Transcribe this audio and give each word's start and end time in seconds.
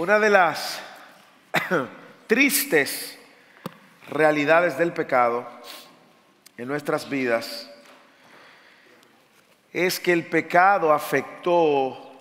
Una 0.00 0.18
de 0.18 0.30
las 0.30 0.80
tristes 2.26 3.18
realidades 4.08 4.78
del 4.78 4.94
pecado 4.94 5.46
en 6.56 6.68
nuestras 6.68 7.06
vidas 7.10 7.70
es 9.74 10.00
que 10.00 10.14
el 10.14 10.24
pecado 10.24 10.90
afectó 10.90 12.14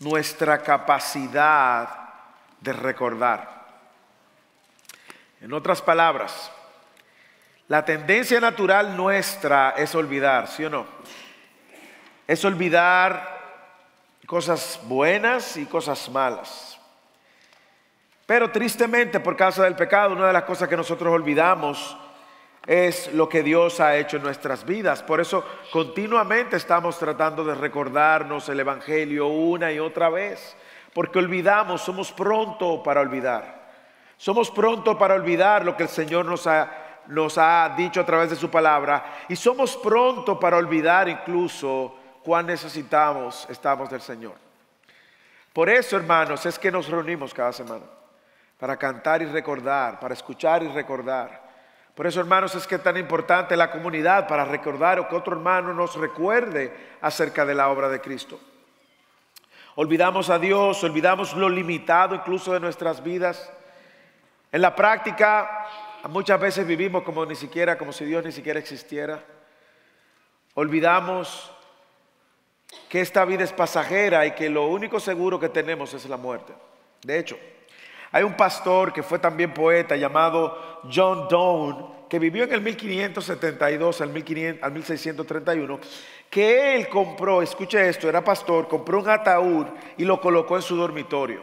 nuestra 0.00 0.64
capacidad 0.64 1.90
de 2.60 2.72
recordar. 2.72 3.66
En 5.42 5.52
otras 5.52 5.80
palabras, 5.80 6.50
la 7.68 7.84
tendencia 7.84 8.40
natural 8.40 8.96
nuestra 8.96 9.74
es 9.76 9.94
olvidar, 9.94 10.48
¿sí 10.48 10.64
o 10.64 10.70
no? 10.70 10.86
Es 12.26 12.44
olvidar 12.44 13.33
cosas 14.26 14.80
buenas 14.84 15.56
y 15.56 15.66
cosas 15.66 16.08
malas. 16.08 16.78
Pero 18.26 18.50
tristemente, 18.50 19.20
por 19.20 19.36
causa 19.36 19.64
del 19.64 19.76
pecado, 19.76 20.14
una 20.14 20.28
de 20.28 20.32
las 20.32 20.44
cosas 20.44 20.68
que 20.68 20.76
nosotros 20.76 21.12
olvidamos 21.12 21.96
es 22.66 23.12
lo 23.12 23.28
que 23.28 23.42
Dios 23.42 23.80
ha 23.80 23.96
hecho 23.96 24.16
en 24.16 24.22
nuestras 24.22 24.64
vidas. 24.64 25.02
Por 25.02 25.20
eso 25.20 25.44
continuamente 25.70 26.56
estamos 26.56 26.98
tratando 26.98 27.44
de 27.44 27.54
recordarnos 27.54 28.48
el 28.48 28.60
Evangelio 28.60 29.26
una 29.26 29.70
y 29.70 29.78
otra 29.78 30.08
vez, 30.08 30.56
porque 30.94 31.18
olvidamos, 31.18 31.82
somos 31.82 32.10
pronto 32.12 32.82
para 32.82 33.02
olvidar. 33.02 33.62
Somos 34.16 34.50
pronto 34.50 34.96
para 34.96 35.14
olvidar 35.14 35.64
lo 35.64 35.76
que 35.76 35.82
el 35.82 35.88
Señor 35.90 36.24
nos 36.24 36.46
ha, 36.46 37.02
nos 37.08 37.36
ha 37.36 37.74
dicho 37.76 38.00
a 38.00 38.06
través 38.06 38.30
de 38.30 38.36
su 38.36 38.50
palabra 38.50 39.04
y 39.28 39.36
somos 39.36 39.76
pronto 39.76 40.40
para 40.40 40.56
olvidar 40.56 41.08
incluso 41.08 41.94
cuán 42.24 42.46
necesitamos 42.46 43.46
estamos 43.50 43.90
del 43.90 44.00
Señor. 44.00 44.34
Por 45.52 45.68
eso, 45.68 45.96
hermanos, 45.96 46.44
es 46.46 46.58
que 46.58 46.72
nos 46.72 46.88
reunimos 46.88 47.32
cada 47.32 47.52
semana 47.52 47.84
para 48.58 48.76
cantar 48.76 49.22
y 49.22 49.26
recordar, 49.26 50.00
para 50.00 50.14
escuchar 50.14 50.62
y 50.62 50.68
recordar. 50.68 51.44
Por 51.94 52.06
eso, 52.06 52.18
hermanos, 52.18 52.54
es 52.54 52.66
que 52.66 52.74
es 52.74 52.82
tan 52.82 52.96
importante 52.96 53.56
la 53.56 53.70
comunidad 53.70 54.26
para 54.26 54.44
recordar 54.44 54.98
o 54.98 55.08
que 55.08 55.14
otro 55.14 55.34
hermano 55.34 55.72
nos 55.72 55.94
recuerde 55.94 56.74
acerca 57.00 57.44
de 57.44 57.54
la 57.54 57.68
obra 57.68 57.88
de 57.88 58.00
Cristo. 58.00 58.40
Olvidamos 59.76 60.30
a 60.30 60.38
Dios, 60.38 60.82
olvidamos 60.82 61.34
lo 61.34 61.48
limitado 61.48 62.14
incluso 62.14 62.52
de 62.52 62.60
nuestras 62.60 63.02
vidas. 63.02 63.52
En 64.50 64.60
la 64.60 64.74
práctica, 64.74 65.68
muchas 66.08 66.40
veces 66.40 66.66
vivimos 66.66 67.02
como 67.02 67.24
ni 67.26 67.36
siquiera, 67.36 67.78
como 67.78 67.92
si 67.92 68.04
Dios 68.04 68.24
ni 68.24 68.32
siquiera 68.32 68.58
existiera. 68.58 69.22
Olvidamos 70.54 71.53
que 72.94 73.00
esta 73.00 73.24
vida 73.24 73.42
es 73.42 73.52
pasajera 73.52 74.24
y 74.24 74.36
que 74.36 74.48
lo 74.48 74.68
único 74.68 75.00
seguro 75.00 75.40
que 75.40 75.48
tenemos 75.48 75.92
es 75.94 76.08
la 76.08 76.16
muerte. 76.16 76.52
De 77.02 77.18
hecho, 77.18 77.36
hay 78.12 78.22
un 78.22 78.36
pastor 78.36 78.92
que 78.92 79.02
fue 79.02 79.18
también 79.18 79.52
poeta 79.52 79.96
llamado 79.96 80.80
John 80.84 81.26
Donne, 81.28 81.86
que 82.08 82.20
vivió 82.20 82.44
en 82.44 82.52
el 82.52 82.60
1572 82.60 84.00
al, 84.00 84.10
1631, 84.10 85.80
que 86.30 86.76
él 86.76 86.88
compró, 86.88 87.42
escuche 87.42 87.88
esto, 87.88 88.08
era 88.08 88.22
pastor, 88.22 88.68
compró 88.68 89.00
un 89.00 89.08
ataúd 89.08 89.66
y 89.96 90.04
lo 90.04 90.20
colocó 90.20 90.54
en 90.54 90.62
su 90.62 90.76
dormitorio. 90.76 91.40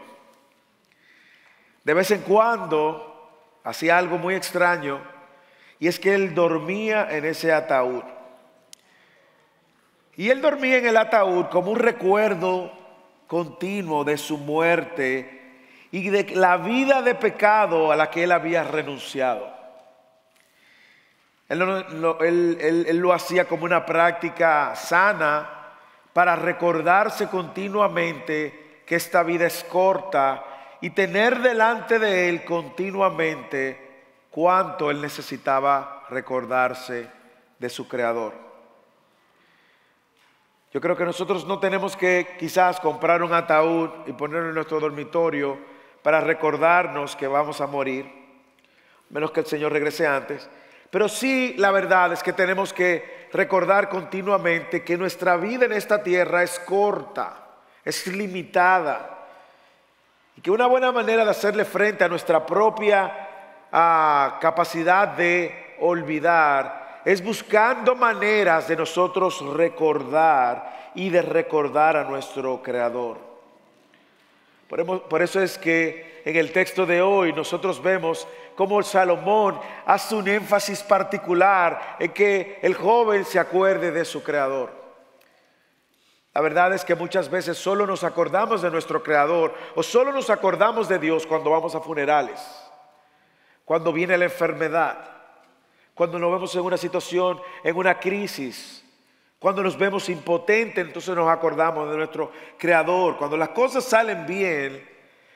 De 1.84 1.94
vez 1.94 2.12
en 2.12 2.22
cuando 2.22 3.60
hacía 3.66 3.98
algo 3.98 4.18
muy 4.18 4.36
extraño 4.36 5.02
y 5.80 5.90
es 5.90 6.00
que 6.00 6.16
él 6.16 6.34
dormía 6.34 7.10
en 7.12 7.26
ese 7.26 7.52
ataúd. 7.52 8.04
Y 10.17 10.30
él 10.30 10.42
dormía 10.42 10.78
en 10.78 10.86
el 10.86 10.98
ataúd 10.98 11.45
como 11.45 11.72
un 11.72 11.80
recuerdo 11.80 12.72
continuo 13.28 14.04
de 14.04 14.18
su 14.18 14.38
muerte 14.38 15.42
y 15.92 16.09
de 16.09 16.36
la 16.36 16.58
vida 16.58 17.02
de 17.02 17.16
pecado 17.16 17.91
a 17.91 17.96
la 17.96 18.09
que 18.09 18.24
él 18.24 18.31
había 18.31 18.63
renunciado. 18.63 19.62
Él 21.47 23.02
lo, 23.02 23.13
hacía 23.13 23.46
como 23.46 23.66
una 23.66 23.86
práctica 23.86 24.74
sana 24.75 25.50
para 26.13 26.36
recordarse 26.38 27.28
continuamente 27.28 28.84
que 28.86 28.96
esta 28.96 29.22
vida 29.24 29.47
es 29.47 29.63
corta 29.66 30.46
y 30.80 30.91
tener 30.91 31.40
delante 31.40 32.00
de 32.00 32.30
él 32.30 32.46
continuamente 32.46 34.06
cuánto 34.30 34.90
él 34.90 35.02
necesitaba 35.02 36.06
recordarse 36.09 37.09
de 37.59 37.69
su 37.69 37.86
creador. 37.88 38.50
Yo 40.74 40.80
creo 40.80 40.96
que 40.96 41.04
nosotros 41.04 41.46
no 41.46 41.59
tenemos 41.59 41.98
que 41.98 42.36
quizás 42.40 42.80
comprar 42.80 43.22
un 43.24 43.34
ataúd 43.34 43.90
y 44.08 44.14
ponerlo 44.14 44.50
en 44.50 44.56
nuestro 44.56 44.80
dormitorio 44.80 45.58
para 46.02 46.22
recordarnos 46.22 47.16
que 47.18 47.28
vamos 47.28 47.59
a 47.59 47.68
morir, 47.68 48.09
menos 49.10 49.31
que 49.31 49.42
el 49.42 49.46
Señor 49.46 49.74
regrese 49.74 50.08
antes. 50.08 50.50
Pero 50.90 51.10
sí, 51.10 51.56
la 51.58 51.72
verdad 51.72 52.14
es 52.14 52.24
que 52.24 52.31
tenemos 52.31 52.72
que 52.72 53.28
recordar 53.34 53.90
continuamente 53.90 54.84
que 54.84 54.98
nuestra 54.98 55.36
vida 55.36 55.66
en 55.66 55.74
esta 55.74 56.02
tierra 56.02 56.42
es 56.42 56.58
corta, 56.60 57.48
es 57.84 58.08
limitada. 58.08 59.28
Y 60.38 60.42
que 60.42 60.52
una 60.52 60.68
buena 60.68 60.94
manera 60.94 61.26
de 61.26 61.31
hacerle 61.31 61.66
frente 61.66 62.06
a 62.06 62.10
nuestra 62.10 62.46
propia 62.46 63.28
ah, 63.74 64.38
capacidad 64.40 65.10
de 65.10 65.76
olvidar 65.81 66.81
es 67.06 67.23
buscando 67.23 67.95
maneras 67.95 68.67
de 68.67 68.75
nosotros 68.75 69.41
recordar 69.53 70.91
y 70.95 71.09
de 71.09 71.22
recordar 71.22 71.97
a 71.97 72.03
nuestro 72.03 72.62
Creador. 72.62 73.17
Por 74.67 75.22
eso 75.22 75.41
es 75.41 75.57
que 75.57 76.22
en 76.23 76.35
el 76.35 76.53
texto 76.53 76.85
de 76.85 77.01
hoy 77.01 77.34
nosotros 77.34 77.81
vemos 77.81 78.25
cómo 78.56 78.81
Salomón 78.84 79.59
hace 79.85 80.16
un 80.16 80.28
énfasis 80.28 80.81
particular 80.84 81.97
en 82.00 82.12
que 82.13 82.59
el 82.62 82.73
joven 82.75 83.25
se 83.25 83.39
acuerde 83.39 83.91
de 83.91 84.06
su 84.06 84.23
creador. 84.23 84.72
La 86.33 86.39
verdad 86.39 86.73
es 86.73 86.85
que 86.85 86.95
muchas 86.95 87.29
veces 87.29 87.57
solo 87.57 87.85
nos 87.85 88.06
acordamos 88.06 88.62
de 88.62 88.72
nuestro 88.72 89.03
creador 89.03 89.53
o 89.75 89.83
solo 89.83 90.13
nos 90.13 90.29
acordamos 90.29 90.88
de 90.88 91.00
Dios 91.00 91.28
cuando 91.28 91.50
vamos 91.50 91.75
a 91.75 91.81
funerales, 91.81 92.39
cuando 93.66 93.91
viene 93.91 94.18
la 94.18 94.25
enfermedad, 94.25 94.97
cuando 95.94 96.18
nos 96.18 96.31
vemos 96.31 96.56
en 96.56 96.62
una 96.62 96.78
situación, 96.78 97.40
en 97.63 97.75
una 97.75 98.00
crisis, 98.00 98.84
cuando 99.41 99.63
nos 99.63 99.78
vemos 99.78 100.07
impotentes, 100.09 100.85
entonces 100.85 101.16
nos 101.16 101.28
acordamos 101.28 101.90
de 101.90 101.97
nuestro 101.97 102.31
Creador. 102.57 103.18
Cuando 103.18 103.35
las 103.35 103.50
cosas 103.50 103.84
salen 103.84 104.25
bien, 104.28 104.88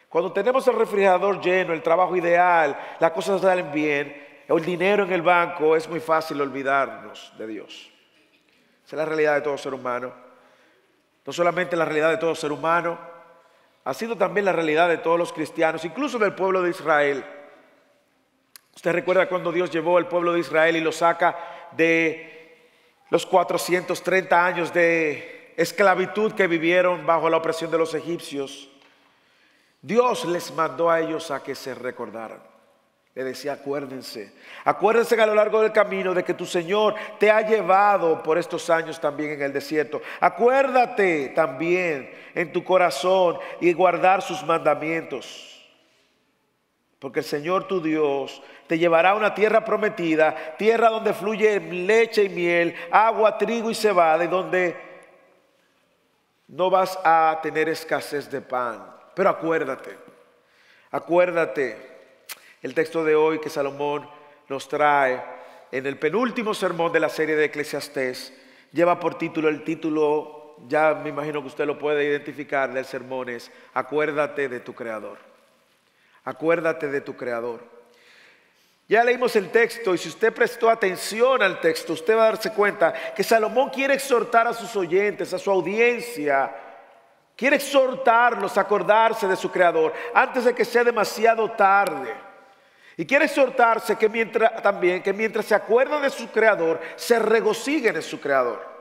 cuando 0.08 0.32
tenemos 0.32 0.68
el 0.68 0.76
refrigerador 0.76 1.42
lleno, 1.42 1.74
el 1.74 1.82
trabajo 1.82 2.16
ideal, 2.16 2.80
las 3.00 3.12
cosas 3.12 3.42
salen 3.42 3.72
bien, 3.72 4.44
el 4.48 4.64
dinero 4.64 5.04
en 5.04 5.12
el 5.12 5.24
banco, 5.24 5.76
es 5.76 5.90
muy 5.90 6.00
fácil 6.00 6.40
olvidarnos 6.40 7.34
de 7.38 7.48
Dios. 7.48 7.92
Esa 8.86 8.96
es 8.96 9.00
la 9.00 9.06
realidad 9.06 9.34
de 9.34 9.42
todo 9.42 9.58
ser 9.58 9.74
humano. 9.74 10.14
No 11.26 11.34
solamente 11.34 11.76
la 11.76 11.86
realidad 11.86 12.12
de 12.12 12.18
todo 12.18 12.36
ser 12.36 12.52
humano, 12.52 13.00
ha 13.84 13.94
sido 13.94 14.16
también 14.16 14.46
la 14.46 14.54
realidad 14.54 14.88
de 14.88 15.00
todos 15.00 15.18
los 15.18 15.34
cristianos, 15.34 15.84
incluso 15.84 16.20
del 16.20 16.34
pueblo 16.34 16.62
de 16.62 16.70
Israel. 16.70 17.26
Usted 18.76 18.92
recuerda 18.92 19.28
cuando 19.28 19.52
Dios 19.52 19.72
llevó 19.72 19.98
al 19.98 20.08
pueblo 20.08 20.34
de 20.34 20.42
Israel 20.42 20.76
y 20.76 20.82
lo 20.82 20.92
saca 20.92 21.70
de 21.72 22.60
los 23.10 23.26
430 23.26 24.46
años 24.46 24.74
de 24.74 25.54
esclavitud 25.56 26.34
que 26.34 26.48
vivieron 26.48 27.06
bajo 27.06 27.30
la 27.30 27.38
opresión 27.38 27.72
de 27.72 27.78
los 27.78 27.94
egipcios, 27.94 28.70
Dios 29.82 30.26
les 30.26 30.54
mandó 30.54 30.90
a 30.90 31.00
ellos 31.00 31.32
a 31.32 31.42
que 31.42 31.56
se 31.56 31.74
recordaran. 31.74 32.40
Le 33.14 33.24
decía, 33.24 33.54
acuérdense, 33.54 34.34
acuérdense 34.66 35.20
a 35.22 35.26
lo 35.26 35.36
largo 35.36 35.62
del 35.62 35.72
camino 35.72 36.14
de 36.14 36.26
que 36.26 36.34
tu 36.34 36.46
Señor 36.46 36.96
te 37.18 37.32
ha 37.32 37.48
llevado 37.48 38.22
por 38.22 38.38
estos 38.38 38.70
años 38.70 39.00
también 39.00 39.32
en 39.32 39.42
el 39.44 39.54
desierto. 39.54 40.02
Acuérdate 40.20 41.30
también 41.30 42.12
en 42.34 42.52
tu 42.52 42.62
corazón 42.66 43.38
y 43.62 43.72
guardar 43.72 44.22
sus 44.22 44.44
mandamientos. 44.44 45.66
Porque 47.00 47.20
el 47.20 47.26
Señor 47.26 47.68
tu 47.68 47.80
Dios 47.80 48.42
te 48.68 48.78
llevará 48.78 49.12
a 49.12 49.16
una 49.16 49.34
tierra 49.34 49.64
prometida, 49.64 50.56
tierra 50.58 50.90
donde 50.90 51.14
fluye 51.14 51.60
leche 51.60 52.24
y 52.24 52.30
miel, 52.30 52.76
agua, 52.92 53.38
trigo 53.38 53.70
y 53.70 53.76
cebada, 53.76 54.24
y 54.24 54.28
donde 54.28 54.76
no 56.48 56.70
vas 56.70 56.98
a 57.04 57.40
tener 57.42 57.70
escasez 57.70 58.30
de 58.30 58.42
pan. 58.42 58.96
Pero 59.14 59.30
acuérdate, 59.30 59.98
acuérdate, 60.92 61.78
el 62.62 62.74
texto 62.74 63.04
de 63.04 63.16
hoy 63.16 63.40
que 63.40 63.50
Salomón 63.50 64.10
nos 64.50 64.68
trae 64.68 65.22
en 65.72 65.86
el 65.86 65.98
penúltimo 66.00 66.54
sermón 66.54 66.92
de 66.92 67.00
la 67.00 67.10
serie 67.10 67.36
de 67.36 67.46
Eclesiastés, 67.46 68.34
lleva 68.72 69.00
por 69.00 69.18
título 69.18 69.50
el 69.50 69.64
título, 69.64 70.56
ya 70.68 70.94
me 70.96 71.10
imagino 71.10 71.42
que 71.42 71.48
usted 71.48 71.66
lo 71.66 71.78
puede 71.78 72.06
identificar 72.06 72.74
del 72.74 72.86
sermón, 72.86 73.30
es 73.30 73.52
Acuérdate 73.74 74.50
de 74.50 74.60
tu 74.60 74.74
Creador. 74.74 75.18
Acuérdate 76.24 76.88
de 76.88 77.02
tu 77.02 77.16
Creador. 77.16 77.75
Ya 78.88 79.04
leímos 79.04 79.36
el 79.36 79.50
texto 79.50 79.94
y 79.94 79.98
si 79.98 80.10
usted 80.10 80.34
prestó 80.34 80.70
atención 80.70 81.42
al 81.42 81.60
texto, 81.60 81.94
usted 81.94 82.16
va 82.16 82.24
a 82.24 82.32
darse 82.32 82.54
cuenta 82.54 82.94
que 83.16 83.24
Salomón 83.24 83.70
quiere 83.70 83.96
exhortar 83.96 84.48
a 84.48 84.54
sus 84.54 84.76
oyentes, 84.76 85.34
a 85.34 85.40
su 85.40 85.50
audiencia, 85.50 86.54
Quiere 87.36 87.58
exhortarlos 87.58 88.58
a 88.58 88.62
acordarse 88.62 89.28
de 89.28 89.36
su 89.36 89.52
Creador 89.52 89.94
antes 90.14 90.46
de 90.46 90.56
que 90.56 90.64
sea 90.64 90.84
demasiado 90.84 91.52
tarde. 91.52 92.14
Y 92.98 93.06
quiere 93.06 93.26
exhortarse 93.26 93.98
que 93.98 94.08
mientras, 94.08 94.62
también 94.64 95.04
que 95.04 95.12
mientras 95.12 95.46
se 95.46 95.56
acuerdan 95.56 96.02
de 96.02 96.10
su 96.10 96.30
Creador, 96.30 96.80
se 96.96 97.20
regocijen 97.20 97.98
en 97.98 98.02
su 98.02 98.22
Creador. 98.22 98.74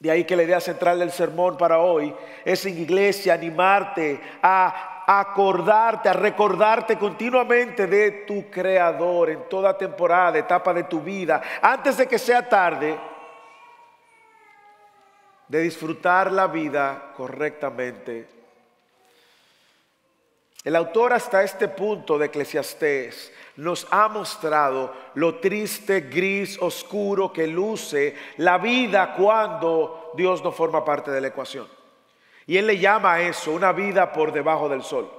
De 0.00 0.10
ahí 0.10 0.24
que 0.24 0.36
la 0.36 0.42
idea 0.42 0.60
central 0.60 0.98
del 0.98 1.12
sermón 1.12 1.56
para 1.56 1.78
hoy 1.78 2.14
es 2.44 2.66
en 2.66 2.76
iglesia 2.76 3.34
animarte 3.34 4.20
a 4.42 4.95
acordarte, 5.06 6.08
a 6.08 6.12
recordarte 6.12 6.98
continuamente 6.98 7.86
de 7.86 8.10
tu 8.26 8.50
Creador 8.50 9.30
en 9.30 9.48
toda 9.48 9.78
temporada, 9.78 10.38
etapa 10.38 10.74
de 10.74 10.84
tu 10.84 11.00
vida, 11.00 11.40
antes 11.62 11.96
de 11.96 12.08
que 12.08 12.18
sea 12.18 12.48
tarde, 12.48 12.98
de 15.46 15.60
disfrutar 15.60 16.32
la 16.32 16.48
vida 16.48 17.12
correctamente. 17.16 18.28
El 20.64 20.74
autor 20.74 21.12
hasta 21.12 21.44
este 21.44 21.68
punto 21.68 22.18
de 22.18 22.26
Eclesiastés 22.26 23.32
nos 23.54 23.86
ha 23.92 24.08
mostrado 24.08 24.92
lo 25.14 25.36
triste, 25.36 26.00
gris, 26.00 26.60
oscuro 26.60 27.32
que 27.32 27.46
luce 27.46 28.16
la 28.38 28.58
vida 28.58 29.14
cuando 29.14 30.10
Dios 30.16 30.42
no 30.42 30.50
forma 30.50 30.84
parte 30.84 31.12
de 31.12 31.20
la 31.20 31.28
ecuación. 31.28 31.75
Y 32.46 32.56
él 32.56 32.66
le 32.66 32.78
llama 32.78 33.14
a 33.14 33.20
eso 33.20 33.52
una 33.52 33.72
vida 33.72 34.12
por 34.12 34.32
debajo 34.32 34.68
del 34.68 34.82
sol. 34.82 35.10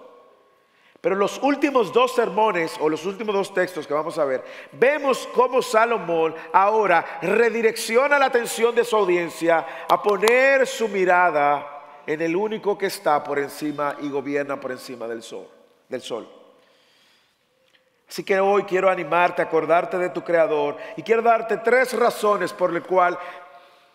Pero 1.02 1.16
los 1.16 1.42
últimos 1.44 1.94
dos 1.94 2.16
sermones 2.16 2.76
o 2.80 2.90
los 2.90 3.06
últimos 3.06 3.36
dos 3.36 3.54
textos 3.54 3.86
que 3.86 3.94
vamos 3.94 4.18
a 4.18 4.26
ver, 4.26 4.44
vemos 4.72 5.28
cómo 5.34 5.62
Salomón 5.62 6.34
ahora 6.52 7.20
redirecciona 7.22 8.18
la 8.18 8.26
atención 8.26 8.74
de 8.74 8.84
su 8.84 8.96
audiencia 8.96 9.66
a 9.88 10.02
poner 10.02 10.66
su 10.66 10.88
mirada 10.88 12.02
en 12.06 12.22
el 12.22 12.36
único 12.36 12.78
que 12.78 12.88
está 12.88 13.24
por 13.24 13.38
encima 13.38 13.96
y 14.02 14.10
gobierna 14.10 14.60
por 14.60 14.72
encima 14.72 15.08
del 15.08 15.22
sol, 15.22 15.48
del 15.88 16.02
sol. 16.02 16.28
Así 18.10 18.24
que 18.24 18.40
hoy 18.40 18.64
quiero 18.64 18.90
animarte 18.90 19.42
a 19.42 19.46
acordarte 19.46 19.98
de 19.98 20.10
tu 20.10 20.24
creador 20.24 20.78
y 20.96 21.04
quiero 21.04 21.22
darte 21.22 21.58
tres 21.58 21.92
razones 21.94 22.54
por 22.54 22.72
las 22.72 22.84
cuales 22.84 23.20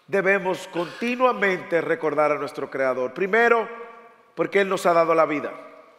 debemos 0.06 0.68
continuamente 0.68 1.80
recordar 1.80 2.32
a 2.32 2.38
nuestro 2.38 2.70
Creador. 2.70 3.14
Primero, 3.14 3.68
porque 4.34 4.60
Él 4.60 4.68
nos 4.68 4.86
ha 4.86 4.92
dado 4.92 5.14
la 5.14 5.26
vida. 5.26 5.52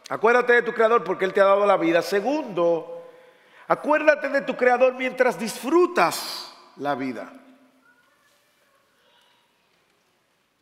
Acuérdate 0.08 0.54
de 0.54 0.62
tu 0.62 0.72
Creador 0.72 1.04
porque 1.04 1.24
Él 1.24 1.32
te 1.32 1.40
ha 1.40 1.44
dado 1.44 1.66
la 1.66 1.76
vida. 1.76 2.02
Segundo, 2.02 3.08
acuérdate 3.66 4.28
de 4.28 4.42
tu 4.42 4.56
Creador 4.56 4.94
mientras 4.94 5.38
disfrutas 5.38 6.54
la 6.76 6.94
vida. 6.94 7.32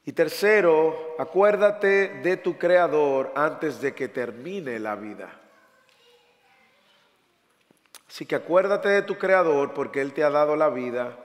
Y 0.05 0.13
tercero, 0.13 1.15
acuérdate 1.19 2.21
de 2.23 2.37
tu 2.37 2.59
Creador 2.59 3.33
antes 3.37 3.81
de 3.81 3.95
que 3.95 4.09
termine 4.09 4.79
la 4.81 4.97
vida. 4.97 5.29
Así 8.09 8.27
que 8.27 8.35
acuérdate 8.35 8.89
de 8.89 9.03
tu 9.03 9.17
Creador 9.17 9.73
porque 9.75 10.01
Él 10.01 10.13
te 10.13 10.25
ha 10.25 10.31
dado 10.31 10.57
la 10.57 10.69
vida 10.69 11.17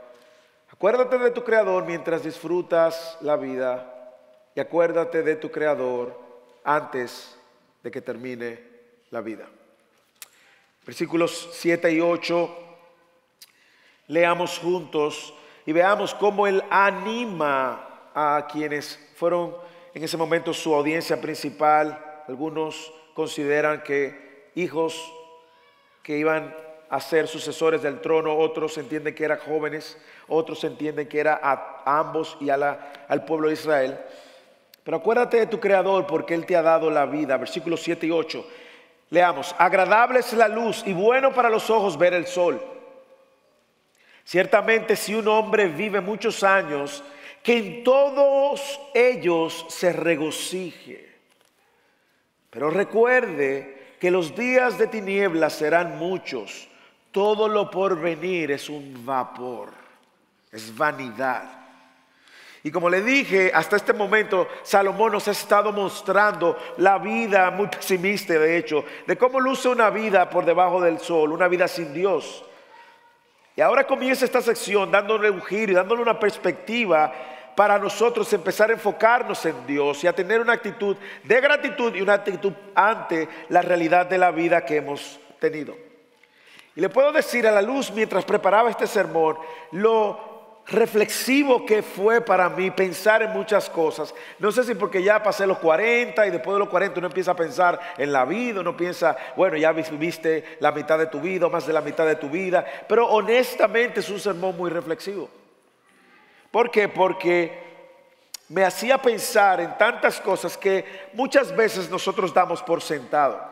Acuérdate 0.78 1.18
de 1.18 1.32
tu 1.32 1.44
Creador 1.44 1.86
mientras 1.86 2.24
disfrutas 2.24 3.18
la 3.22 3.36
vida 3.36 4.14
y 4.54 4.60
acuérdate 4.60 5.24
de 5.24 5.36
tu 5.36 5.50
Creador 5.50 6.16
antes 6.64 7.36
de 7.82 7.90
que 7.90 8.00
termine 8.00 8.60
la 9.10 9.22
vida. 9.22 9.48
Versículos 10.86 11.50
7 11.54 11.92
y 11.94 12.00
8, 12.00 12.58
leamos 14.06 14.60
juntos 14.60 15.34
y 15.66 15.72
veamos 15.72 16.14
cómo 16.14 16.46
Él 16.46 16.64
anima 16.70 18.12
a 18.14 18.48
quienes 18.48 19.00
fueron 19.16 19.58
en 19.96 20.04
ese 20.04 20.16
momento 20.16 20.54
su 20.54 20.76
audiencia 20.76 21.20
principal. 21.20 22.24
Algunos 22.28 22.94
consideran 23.16 23.82
que 23.82 24.52
hijos 24.54 25.12
que 26.04 26.20
iban 26.20 26.56
a 26.90 27.00
ser 27.00 27.28
sucesores 27.28 27.82
del 27.82 28.00
trono, 28.00 28.36
otros 28.36 28.78
entienden 28.78 29.14
que 29.14 29.26
eran 29.26 29.40
jóvenes, 29.40 29.98
otros 30.28 30.64
entienden 30.64 31.08
que 31.08 31.20
era 31.20 31.40
a, 31.42 31.84
ambos 31.86 32.38
y 32.40 32.50
al 32.50 33.26
pueblo 33.26 33.48
de 33.48 33.54
Israel. 33.54 34.00
Pero 34.84 34.98
acuérdate 34.98 35.38
de 35.38 35.48
tu 35.48 35.60
Creador 35.60 36.08
porque 36.08 36.34
Él 36.34 36.46
te 36.46 36.56
ha 36.56 36.62
dado 36.62 36.90
la 36.90 37.06
vida. 37.06 37.36
Versículos 37.38 37.82
7 37.82 38.08
y 38.08 38.12
8. 38.12 38.48
Leamos, 39.10 39.54
agradable 39.58 40.20
es 40.20 40.32
la 40.34 40.48
luz 40.48 40.84
y 40.86 40.94
bueno 40.94 41.34
para 41.34 41.50
los 41.50 41.70
ojos 41.70 41.98
ver 41.98 42.14
el 42.14 42.26
sol. 42.26 42.62
Ciertamente 44.24 44.96
si 44.96 45.16
un 45.16 45.28
hombre 45.28 45.68
vive 45.68 46.02
muchos 46.02 46.44
años, 46.44 47.04
que 47.44 47.58
en 47.58 47.84
todos 47.84 48.80
ellos 48.94 49.66
se 49.70 49.94
regocije. 49.94 51.16
Pero 52.50 52.70
recuerde 52.70 53.96
que 54.00 54.12
los 54.12 54.36
días 54.36 54.78
de 54.78 54.88
tinieblas 54.88 55.54
serán 55.54 55.98
muchos 55.98 56.70
todo 57.18 57.48
lo 57.48 57.72
por 57.72 58.00
venir 58.00 58.52
es 58.52 58.70
un 58.70 59.04
vapor, 59.04 59.70
es 60.52 60.78
vanidad. 60.78 61.46
Y 62.62 62.70
como 62.70 62.92
le 62.92 63.02
dije, 63.02 63.50
hasta 63.52 63.76
este 63.76 63.92
momento 63.92 64.48
Salomón 64.62 65.14
nos 65.14 65.28
ha 65.28 65.32
estado 65.32 65.72
mostrando 65.72 66.56
la 66.78 67.00
vida 67.00 67.50
muy 67.50 67.70
pesimista, 67.70 68.36
de 68.36 68.56
hecho, 68.56 68.86
de 69.08 69.18
cómo 69.18 69.40
luce 69.40 69.68
una 69.68 69.90
vida 69.90 70.30
por 70.30 70.46
debajo 70.46 70.80
del 70.80 71.00
sol, 71.00 71.32
una 71.32 71.48
vida 71.48 71.68
sin 71.68 71.92
Dios. 71.92 72.46
Y 73.56 73.62
ahora 73.62 73.88
comienza 73.88 74.24
esta 74.24 74.44
sección 74.44 74.92
dándole 74.92 75.32
un 75.32 75.42
giro 75.42 75.72
y 75.72 75.76
dándole 75.76 76.04
una 76.04 76.20
perspectiva 76.20 77.12
para 77.56 77.80
nosotros 77.80 78.32
empezar 78.32 78.70
a 78.70 78.74
enfocarnos 78.74 79.44
en 79.44 79.66
Dios 79.66 80.04
y 80.04 80.08
a 80.08 80.14
tener 80.14 80.40
una 80.40 80.54
actitud 80.54 80.96
de 81.24 81.42
gratitud 81.42 81.96
y 81.96 82.02
una 82.02 82.14
actitud 82.14 82.54
ante 82.76 83.28
la 83.50 83.64
realidad 83.64 84.06
de 84.06 84.20
la 84.20 84.30
vida 84.30 84.64
que 84.64 84.76
hemos 84.76 85.20
tenido. 85.40 85.87
Y 86.78 86.80
le 86.80 86.90
puedo 86.90 87.12
decir 87.12 87.48
a 87.48 87.52
la 87.52 87.64
luz 87.64 87.90
mientras 87.90 88.24
preparaba 88.24 88.70
este 88.70 88.86
sermón 88.86 89.36
lo 89.72 90.62
reflexivo 90.68 91.66
que 91.66 91.82
fue 91.82 92.22
para 92.22 92.50
mí 92.50 92.70
pensar 92.70 93.24
en 93.24 93.32
muchas 93.32 93.68
cosas. 93.68 94.14
No 94.38 94.52
sé 94.52 94.64
si 94.64 94.76
porque 94.76 95.02
ya 95.02 95.24
pasé 95.24 95.48
los 95.48 95.58
40 95.58 96.28
y 96.28 96.30
después 96.30 96.54
de 96.54 96.60
los 96.60 96.70
40 96.70 97.00
uno 97.00 97.08
empieza 97.08 97.32
a 97.32 97.36
pensar 97.36 97.80
en 97.98 98.14
la 98.14 98.26
vida, 98.26 98.62
uno 98.62 98.78
piensa, 98.78 99.18
bueno, 99.36 99.58
ya 99.58 99.72
viviste 99.72 100.58
la 100.60 100.72
mitad 100.72 101.00
de 101.00 101.08
tu 101.08 101.20
vida, 101.20 101.50
más 101.50 101.66
de 101.66 101.74
la 101.74 101.82
mitad 101.82 102.06
de 102.06 102.18
tu 102.18 102.30
vida, 102.30 102.64
pero 102.88 103.08
honestamente 103.08 104.02
es 104.02 104.10
un 104.12 104.20
sermón 104.20 104.56
muy 104.56 104.70
reflexivo. 104.70 105.28
¿Por 106.52 106.70
qué? 106.70 106.88
Porque 106.90 107.60
me 108.50 108.64
hacía 108.64 109.00
pensar 109.00 109.62
en 109.62 109.76
tantas 109.80 110.22
cosas 110.22 110.56
que 110.56 110.86
muchas 111.14 111.56
veces 111.56 111.90
nosotros 111.90 112.32
damos 112.32 112.62
por 112.62 112.84
sentado. 112.84 113.47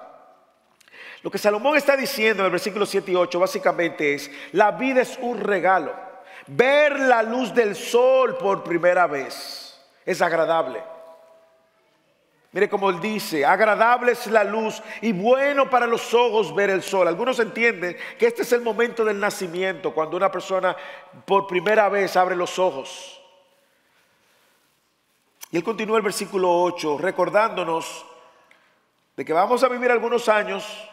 Lo 1.26 1.32
que 1.32 1.40
Salomón 1.40 1.76
está 1.76 1.98
diciendo 1.98 2.44
en 2.44 2.46
el 2.46 2.52
versículo 2.52 2.86
7 2.86 3.12
y 3.12 3.16
8 3.16 3.40
básicamente 3.40 4.14
es, 4.14 4.30
la 4.52 4.70
vida 4.70 5.02
es 5.02 5.18
un 5.20 5.40
regalo. 5.40 5.92
Ver 6.46 7.00
la 7.00 7.24
luz 7.24 7.52
del 7.52 7.76
sol 7.76 8.38
por 8.38 8.64
primera 8.64 9.08
vez 9.08 9.76
es 10.06 10.22
agradable. 10.22 10.84
Mire 12.52 12.70
como 12.70 12.92
él 12.92 13.02
dice, 13.02 13.44
agradable 13.44 14.12
es 14.12 14.28
la 14.28 14.44
luz 14.44 14.84
y 15.02 15.14
bueno 15.14 15.68
para 15.68 15.88
los 15.88 16.14
ojos 16.14 16.54
ver 16.54 16.70
el 16.70 16.84
sol. 16.84 17.08
Algunos 17.08 17.40
entienden 17.40 17.98
que 18.20 18.28
este 18.28 18.44
es 18.44 18.52
el 18.52 18.62
momento 18.62 19.04
del 19.04 19.20
nacimiento, 19.20 19.96
cuando 19.96 20.18
una 20.18 20.32
persona 20.32 20.78
por 21.26 21.48
primera 21.48 21.90
vez 21.90 22.16
abre 22.18 22.36
los 22.36 22.60
ojos. 22.60 23.20
Y 25.50 25.58
él 25.58 25.64
continúa 25.64 25.98
el 25.98 26.04
versículo 26.04 26.62
8 26.62 27.00
recordándonos 27.00 28.06
de 29.18 29.26
que 29.26 29.34
vamos 29.34 29.64
a 29.64 29.70
vivir 29.70 29.90
algunos 29.90 30.30
años 30.30 30.92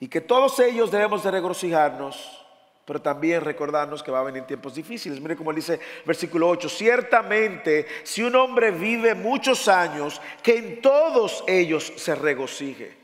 y 0.00 0.08
que 0.08 0.20
todos 0.20 0.58
ellos 0.60 0.90
debemos 0.90 1.24
de 1.24 1.30
regocijarnos, 1.30 2.44
pero 2.84 3.02
también 3.02 3.42
recordarnos 3.42 4.02
que 4.02 4.10
va 4.10 4.20
a 4.20 4.24
venir 4.24 4.44
tiempos 4.44 4.74
difíciles. 4.74 5.20
Mire 5.20 5.36
como 5.36 5.52
dice 5.52 5.80
versículo 6.06 6.48
8, 6.48 6.68
ciertamente 6.68 7.86
si 8.04 8.22
un 8.22 8.34
hombre 8.36 8.70
vive 8.70 9.14
muchos 9.14 9.68
años, 9.68 10.20
que 10.42 10.56
en 10.56 10.80
todos 10.80 11.44
ellos 11.46 11.92
se 11.96 12.14
regocije. 12.14 12.96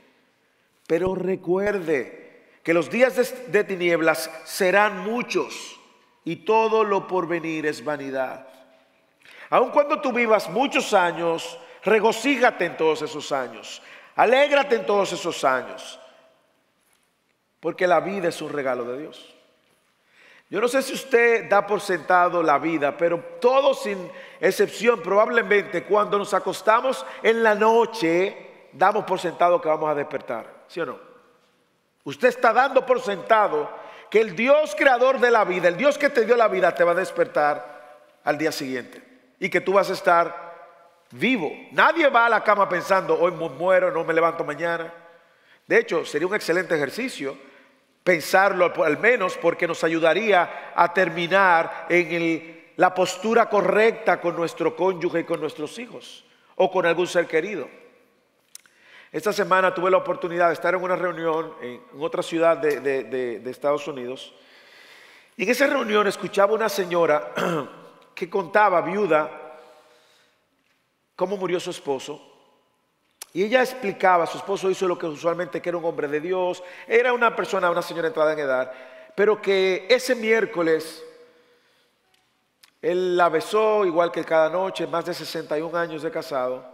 Pero 0.87 1.15
recuerde 1.15 2.23
que 2.63 2.73
los 2.73 2.91
días 2.91 3.35
de, 3.51 3.65
tinieblas 3.65 4.31
serán 4.45 5.01
muchos 5.01 5.79
y 6.25 6.37
todo 6.37 6.85
lo 6.85 7.07
por 7.07 7.27
venir 7.27 7.67
es 7.67 7.85
vanidad. 7.85 8.47
Aun 9.51 9.71
cuando 9.71 10.01
tú 10.01 10.13
vivas 10.13 10.49
muchos 10.49 10.95
años, 10.95 11.59
regocíjate 11.83 12.65
en 12.65 12.77
todos 12.77 13.03
esos 13.03 13.31
años, 13.33 13.83
alégrate 14.15 14.77
en 14.77 14.87
todos 14.87 15.13
esos 15.13 15.45
años 15.45 16.01
porque 17.65 17.87
la 17.87 18.01
vida 18.01 18.29
es 18.29 18.43
un 18.43 18.53
regalo 18.53 18.85
de 18.85 18.99
Dios. 18.99 19.35
Yo 20.51 20.61
no 20.61 20.69
sé 20.69 20.83
si 20.83 20.93
usted 20.93 21.49
da 21.49 21.67
por 21.67 21.81
sentado 21.81 22.43
la 22.43 22.59
vida, 22.59 22.95
pero 22.95 23.19
todos 23.41 23.85
sin 23.85 24.11
excepción, 24.39 25.01
probablemente 25.01 25.85
cuando 25.85 26.19
nos 26.19 26.35
acostamos 26.35 27.07
en 27.23 27.43
la 27.43 27.55
noche, 27.55 28.69
damos 28.71 29.07
por 29.07 29.19
sentado 29.19 29.63
que 29.63 29.69
vamos 29.71 29.89
a 29.89 29.95
despertar, 29.95 30.45
¿sí 30.69 30.79
o 30.81 30.85
no? 30.85 30.99
Usted 32.05 32.29
está 32.29 32.53
dando 32.53 32.85
por 32.85 33.01
sentado 33.01 33.71
que 34.11 34.21
el 34.21 34.37
Dios 34.37 34.75
creador 34.77 35.19
de 35.19 35.31
la 35.31 35.47
vida, 35.47 35.69
el 35.69 35.79
Dios 35.79 35.97
que 35.97 36.11
te 36.11 36.27
dio 36.27 36.37
la 36.37 36.49
vida, 36.49 36.75
te 36.75 36.85
va 36.85 36.93
a 36.93 36.97
despertar 36.97 38.11
al 38.25 38.37
día 38.37 38.53
siguiente. 38.53 39.03
y 39.41 39.49
que 39.49 39.63
tú 39.63 39.73
vas 39.73 39.89
a 39.89 39.95
estar 39.95 40.55
vivo. 41.13 41.51
Nadie 41.73 42.09
va 42.09 42.27
a 42.27 42.29
la 42.29 42.45
cama 42.45 42.69
pensando, 42.69 43.19
hoy 43.19 43.33
muero, 43.33 43.91
no 43.91 44.05
me 44.05 44.13
levanto 44.13 44.45
mañana. 44.45 44.93
De 45.67 45.79
hecho, 45.79 46.05
sería 46.05 46.29
un 46.29 46.35
excelente 46.35 46.75
ejercicio 46.75 47.54
pensarlo 48.05 48.71
al 48.85 48.99
menos 48.99 49.39
porque 49.39 49.67
nos 49.67 49.83
ayudaría 49.83 50.73
a 50.77 50.93
terminar 50.93 51.87
en 51.89 52.65
la 52.77 52.95
postura 52.95 53.49
correcta 53.49 54.21
con 54.21 54.37
nuestro 54.37 54.77
cónyuge 54.77 55.21
y 55.21 55.25
con 55.25 55.41
nuestros 55.41 55.79
hijos 55.79 56.25
o 56.57 56.71
con 56.71 56.85
algún 56.85 57.07
ser 57.07 57.27
querido. 57.27 57.67
Esta 59.11 59.33
semana 59.33 59.73
tuve 59.73 59.91
la 59.91 59.97
oportunidad 59.97 60.49
de 60.49 60.55
estar 60.55 60.75
en 60.75 60.83
una 60.83 60.97
reunión 60.97 61.55
en, 61.63 61.81
otra 61.99 62.23
ciudad 62.23 62.59
de, 62.59 62.81
de 62.81 63.51
Estados 63.51 63.89
Unidos 63.89 64.35
y 65.37 65.45
en 65.45 65.51
esa 65.51 65.67
reunión 65.67 66.07
escuchaba 66.07 66.53
una 66.53 66.69
señora 66.69 67.33
que 68.15 68.29
contaba, 68.29 68.83
viuda, 68.83 69.59
cómo 71.17 71.37
murió 71.37 71.59
su 71.59 71.71
esposo 71.71 72.34
y 73.35 73.43
ella 73.43 73.61
explicaba, 73.63 74.27
su 74.27 74.39
esposo 74.39 74.71
hizo 74.71 74.87
lo 74.87 74.97
que 74.97 75.07
usualmente 75.07 75.61
que 75.61 75.69
era 75.69 75.77
un 75.77 75.85
hombre 75.85 76.07
de 76.07 76.21
Dios, 76.21 76.63
era 76.87 77.13
una 77.13 77.35
persona, 77.35 77.69
una 77.69 77.83
señora 77.83 78.07
entrada 78.07 78.33
en 78.33 78.39
edad, 78.39 78.73
pero 79.17 79.43
que 79.43 79.87
ese 79.91 80.15
miércoles 80.15 81.05
él 82.81 83.17
la 83.17 83.29
besó 83.29 83.85
igual 83.85 84.13
que 84.13 84.25
cada 84.25 84.49
noche, 84.49 84.87
más 84.87 85.05
de 85.07 85.15
61 85.15 85.77
años 85.77 86.03
de 86.03 86.13
casado, 86.13 86.65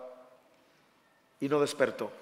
y 1.41 1.49
no 1.49 1.59
despertó. 1.61 2.13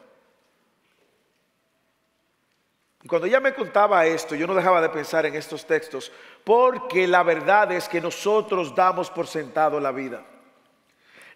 Y 3.03 3.09
cuando 3.09 3.27
ella 3.27 3.41
me 3.41 3.55
contaba 3.55 4.07
esto, 4.07 4.37
yo 4.37 4.47
no 4.47 4.55
dejaba 4.55 4.81
de 4.81 4.91
pensar 4.91 5.27
en 5.27 5.35
estos 5.35 5.67
textos, 5.67 6.13
porque 6.45 7.09
la 7.09 7.25
verdad 7.25 7.73
es 7.73 7.89
que 7.89 8.01
nosotros 8.01 8.73
damos 8.73 9.11
por 9.11 9.27
sentado 9.27 9.81
la 9.81 9.91
vida. 9.91 10.23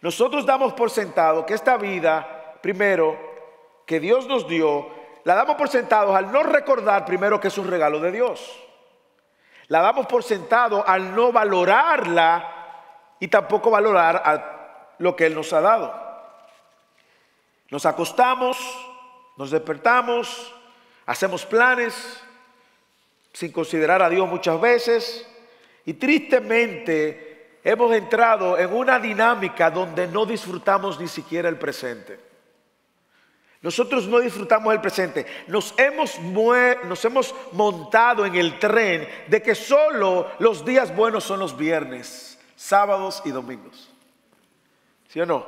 Nosotros 0.03 0.47
damos 0.47 0.73
por 0.75 0.91
sentado 0.91 1.45
que 1.45 1.55
esta 1.55 1.77
vida 1.77 2.42
primero 2.63 3.19
que 3.85 4.01
Dios 4.01 4.27
nos 4.27 4.49
dio, 4.49 4.89
la 5.25 5.35
damos 5.35 5.57
por 5.57 5.69
sentado 5.69 6.17
al 6.17 6.33
no 6.33 6.43
recordar 6.43 7.05
primero 7.05 7.39
que 7.39 7.49
es 7.49 7.59
un 7.59 7.69
regalo 7.69 8.01
de 8.01 8.13
Dios. 8.13 8.59
La 9.69 9.81
damos 9.81 10.07
por 10.07 10.23
sentado 10.23 10.87
al 10.87 11.15
no 11.15 11.33
valorarla 11.33 13.17
y 13.21 13.29
tampoco 13.29 13.71
valorar 13.71 14.95
lo 14.99 15.15
que 15.15 15.27
Él 15.27 15.35
nos 15.35 15.53
ha 15.53 15.61
dado. 15.61 15.95
Nos 17.71 17.87
acostamos, 17.87 18.59
nos 19.37 19.51
despertamos, 19.51 20.55
hacemos 21.07 21.47
planes 21.47 22.23
sin 23.33 23.51
considerar 23.51 24.03
a 24.03 24.11
Dios 24.11 24.29
muchas 24.29 24.61
veces 24.61 25.29
y 25.85 25.95
tristemente 25.95 27.59
hemos 27.65 27.93
entrado 27.95 28.59
en 28.59 28.73
una 28.75 28.99
dinámica 28.99 29.71
donde 29.71 30.07
no 30.07 30.27
disfrutamos 30.27 31.01
ni 31.01 31.09
siquiera 31.09 31.49
el 31.49 31.59
presente. 31.59 32.32
Nosotros 33.63 34.09
no 34.09 34.19
disfrutamos 34.19 34.75
el 34.75 34.81
presente. 34.81 35.25
Nos 35.47 35.73
hemos, 35.79 36.19
nos 36.19 37.05
hemos, 37.05 37.35
montado 37.53 38.27
en 38.27 38.35
el 38.35 38.59
tren 38.59 39.09
de 39.29 39.41
que 39.41 39.55
solo 39.55 40.31
los 40.41 40.65
días 40.65 40.95
buenos 40.95 41.23
son 41.23 41.39
los 41.39 41.57
viernes, 41.57 42.39
sábados 42.57 43.23
y 43.25 43.31
domingos. 43.31 43.89
¿Sí 45.09 45.21
o 45.21 45.27
no? 45.27 45.47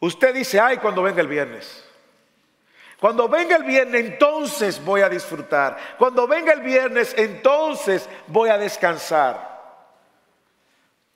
Usted 0.00 0.34
dice, 0.34 0.58
ay, 0.58 0.78
cuando 0.78 1.02
venga 1.02 1.20
el 1.20 1.28
viernes. 1.28 1.84
Cuando 2.98 3.28
venga 3.28 3.56
el 3.56 3.64
viernes, 3.64 4.04
entonces 4.04 4.84
voy 4.84 5.02
a 5.02 5.08
disfrutar. 5.08 5.76
Cuando 5.98 6.26
venga 6.26 6.52
el 6.52 6.60
viernes, 6.60 7.14
entonces 7.16 8.08
voy 8.26 8.50
a 8.50 8.58
descansar. 8.58 9.49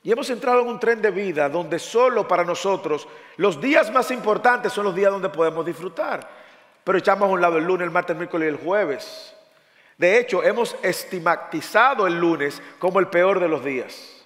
Y 0.04 0.12
hemos 0.12 0.28
entrado 0.28 0.60
en 0.60 0.68
un 0.68 0.78
tren 0.78 1.00
de 1.00 1.10
vida 1.10 1.48
donde 1.48 1.78
solo 1.78 2.28
para 2.28 2.44
nosotros 2.44 3.08
los 3.38 3.58
días 3.58 3.90
más 3.90 4.10
importantes 4.10 4.70
son 4.70 4.84
los 4.84 4.94
días 4.94 5.10
donde 5.10 5.30
podemos 5.30 5.64
disfrutar. 5.64 6.28
Pero 6.84 6.98
echamos 6.98 7.26
a 7.26 7.32
un 7.32 7.40
lado 7.40 7.56
el 7.56 7.64
lunes, 7.64 7.86
el 7.86 7.90
martes, 7.90 8.12
el 8.12 8.18
miércoles 8.18 8.46
y 8.46 8.54
el 8.54 8.62
jueves. 8.62 9.34
De 9.96 10.18
hecho, 10.18 10.44
hemos 10.44 10.76
estigmatizado 10.82 12.06
el 12.06 12.20
lunes 12.20 12.60
como 12.78 13.00
el 13.00 13.06
peor 13.08 13.40
de 13.40 13.48
los 13.48 13.64
días. 13.64 14.22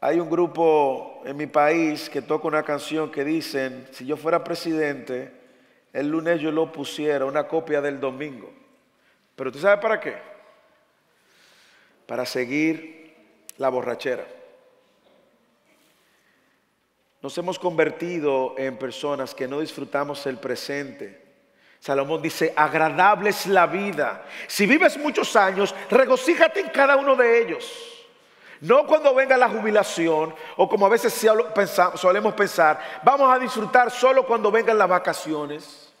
Hay 0.00 0.20
un 0.20 0.30
grupo 0.30 1.22
en 1.24 1.36
mi 1.36 1.48
país 1.48 2.08
que 2.08 2.22
toca 2.22 2.46
una 2.46 2.62
canción 2.62 3.10
que 3.10 3.24
dicen, 3.24 3.88
si 3.90 4.06
yo 4.06 4.16
fuera 4.16 4.44
presidente, 4.44 5.32
el 5.92 6.08
lunes 6.08 6.40
yo 6.40 6.52
lo 6.52 6.70
pusiera 6.70 7.24
una 7.24 7.48
copia 7.48 7.80
del 7.80 7.98
domingo. 7.98 8.52
Pero 9.34 9.50
¿tú 9.50 9.58
sabes 9.58 9.80
para 9.80 9.98
qué? 9.98 10.31
Para 12.06 12.26
seguir 12.26 13.14
la 13.58 13.68
borrachera. 13.68 14.26
Nos 17.22 17.38
hemos 17.38 17.58
convertido 17.58 18.54
en 18.58 18.76
personas 18.76 19.34
que 19.34 19.46
no 19.46 19.60
disfrutamos 19.60 20.26
el 20.26 20.38
presente. 20.38 21.22
Salomón 21.78 22.20
dice, 22.20 22.52
agradable 22.56 23.30
es 23.30 23.46
la 23.46 23.66
vida. 23.66 24.24
Si 24.48 24.66
vives 24.66 24.96
muchos 24.98 25.34
años, 25.36 25.74
regocíjate 25.90 26.60
en 26.60 26.68
cada 26.70 26.96
uno 26.96 27.14
de 27.14 27.42
ellos. 27.42 27.92
No 28.60 28.86
cuando 28.86 29.14
venga 29.14 29.36
la 29.36 29.48
jubilación 29.48 30.34
o 30.56 30.68
como 30.68 30.86
a 30.86 30.88
veces 30.88 31.12
solemos 31.94 32.34
pensar, 32.34 33.00
vamos 33.02 33.32
a 33.32 33.38
disfrutar 33.38 33.90
solo 33.90 34.24
cuando 34.24 34.52
vengan 34.52 34.78
las 34.78 34.88
vacaciones. 34.88 35.91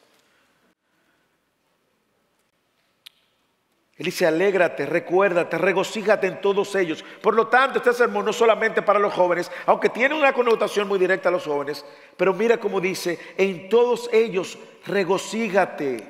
Él 4.02 4.06
dice, 4.06 4.26
alégrate, 4.26 4.84
recuérdate, 4.84 5.56
regocíjate 5.58 6.26
en 6.26 6.40
todos 6.40 6.74
ellos. 6.74 7.04
Por 7.20 7.36
lo 7.36 7.46
tanto, 7.46 7.78
este 7.78 7.92
sermón 7.92 8.24
no 8.24 8.32
solamente 8.32 8.82
para 8.82 8.98
los 8.98 9.14
jóvenes, 9.14 9.48
aunque 9.64 9.90
tiene 9.90 10.16
una 10.16 10.32
connotación 10.32 10.88
muy 10.88 10.98
directa 10.98 11.28
a 11.28 11.32
los 11.32 11.44
jóvenes, 11.44 11.84
pero 12.16 12.34
mira 12.34 12.58
cómo 12.58 12.80
dice, 12.80 13.16
en 13.36 13.68
todos 13.68 14.10
ellos 14.12 14.58
regocíjate. 14.86 16.04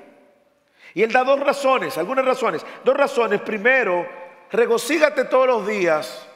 Y 0.95 1.03
él 1.03 1.13
da 1.13 1.23
dos 1.23 1.39
razones, 1.41 1.99
algunas 1.99 2.25
razones. 2.25 2.65
Dos 2.83 2.97
razones. 2.97 3.43
Primero, 3.43 4.09
regocíjate 4.51 5.27
todos 5.27 5.49
los 5.49 5.67
días, 5.67 6.27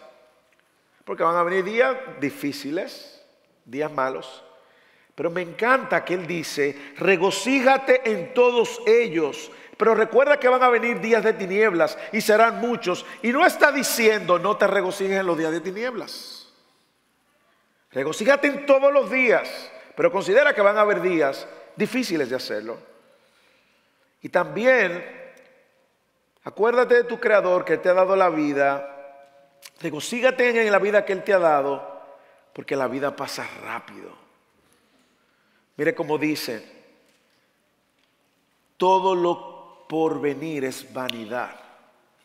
porque 1.06 1.22
van 1.22 1.36
a 1.36 1.42
venir 1.42 1.64
días 1.64 1.96
difíciles, 2.20 3.24
días 3.64 3.90
malos. 3.90 4.44
Pero 5.14 5.30
me 5.30 5.40
encanta 5.40 6.04
que 6.04 6.12
él 6.12 6.26
dice, 6.26 6.92
regocíjate 6.98 8.10
en 8.10 8.34
todos 8.34 8.82
ellos 8.86 9.50
pero 9.76 9.94
recuerda 9.94 10.38
que 10.38 10.48
van 10.48 10.62
a 10.62 10.68
venir 10.68 11.00
días 11.00 11.22
de 11.22 11.34
tinieblas 11.34 11.98
y 12.12 12.20
serán 12.20 12.60
muchos. 12.60 13.04
Y 13.22 13.30
no 13.30 13.44
está 13.44 13.70
diciendo 13.72 14.38
no 14.38 14.56
te 14.56 14.66
regocijes 14.66 15.20
en 15.20 15.26
los 15.26 15.36
días 15.36 15.52
de 15.52 15.60
tinieblas. 15.60 16.48
Regocíjate 17.92 18.48
en 18.48 18.66
todos 18.66 18.92
los 18.92 19.10
días, 19.10 19.70
pero 19.94 20.10
considera 20.10 20.54
que 20.54 20.60
van 20.60 20.78
a 20.78 20.82
haber 20.82 21.00
días 21.00 21.46
difíciles 21.76 22.30
de 22.30 22.36
hacerlo. 22.36 22.78
Y 24.22 24.28
también 24.28 25.04
acuérdate 26.44 26.94
de 26.94 27.04
tu 27.04 27.20
Creador 27.20 27.64
que 27.64 27.76
te 27.76 27.88
ha 27.88 27.94
dado 27.94 28.16
la 28.16 28.30
vida. 28.30 28.92
Regocígate 29.80 30.66
en 30.66 30.72
la 30.72 30.78
vida 30.78 31.04
que 31.04 31.12
Él 31.12 31.22
te 31.22 31.34
ha 31.34 31.38
dado, 31.38 32.02
porque 32.54 32.76
la 32.76 32.88
vida 32.88 33.14
pasa 33.14 33.46
rápido. 33.62 34.10
Mire 35.76 35.94
cómo 35.94 36.16
dice, 36.16 36.66
todo 38.76 39.14
lo 39.14 39.55
por 39.88 40.20
venir 40.20 40.64
es 40.64 40.92
vanidad, 40.92 41.54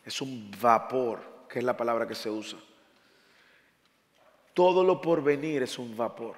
es 0.04 0.20
un 0.20 0.50
vapor, 0.60 1.20
que 1.48 1.58
es 1.58 1.64
la 1.64 1.76
palabra 1.76 2.06
que 2.06 2.14
se 2.14 2.30
usa. 2.30 2.58
Todo 4.54 4.84
lo 4.84 5.00
por 5.00 5.22
venir 5.22 5.62
es 5.62 5.78
un 5.78 5.96
vapor. 5.96 6.36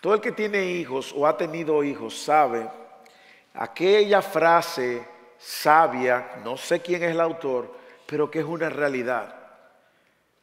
Todo 0.00 0.14
el 0.14 0.20
que 0.20 0.32
tiene 0.32 0.64
hijos 0.64 1.14
o 1.16 1.26
ha 1.26 1.36
tenido 1.36 1.82
hijos 1.84 2.18
sabe 2.18 2.68
aquella 3.54 4.22
frase 4.22 5.06
sabia, 5.38 6.40
no 6.44 6.56
sé 6.56 6.80
quién 6.80 7.02
es 7.02 7.10
el 7.10 7.20
autor, 7.20 7.72
pero 8.06 8.30
que 8.30 8.40
es 8.40 8.44
una 8.44 8.68
realidad. 8.68 9.34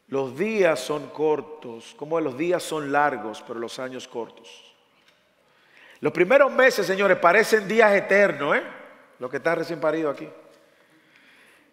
Los 0.08 0.38
días 0.38 0.80
son 0.80 1.10
cortos, 1.10 1.94
como 1.98 2.20
los 2.20 2.38
días 2.38 2.64
son 2.64 2.92
largos, 2.92 3.44
pero 3.46 3.60
los 3.60 3.78
años 3.80 4.08
cortos. 4.08 4.74
Los 6.02 6.12
primeros 6.14 6.52
meses, 6.52 6.88
señores, 6.88 7.18
parecen 7.18 7.68
días 7.68 7.94
eternos, 7.94 8.58
¿eh? 8.58 8.64
Lo 9.20 9.30
que 9.30 9.38
está 9.38 9.56
recién 9.56 9.80
parido 9.80 10.10
aquí, 10.10 10.28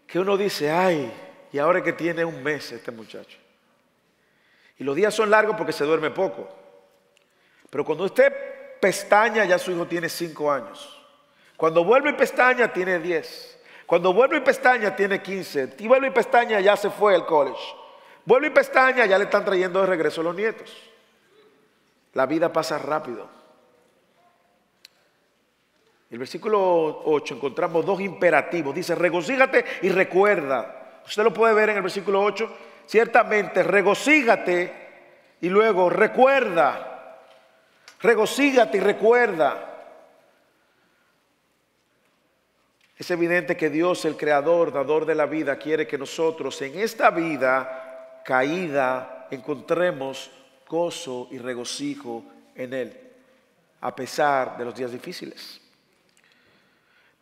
que 0.06 0.18
uno 0.18 0.36
dice, 0.36 0.70
ay, 0.70 1.12
y 1.52 1.58
ahora 1.58 1.82
que 1.82 1.92
tiene 1.92 2.24
un 2.24 2.42
mes 2.42 2.72
este 2.72 2.90
muchacho. 2.90 3.38
Y 4.78 4.84
los 4.84 4.94
días 4.94 5.14
son 5.14 5.30
largos 5.30 5.56
porque 5.56 5.72
se 5.72 5.84
duerme 5.84 6.10
poco. 6.10 6.48
Pero 7.70 7.84
cuando 7.84 8.04
usted 8.04 8.32
pestaña, 8.80 9.44
ya 9.44 9.58
su 9.58 9.72
hijo 9.72 9.86
tiene 9.86 10.08
cinco 10.08 10.50
años. 10.52 10.92
Cuando 11.56 11.84
vuelve 11.84 12.10
y 12.10 12.12
pestaña, 12.12 12.72
tiene 12.72 12.98
diez. 12.98 13.58
Cuando 13.86 14.12
vuelve 14.12 14.38
y 14.38 14.40
pestaña, 14.40 14.94
tiene 14.94 15.22
quince. 15.22 15.74
Y 15.78 15.88
vuelve 15.88 16.08
y 16.08 16.10
pestaña, 16.10 16.60
ya 16.60 16.76
se 16.76 16.90
fue 16.90 17.14
al 17.14 17.24
college. 17.24 17.62
Vuelve 18.24 18.48
y 18.48 18.50
pestaña, 18.50 19.06
ya 19.06 19.16
le 19.16 19.24
están 19.24 19.44
trayendo 19.44 19.80
de 19.80 19.86
regreso 19.86 20.22
los 20.22 20.34
nietos. 20.34 20.70
La 22.12 22.26
vida 22.26 22.52
pasa 22.52 22.78
rápido. 22.78 23.35
El 26.10 26.18
versículo 26.18 27.02
8 27.04 27.34
encontramos 27.34 27.84
dos 27.84 28.00
imperativos. 28.00 28.74
Dice, 28.74 28.94
regocíjate 28.94 29.64
y 29.82 29.88
recuerda. 29.88 31.00
Usted 31.04 31.24
lo 31.24 31.32
puede 31.32 31.54
ver 31.54 31.70
en 31.70 31.76
el 31.76 31.82
versículo 31.82 32.22
8. 32.22 32.56
Ciertamente, 32.86 33.62
regocígate 33.62 34.72
y 35.40 35.48
luego 35.48 35.90
recuerda. 35.90 37.18
Regocígate 38.00 38.78
y 38.78 38.80
recuerda. 38.80 39.72
Es 42.96 43.10
evidente 43.10 43.56
que 43.56 43.68
Dios, 43.68 44.04
el 44.04 44.16
creador, 44.16 44.72
dador 44.72 45.04
de 45.04 45.14
la 45.14 45.26
vida, 45.26 45.58
quiere 45.58 45.86
que 45.86 45.98
nosotros 45.98 46.60
en 46.62 46.78
esta 46.78 47.10
vida 47.10 48.22
caída 48.24 49.26
encontremos 49.30 50.30
gozo 50.68 51.28
y 51.30 51.38
regocijo 51.38 52.24
en 52.54 52.72
Él, 52.72 53.00
a 53.80 53.94
pesar 53.94 54.56
de 54.56 54.64
los 54.64 54.74
días 54.74 54.92
difíciles. 54.92 55.65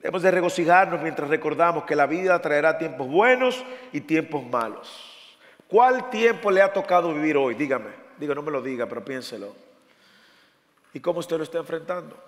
Debemos 0.05 0.21
de 0.21 0.31
regocijarnos 0.33 1.01
mientras 1.01 1.31
recordamos 1.31 1.85
que 1.85 1.97
la 1.97 2.05
vida 2.05 2.39
traerá 2.43 2.77
tiempos 2.77 3.09
buenos 3.09 3.65
y 3.91 4.03
tiempos 4.03 4.45
malos. 4.45 5.35
¿Cuál 5.67 6.11
tiempo 6.11 6.51
le 6.51 6.61
ha 6.61 6.71
tocado 6.71 7.15
vivir 7.15 7.39
hoy? 7.39 7.55
Dígame, 7.55 7.89
diga, 8.19 8.35
no 8.35 8.43
me 8.43 8.51
lo 8.51 8.61
diga, 8.61 8.85
pero 8.85 9.03
piénselo. 9.03 9.57
¿Y 10.93 11.01
cómo 11.01 11.21
usted 11.21 11.39
lo 11.39 11.43
está 11.45 11.57
enfrentando? 11.57 12.23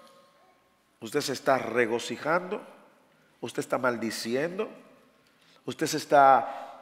¿Usted 1.02 1.20
se 1.20 1.34
está 1.34 1.58
regocijando? 1.58 2.62
¿Usted 3.42 3.60
está 3.60 3.76
maldiciendo? 3.76 4.70
¿Usted 5.66 5.86
se 5.86 5.98
está... 5.98 6.80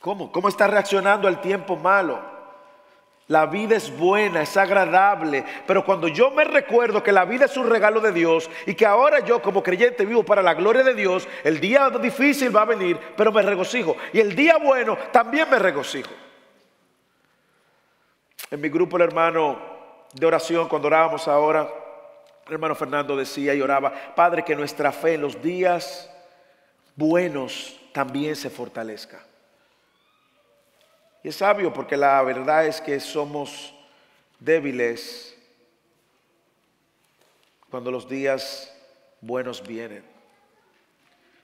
¿Cómo? 0.00 0.32
¿Cómo 0.32 0.48
está 0.48 0.66
reaccionando 0.66 1.28
al 1.28 1.40
tiempo 1.40 1.76
malo? 1.76 2.37
La 3.28 3.44
vida 3.44 3.76
es 3.76 3.94
buena, 3.94 4.40
es 4.40 4.56
agradable, 4.56 5.44
pero 5.66 5.84
cuando 5.84 6.08
yo 6.08 6.30
me 6.30 6.44
recuerdo 6.44 7.02
que 7.02 7.12
la 7.12 7.26
vida 7.26 7.44
es 7.44 7.58
un 7.58 7.68
regalo 7.68 8.00
de 8.00 8.10
Dios 8.10 8.50
y 8.64 8.74
que 8.74 8.86
ahora 8.86 9.20
yo 9.20 9.42
como 9.42 9.62
creyente 9.62 10.06
vivo 10.06 10.22
para 10.22 10.42
la 10.42 10.54
gloria 10.54 10.82
de 10.82 10.94
Dios, 10.94 11.28
el 11.44 11.60
día 11.60 11.90
difícil 11.90 12.56
va 12.56 12.62
a 12.62 12.66
venir, 12.66 12.98
pero 13.18 13.30
me 13.30 13.42
regocijo. 13.42 13.96
Y 14.14 14.20
el 14.20 14.34
día 14.34 14.56
bueno 14.56 14.96
también 15.12 15.48
me 15.50 15.58
regocijo. 15.58 16.10
En 18.50 18.62
mi 18.62 18.70
grupo 18.70 18.96
el 18.96 19.02
hermano 19.02 19.58
de 20.14 20.26
oración, 20.26 20.66
cuando 20.66 20.88
orábamos 20.88 21.28
ahora, 21.28 21.68
el 22.46 22.54
hermano 22.54 22.74
Fernando 22.74 23.14
decía 23.14 23.54
y 23.54 23.60
oraba, 23.60 23.92
Padre, 24.14 24.42
que 24.42 24.56
nuestra 24.56 24.90
fe 24.90 25.14
en 25.14 25.20
los 25.20 25.42
días 25.42 26.10
buenos 26.96 27.78
también 27.92 28.34
se 28.34 28.48
fortalezca. 28.48 29.27
Y 31.22 31.28
es 31.28 31.36
sabio 31.36 31.72
porque 31.72 31.96
la 31.96 32.22
verdad 32.22 32.66
es 32.66 32.80
que 32.80 33.00
somos 33.00 33.74
débiles 34.38 35.36
cuando 37.70 37.90
los 37.90 38.08
días 38.08 38.72
buenos 39.20 39.66
vienen. 39.66 40.04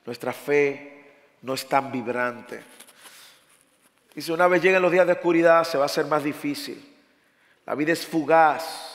Nuestra 0.07 0.33
fe 0.33 1.13
no 1.43 1.55
es 1.55 1.67
tan 1.69 1.91
vibrante. 1.91 2.63
Y 4.15 4.23
si 4.23 4.31
una 4.31 4.47
vez 4.47 4.63
llegan 4.63 4.83
los 4.83 4.93
días 4.93 5.07
de 5.07 5.15
oscuridad 5.15 5.65
se 5.65 5.77
va 5.77 5.85
a 5.85 5.87
hacer 5.87 6.07
más 6.07 6.23
difícil. 6.23 6.93
La 7.67 7.75
vida 7.75 7.93
es 7.93 8.07
fugaz. 8.07 8.93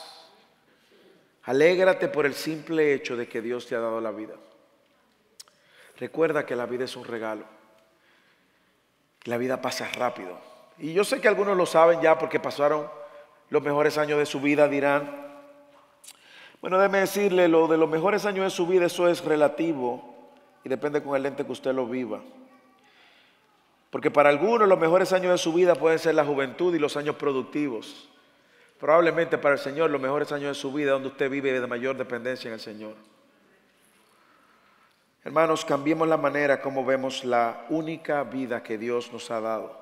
Alégrate 1.44 2.08
por 2.08 2.26
el 2.26 2.36
simple 2.36 2.94
hecho 2.94 3.18
de 3.18 3.28
que 3.28 3.42
Dios 3.42 3.68
te 3.68 3.76
ha 3.76 3.80
dado 3.80 4.00
la 4.00 4.12
vida. 4.12 4.36
Recuerda 5.98 6.46
que 6.46 6.56
la 6.56 6.66
vida 6.66 6.86
es 6.86 6.96
un 6.96 7.06
regalo. 7.06 7.46
La 9.26 9.38
vida 9.38 9.62
pasa 9.62 9.90
rápido. 9.90 10.40
Y 10.80 10.94
yo 10.94 11.04
sé 11.04 11.20
que 11.20 11.28
algunos 11.28 11.58
lo 11.58 11.66
saben 11.66 12.02
ya 12.02 12.18
porque 12.18 12.40
pasaron 12.40 12.88
los 13.50 13.62
mejores 13.62 13.98
años 13.98 14.18
de 14.18 14.26
su 14.26 14.40
vida, 14.40 14.68
dirán. 14.68 15.28
Bueno, 16.62 16.78
déjeme 16.78 17.00
decirle, 17.00 17.48
lo 17.48 17.68
de 17.68 17.78
los 17.78 17.90
mejores 17.90 18.26
años 18.26 18.46
de 18.46 18.50
su 18.50 18.68
vida, 18.68 18.86
eso 18.86 19.08
es 19.08 19.24
relativo 19.24 20.16
y 20.64 20.70
depende 20.70 21.02
con 21.02 21.16
el 21.16 21.24
lente 21.24 21.46
que 21.46 21.52
usted 21.52 21.74
lo 21.74 21.86
viva. 21.86 22.22
Porque 23.90 24.12
para 24.12 24.30
algunos 24.30 24.68
los 24.68 24.80
mejores 24.80 25.14
años 25.14 25.32
de 25.32 25.38
su 25.38 25.52
vida 25.54 25.76
pueden 25.76 26.00
ser 26.00 26.16
la 26.16 26.26
juventud 26.26 26.74
y 26.76 26.80
los 26.80 26.96
años 26.96 27.16
productivos. 27.16 28.10
Probablemente 28.80 29.38
para 29.38 29.56
el 29.56 29.60
Señor 29.60 29.90
los 29.90 30.00
mejores 30.00 30.32
años 30.32 30.50
de 30.50 30.62
su 30.62 30.72
vida 30.72 30.92
donde 30.92 31.10
usted 31.10 31.30
vive 31.30 31.60
de 31.60 31.68
mayor 31.68 31.98
dependencia 31.98 32.48
en 32.48 32.54
el 32.54 32.60
Señor. 32.60 32.96
Hermanos, 35.24 35.66
cambiemos 35.66 36.08
la 36.08 36.18
manera 36.18 36.62
como 36.62 36.86
vemos 36.86 37.26
la 37.26 37.66
única 37.70 38.24
vida 38.24 38.64
que 38.64 38.78
Dios 38.78 39.12
nos 39.12 39.30
ha 39.32 39.42
dado. 39.42 39.79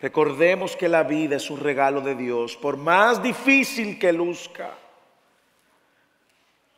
Recordemos 0.00 0.76
que 0.76 0.88
la 0.88 1.02
vida 1.02 1.36
es 1.36 1.50
un 1.50 1.60
regalo 1.60 2.00
de 2.00 2.14
Dios, 2.14 2.56
por 2.56 2.76
más 2.76 3.22
difícil 3.22 3.98
que 3.98 4.12
luzca. 4.12 4.70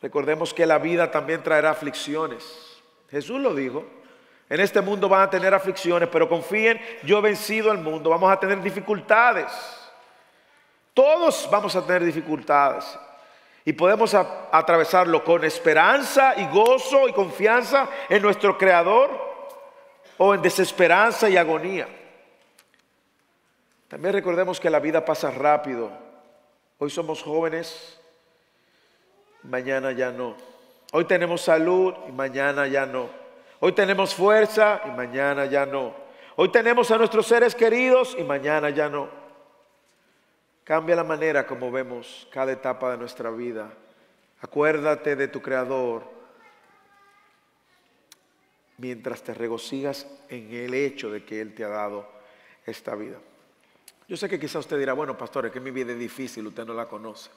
Recordemos 0.01 0.53
que 0.53 0.65
la 0.65 0.77
vida 0.77 1.09
también 1.09 1.41
traerá 1.41 1.71
aflicciones. 1.71 2.43
Jesús 3.09 3.39
lo 3.39 3.53
dijo. 3.53 3.85
En 4.49 4.61
este 4.61 4.79
mundo 4.79 5.09
van 5.09 5.23
a 5.23 5.29
tener 5.29 5.53
aflicciones, 5.53 6.07
pero 6.09 6.29
confíen, 6.29 6.79
yo 7.03 7.17
he 7.17 7.21
vencido 7.21 7.69
al 7.69 7.79
mundo. 7.79 8.09
Vamos 8.09 8.31
a 8.31 8.39
tener 8.39 8.61
dificultades. 8.61 9.51
Todos 10.93 11.47
vamos 11.51 11.75
a 11.75 11.85
tener 11.85 12.05
dificultades. 12.05 12.97
Y 13.65 13.73
podemos 13.73 14.13
atravesarlo 14.13 15.23
con 15.23 15.43
esperanza 15.43 16.33
y 16.37 16.47
gozo 16.47 17.09
y 17.09 17.13
confianza 17.13 17.89
en 18.07 18.21
nuestro 18.21 18.57
Creador 18.57 19.09
o 20.17 20.33
en 20.33 20.41
desesperanza 20.41 21.29
y 21.29 21.35
agonía. 21.35 21.87
También 23.87 24.13
recordemos 24.13 24.59
que 24.59 24.69
la 24.69 24.79
vida 24.79 25.05
pasa 25.05 25.31
rápido. 25.31 25.89
Hoy 26.77 26.89
somos 26.89 27.23
jóvenes, 27.23 27.99
mañana 29.43 29.91
ya 29.93 30.11
no. 30.11 30.35
Hoy 30.91 31.05
tenemos 31.05 31.41
salud 31.41 31.93
y 32.07 32.11
mañana 32.11 32.67
ya 32.67 32.85
no. 32.85 33.09
Hoy 33.59 33.71
tenemos 33.71 34.13
fuerza 34.13 34.81
y 34.85 34.89
mañana 34.89 35.45
ya 35.45 35.65
no. 35.65 35.95
Hoy 36.35 36.49
tenemos 36.49 36.91
a 36.91 36.97
nuestros 36.97 37.25
seres 37.25 37.55
queridos 37.55 38.15
y 38.19 38.23
mañana 38.23 38.69
ya 38.69 38.89
no. 38.89 39.09
Cambia 40.63 40.95
la 40.95 41.03
manera 41.03 41.47
como 41.47 41.71
vemos 41.71 42.27
cada 42.31 42.51
etapa 42.51 42.91
de 42.91 42.97
nuestra 42.97 43.31
vida. 43.31 43.69
Acuérdate 44.41 45.15
de 45.15 45.29
tu 45.29 45.41
Creador 45.41 46.03
mientras 48.77 49.23
te 49.23 49.33
regocijas 49.33 50.05
en 50.29 50.53
el 50.53 50.73
hecho 50.73 51.09
de 51.09 51.23
que 51.23 51.41
Él 51.41 51.55
te 51.55 51.63
ha 51.63 51.69
dado 51.69 52.07
esta 52.65 52.93
vida. 52.95 53.17
Yo 54.07 54.15
sé 54.15 54.29
que 54.29 54.39
quizá 54.39 54.59
usted 54.59 54.79
dirá, 54.79 54.93
bueno, 54.93 55.17
pastor, 55.17 55.45
es 55.45 55.51
que 55.51 55.59
mi 55.59 55.71
vida 55.71 55.91
es 55.91 55.99
difícil, 55.99 56.47
usted 56.47 56.65
no 56.65 56.73
la 56.73 56.87
conoce. 56.87 57.29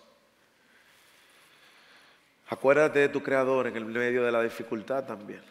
Acuérdate 2.48 3.00
de 3.00 3.08
tu 3.08 3.22
creador 3.22 3.66
en 3.66 3.76
el 3.76 3.84
medio 3.84 4.24
de 4.24 4.30
la 4.30 4.42
dificultad 4.42 5.04
también. 5.04 5.42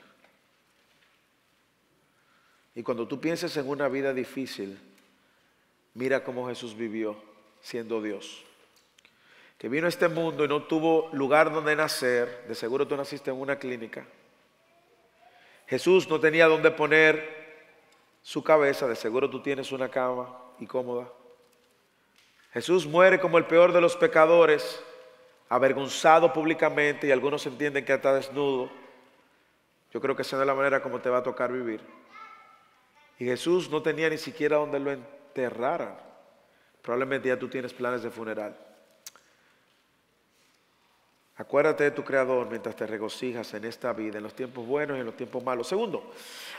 Y 2.74 2.84
cuando 2.84 3.08
tú 3.08 3.20
pienses 3.20 3.56
en 3.58 3.68
una 3.68 3.90
vida 3.90 4.14
difícil, 4.14 4.80
mira 5.94 6.24
cómo 6.24 6.48
Jesús 6.48 6.76
vivió 6.76 7.22
siendo 7.62 8.02
Dios. 8.02 8.44
Que 9.58 9.68
vino 9.68 9.88
a 9.88 9.90
este 9.90 10.08
mundo 10.08 10.46
y 10.46 10.48
no 10.48 10.64
tuvo 10.64 11.10
lugar 11.12 11.52
donde 11.52 11.76
nacer, 11.76 12.46
de 12.48 12.56
seguro 12.56 12.88
tú 12.88 12.96
naciste 12.96 13.30
en 13.30 13.38
una 13.38 13.60
clínica. 13.60 14.06
Jesús 15.68 16.10
no 16.10 16.20
tenía 16.20 16.48
donde 16.48 16.72
poner 16.72 17.68
su 18.22 18.42
cabeza, 18.42 18.88
de 18.88 18.96
seguro 18.96 19.30
tú 19.30 19.42
tienes 19.42 19.74
una 19.74 19.90
cama 19.90 20.49
y 20.60 20.68
cómoda. 20.68 21.08
Jesús 22.52 22.86
muere 22.86 23.20
como 23.20 23.38
el 23.38 23.46
peor 23.46 23.74
de 23.74 23.82
los 23.82 23.96
pecadores, 23.96 24.84
avergonzado 25.50 26.34
públicamente 26.34 27.08
y 27.08 27.12
algunos 27.12 27.46
entienden 27.46 27.86
que 27.86 27.94
está 27.94 28.14
desnudo. 28.14 28.70
Yo 29.92 30.02
creo 30.02 30.16
que 30.16 30.22
esa 30.24 30.36
no 30.36 30.44
es 30.44 30.48
la 30.48 30.56
manera 30.56 30.82
como 30.82 31.00
te 31.00 31.10
va 31.10 31.20
a 31.20 31.24
tocar 31.24 31.52
vivir. 31.52 31.82
Y 33.18 33.26
Jesús 33.26 33.70
no 33.70 33.82
tenía 33.82 34.10
ni 34.10 34.18
siquiera 34.18 34.58
donde 34.58 34.80
lo 34.80 34.92
enterraran. 34.92 35.96
Probablemente 36.82 37.28
ya 37.28 37.38
tú 37.38 37.48
tienes 37.48 37.74
planes 37.74 38.02
de 38.02 38.10
funeral. 38.10 38.56
Acuérdate 41.38 41.86
de 41.86 41.92
tu 41.92 42.04
Creador 42.04 42.50
mientras 42.50 42.76
te 42.76 42.86
regocijas 42.86 43.54
en 43.54 43.64
esta 43.66 43.94
vida, 43.94 44.18
en 44.18 44.24
los 44.24 44.34
tiempos 44.34 44.66
buenos 44.66 44.98
y 44.98 45.00
en 45.00 45.06
los 45.06 45.16
tiempos 45.16 45.44
malos. 45.44 45.68
Segundo, 45.68 46.12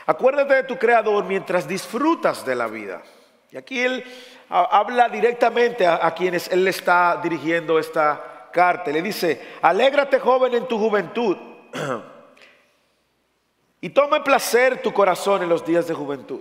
acuérdate 0.05 0.55
de 0.55 0.63
tu 0.63 0.77
Creador 0.77 1.23
mientras 1.25 1.67
disfrutas 1.67 2.45
de 2.45 2.55
la 2.55 2.67
vida. 2.67 3.03
Y 3.51 3.57
aquí 3.57 3.81
él 3.81 4.03
habla 4.49 5.09
directamente 5.09 5.85
a, 5.85 6.13
quienes 6.13 6.47
él 6.49 6.63
le 6.63 6.69
está 6.69 7.19
dirigiendo 7.21 7.77
esta 7.77 8.49
carta. 8.51 8.91
Le 8.91 9.01
dice, 9.01 9.41
alégrate 9.61 10.19
joven 10.19 10.53
en 10.53 10.67
tu 10.67 10.77
juventud 10.77 11.35
y 13.81 13.89
tome 13.89 14.21
placer 14.21 14.81
tu 14.81 14.93
corazón 14.93 15.43
en 15.43 15.49
los 15.49 15.65
días 15.65 15.85
de 15.85 15.93
juventud. 15.93 16.39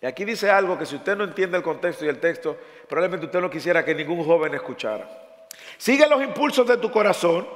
Y 0.00 0.06
aquí 0.06 0.24
dice 0.24 0.48
algo 0.48 0.78
que 0.78 0.86
si 0.86 0.96
usted 0.96 1.16
no 1.16 1.24
entiende 1.24 1.56
el 1.56 1.64
contexto 1.64 2.04
y 2.04 2.08
el 2.08 2.20
texto, 2.20 2.56
probablemente 2.88 3.26
usted 3.26 3.40
no 3.40 3.50
quisiera 3.50 3.84
que 3.84 3.94
ningún 3.94 4.24
joven 4.24 4.54
escuchara. 4.54 5.08
Sigue 5.78 6.06
los 6.06 6.22
impulsos 6.22 6.66
de 6.66 6.76
tu 6.76 6.92
corazón 6.92 7.46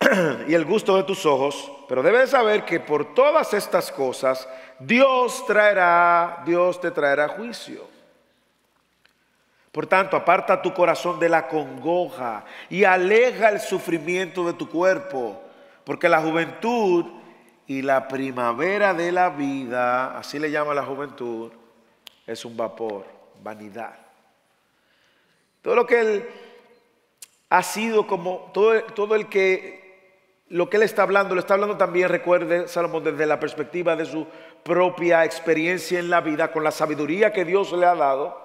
y 0.48 0.54
el 0.54 0.64
gusto 0.64 0.96
de 0.96 1.04
tus 1.04 1.24
ojos, 1.24 1.70
pero 1.88 2.02
debes 2.02 2.30
saber 2.30 2.64
que 2.64 2.80
por 2.80 3.14
todas 3.14 3.54
estas 3.54 3.92
cosas 3.92 4.48
Dios 4.80 5.46
traerá, 5.46 6.42
Dios 6.44 6.80
te 6.80 6.90
traerá 6.90 7.28
juicio. 7.28 7.91
Por 9.72 9.86
tanto, 9.86 10.18
aparta 10.18 10.60
tu 10.60 10.74
corazón 10.74 11.18
de 11.18 11.30
la 11.30 11.48
congoja 11.48 12.44
y 12.68 12.84
aleja 12.84 13.48
el 13.48 13.58
sufrimiento 13.58 14.46
de 14.46 14.52
tu 14.52 14.68
cuerpo, 14.68 15.42
porque 15.84 16.08
la 16.08 16.20
juventud 16.20 17.06
Y 17.66 17.80
la 17.80 18.08
primavera 18.08 18.92
de 18.92 19.12
la 19.12 19.30
vida, 19.30 20.18
así 20.18 20.38
le 20.38 20.50
llama 20.50 20.74
la 20.74 20.84
juventud, 20.84 21.52
es 22.26 22.44
un 22.44 22.56
vapor, 22.56 23.06
vanidad. 23.40 23.94
Todo 25.62 25.76
lo 25.76 25.86
que 25.86 26.00
él 26.00 26.28
ha 27.48 27.62
sido 27.62 28.06
como, 28.06 28.50
todo, 28.52 28.82
todo 28.82 29.14
el 29.14 29.28
que, 29.28 30.42
lo 30.48 30.68
que 30.68 30.76
él 30.76 30.82
está 30.82 31.02
hablando, 31.02 31.34
lo 31.34 31.40
está 31.40 31.54
hablando 31.54 31.76
también, 31.76 32.08
recuerde 32.08 32.66
Salomón, 32.66 33.04
desde 33.04 33.26
la 33.26 33.38
perspectiva 33.38 33.94
de 33.94 34.06
su 34.06 34.26
propia 34.64 35.24
experiencia 35.24 36.00
en 36.00 36.10
la 36.10 36.20
vida, 36.20 36.50
con 36.50 36.64
la 36.64 36.72
sabiduría 36.72 37.32
que 37.32 37.44
Dios 37.44 37.72
le 37.72 37.86
ha 37.86 37.94
dado. 37.94 38.41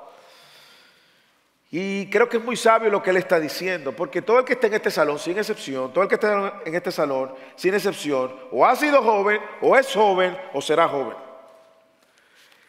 Y 1.70 2.10
creo 2.10 2.30
que 2.30 2.38
es 2.38 2.44
muy 2.44 2.56
sabio 2.56 2.90
lo 2.90 3.04
que 3.04 3.10
él 3.10 3.18
está 3.18 3.40
diciendo, 3.40 3.92
porque 3.92 4.22
todo 4.22 4.40
el 4.40 4.46
que 4.46 4.54
está 4.54 4.68
en 4.68 4.76
este 4.76 4.90
salón, 4.90 5.20
sin 5.20 5.38
excepción, 5.38 5.92
todo 5.92 6.04
el 6.04 6.10
que 6.10 6.16
está 6.16 6.62
en 6.64 6.76
este 6.76 6.92
salón, 6.92 7.34
sin 7.56 7.74
excepción, 7.74 8.34
o 8.52 8.66
ha 8.66 8.76
sido 8.76 9.04
joven, 9.04 9.42
o 9.62 9.76
es 9.76 9.94
joven, 9.94 10.38
o 10.54 10.62
será 10.62 10.88
joven. 10.88 11.18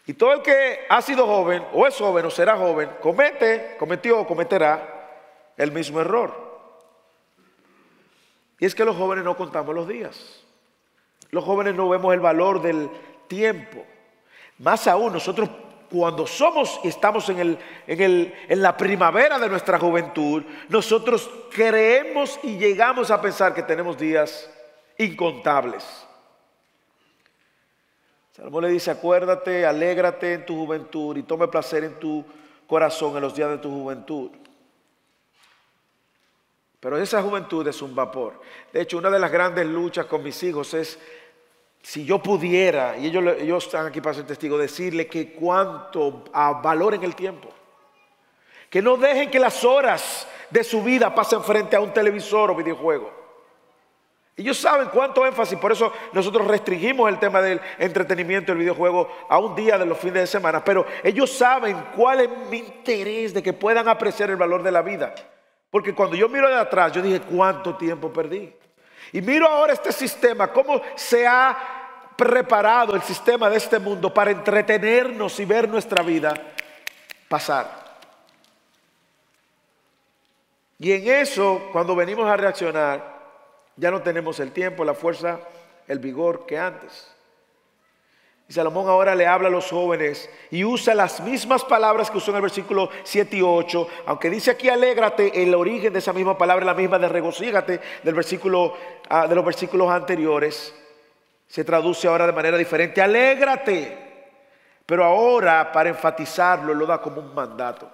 Y 0.05 0.13
todo 0.15 0.33
el 0.33 0.41
que 0.41 0.79
ha 0.89 1.01
sido 1.01 1.25
joven, 1.27 1.63
o 1.71 1.87
es 1.87 1.95
joven, 1.95 2.25
o 2.25 2.29
será 2.29 2.57
joven, 2.57 2.89
comete, 2.99 3.75
cometió 3.77 4.19
o 4.19 4.27
cometerá 4.27 5.53
el 5.55 5.71
mismo 5.71 6.01
error. 6.01 6.49
Y 8.59 8.65
es 8.65 8.75
que 8.75 8.83
los 8.83 8.97
jóvenes 8.97 9.23
no 9.23 9.37
contamos 9.37 9.73
los 9.73 9.87
días. 9.87 10.43
Los 11.31 11.45
jóvenes 11.45 11.75
no 11.75 11.87
vemos 11.87 12.13
el 12.13 12.19
valor 12.19 12.61
del 12.61 12.89
tiempo. 13.27 13.85
Más 14.57 14.87
aún, 14.87 15.13
nosotros 15.13 15.49
cuando 15.89 16.27
somos 16.27 16.79
y 16.83 16.87
estamos 16.87 17.27
en, 17.29 17.39
el, 17.39 17.59
en, 17.87 18.01
el, 18.01 18.33
en 18.47 18.61
la 18.61 18.77
primavera 18.77 19.39
de 19.39 19.49
nuestra 19.49 19.79
juventud, 19.79 20.43
nosotros 20.67 21.29
creemos 21.51 22.39
y 22.43 22.57
llegamos 22.57 23.11
a 23.11 23.21
pensar 23.21 23.53
que 23.53 23.63
tenemos 23.63 23.97
días 23.97 24.49
incontables. 24.97 25.85
Salomón 28.31 28.63
le 28.63 28.69
dice, 28.69 28.91
acuérdate, 28.91 29.65
alégrate 29.65 30.33
en 30.33 30.45
tu 30.45 30.55
juventud 30.55 31.17
y 31.17 31.23
tome 31.23 31.47
placer 31.47 31.83
en 31.83 31.99
tu 31.99 32.23
corazón 32.67 33.15
en 33.15 33.21
los 33.21 33.35
días 33.35 33.49
de 33.49 33.57
tu 33.57 33.69
juventud. 33.69 34.31
Pero 36.79 36.97
esa 36.97 37.21
juventud 37.21 37.67
es 37.67 37.81
un 37.81 37.93
vapor. 37.93 38.39
De 38.71 38.81
hecho, 38.81 38.97
una 38.97 39.09
de 39.09 39.19
las 39.19 39.31
grandes 39.31 39.65
luchas 39.65 40.05
con 40.05 40.23
mis 40.23 40.41
hijos 40.43 40.73
es, 40.73 40.97
si 41.81 42.05
yo 42.05 42.19
pudiera, 42.19 42.97
y 42.97 43.07
ellos, 43.07 43.23
ellos 43.39 43.65
están 43.65 43.87
aquí 43.87 44.01
para 44.01 44.15
ser 44.15 44.25
testigo, 44.25 44.57
decirle 44.57 45.07
que 45.07 45.33
cuánto 45.33 46.23
valoren 46.61 47.03
el 47.03 47.15
tiempo. 47.15 47.49
Que 48.69 48.81
no 48.81 48.97
dejen 48.97 49.31
que 49.31 49.39
las 49.39 49.63
horas 49.63 50.27
de 50.49 50.63
su 50.63 50.83
vida 50.83 51.13
pasen 51.13 51.43
frente 51.43 51.75
a 51.75 51.79
un 51.79 51.93
televisor 51.93 52.51
o 52.51 52.55
videojuego. 52.55 53.19
Ellos 54.39 54.57
saben 54.57 54.87
cuánto 54.87 55.25
énfasis, 55.25 55.59
por 55.59 55.73
eso 55.73 55.91
nosotros 56.13 56.47
restringimos 56.47 57.09
el 57.09 57.19
tema 57.19 57.41
del 57.41 57.59
entretenimiento 57.77 58.53
del 58.53 58.59
videojuego 58.59 59.09
a 59.27 59.37
un 59.37 59.53
día 59.53 59.77
de 59.77 59.85
los 59.85 59.97
fines 59.97 60.13
de 60.13 60.27
semana, 60.27 60.63
pero 60.63 60.85
ellos 61.03 61.29
saben 61.29 61.75
cuál 61.93 62.21
es 62.21 62.29
mi 62.49 62.59
interés 62.59 63.33
de 63.33 63.43
que 63.43 63.51
puedan 63.51 63.89
apreciar 63.89 64.29
el 64.29 64.37
valor 64.37 64.63
de 64.63 64.71
la 64.71 64.81
vida. 64.81 65.13
Porque 65.69 65.93
cuando 65.93 66.15
yo 66.15 66.29
miro 66.29 66.47
de 66.47 66.55
atrás, 66.55 66.93
yo 66.93 67.01
dije, 67.01 67.19
¿cuánto 67.19 67.75
tiempo 67.75 68.13
perdí? 68.13 68.53
Y 69.11 69.21
miro 69.21 69.47
ahora 69.47 69.73
este 69.73 69.91
sistema, 69.91 70.51
cómo 70.51 70.81
se 70.95 71.25
ha 71.25 72.13
preparado 72.15 72.95
el 72.95 73.01
sistema 73.01 73.49
de 73.49 73.57
este 73.57 73.79
mundo 73.79 74.13
para 74.13 74.31
entretenernos 74.31 75.39
y 75.39 75.45
ver 75.45 75.69
nuestra 75.69 76.03
vida 76.03 76.33
pasar. 77.27 77.79
Y 80.77 80.91
en 80.91 81.07
eso, 81.07 81.69
cuando 81.71 81.95
venimos 81.95 82.27
a 82.27 82.37
reaccionar, 82.37 83.19
ya 83.75 83.91
no 83.91 84.01
tenemos 84.01 84.39
el 84.39 84.51
tiempo, 84.51 84.83
la 84.83 84.93
fuerza, 84.93 85.39
el 85.87 85.99
vigor 85.99 86.45
que 86.45 86.57
antes. 86.57 87.11
Y 88.49 88.53
Salomón 88.53 88.89
ahora 88.89 89.13
le 89.13 89.27
habla 89.27 89.47
a 89.47 89.51
los 89.51 89.69
jóvenes 89.69 90.27
y 90.49 90.63
usa 90.63 90.95
las 90.95 91.19
mismas 91.19 91.63
palabras 91.63 92.09
que 92.09 92.17
usó 92.17 92.31
en 92.31 92.37
el 92.37 92.41
versículo 92.41 92.89
7 93.03 93.37
y 93.37 93.41
8, 93.43 93.87
aunque 94.07 94.27
dice 94.31 94.49
aquí 94.49 94.67
alégrate, 94.69 95.43
el 95.43 95.53
origen 95.53 95.93
de 95.93 95.99
esa 95.99 96.13
misma 96.13 96.35
palabra 96.35 96.63
es 96.63 96.65
la 96.65 96.73
misma 96.73 96.97
de 96.97 97.09
regocígate 97.09 97.79
del 98.01 98.15
versículo, 98.15 98.75
ah, 99.07 99.27
de 99.27 99.35
los 99.35 99.45
versículos 99.45 99.91
anteriores, 99.91 100.73
se 101.47 101.63
traduce 101.63 102.07
ahora 102.07 102.25
de 102.25 102.33
manera 102.33 102.57
diferente, 102.57 102.99
alégrate, 102.99 104.25
pero 104.83 105.05
ahora 105.05 105.71
para 105.71 105.89
enfatizarlo 105.89 106.73
lo 106.73 106.87
da 106.87 106.99
como 106.99 107.21
un 107.21 107.35
mandato. 107.35 107.87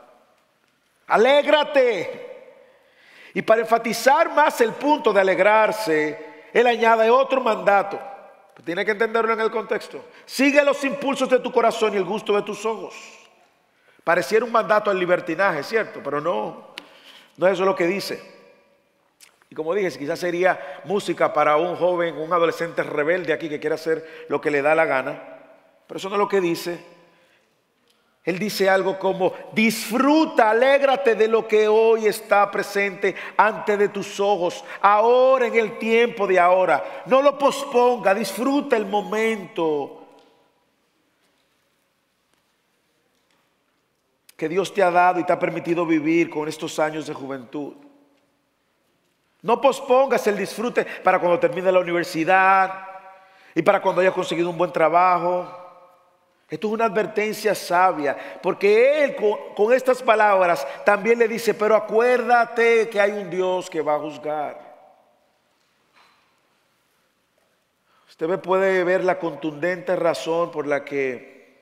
Alégrate. 1.07 2.33
Y 3.33 3.41
para 3.41 3.59
enfatizar 3.59 4.33
más 4.33 4.61
el 4.61 4.71
punto 4.71 5.11
de 5.11 5.19
alegrarse, 5.19 6.47
él 6.53 6.65
añade 6.65 7.09
otro 7.09 7.41
mandato. 7.41 8.14
Tiene 8.63 8.85
que 8.85 8.91
entenderlo 8.91 9.33
en 9.33 9.41
el 9.41 9.51
contexto. 9.51 10.05
Sigue 10.25 10.63
los 10.63 10.83
impulsos 10.83 11.29
de 11.29 11.39
tu 11.39 11.51
corazón 11.51 11.93
y 11.93 11.97
el 11.97 12.05
gusto 12.05 12.33
de 12.33 12.41
tus 12.41 12.65
ojos. 12.65 12.95
Pareciera 14.03 14.45
un 14.45 14.51
mandato 14.51 14.89
al 14.89 14.99
libertinaje, 14.99 15.63
¿cierto? 15.63 15.99
Pero 16.03 16.21
no, 16.21 16.73
no 17.37 17.47
es 17.47 17.53
eso 17.53 17.65
lo 17.65 17.75
que 17.75 17.85
dice. 17.85 18.21
Y 19.49 19.55
como 19.55 19.73
dije, 19.73 19.97
quizás 19.97 20.19
sería 20.19 20.81
música 20.85 21.33
para 21.33 21.57
un 21.57 21.75
joven, 21.75 22.17
un 22.17 22.31
adolescente 22.31 22.81
rebelde 22.83 23.33
aquí 23.33 23.49
que 23.49 23.59
quiere 23.59 23.75
hacer 23.75 24.25
lo 24.29 24.39
que 24.39 24.51
le 24.51 24.61
da 24.61 24.73
la 24.73 24.85
gana. 24.85 25.21
Pero 25.87 25.97
eso 25.97 26.09
no 26.09 26.15
es 26.15 26.19
lo 26.19 26.27
que 26.27 26.41
dice. 26.41 26.94
Él 28.25 28.39
dice 28.39 28.67
algo 28.67 28.97
como, 28.97 29.33
disfruta, 29.51 30.49
alégrate 30.49 31.13
de 31.13 31.27
lo 31.27 31.47
que 31.47 31.67
hoy 31.67 32.07
está 32.07 32.49
presente 32.49 33.15
ante 33.37 33.77
de 33.77 33.89
tus 33.89 34.19
ojos, 34.19 34.65
ahora 34.81 35.45
en 35.45 35.55
el 35.55 35.77
tiempo 35.77 36.25
de 36.25 36.39
ahora. 36.39 37.03
No 37.05 37.21
lo 37.21 37.37
posponga, 37.37 38.15
disfruta 38.15 38.75
el 38.75 38.87
momento 38.87 40.01
que 44.35 44.49
Dios 44.49 44.73
te 44.73 44.81
ha 44.81 44.89
dado 44.89 45.19
y 45.19 45.23
te 45.23 45.31
ha 45.31 45.37
permitido 45.37 45.85
vivir 45.85 46.31
con 46.31 46.47
estos 46.47 46.79
años 46.79 47.05
de 47.05 47.13
juventud. 47.13 47.73
No 49.43 49.61
pospongas 49.61 50.25
el 50.25 50.35
disfrute 50.35 50.83
para 51.03 51.19
cuando 51.19 51.39
termine 51.39 51.71
la 51.71 51.79
universidad 51.79 52.87
y 53.53 53.61
para 53.61 53.83
cuando 53.83 54.01
hayas 54.01 54.15
conseguido 54.15 54.49
un 54.49 54.57
buen 54.57 54.71
trabajo 54.71 55.64
esto 56.47 56.67
es 56.67 56.73
una 56.73 56.85
advertencia 56.85 57.55
sabia, 57.55 58.15
porque 58.41 59.03
Él 59.03 59.15
con, 59.55 59.73
estas 59.73 60.03
palabras 60.03 60.65
también 60.85 61.17
le 61.17 61.27
dice, 61.27 61.55
pero 61.55 61.75
acuérdate 61.75 62.87
que 62.87 62.99
hay 62.99 63.11
un 63.11 63.29
Dios 63.29 63.69
que 63.69 63.81
va 63.81 63.95
a 63.95 63.99
juzgar. 63.99 64.75
Usted 68.07 68.39
puede 68.39 68.83
ver 68.83 69.03
la 69.03 69.19
contundente 69.19 69.95
razón 69.95 70.51
por 70.51 70.67
la 70.67 70.85
que 70.85 71.57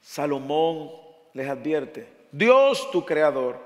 Salomón 0.00 0.92
les 1.32 1.48
advierte. 1.48 2.06
Dios, 2.30 2.90
tu 2.92 3.04
creador, 3.04 3.58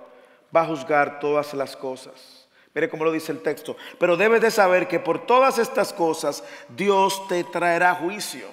va 0.55 0.63
a 0.63 0.67
juzgar 0.67 1.19
todas 1.19 1.53
las 1.55 1.77
cosas. 1.77 2.49
Mire 2.73 2.89
cómo 2.89 3.05
lo 3.05 3.13
dice 3.13 3.33
el 3.33 3.43
texto. 3.43 3.77
Pero 3.99 4.17
debes 4.17 4.41
de 4.41 4.51
saber 4.51 4.87
que 4.87 5.01
por 5.01 5.27
todas 5.27 5.59
estas 5.59 5.93
cosas 5.93 6.45
Dios 6.69 7.27
te 7.29 7.43
traerá 7.45 7.95
juicio. 7.97 8.47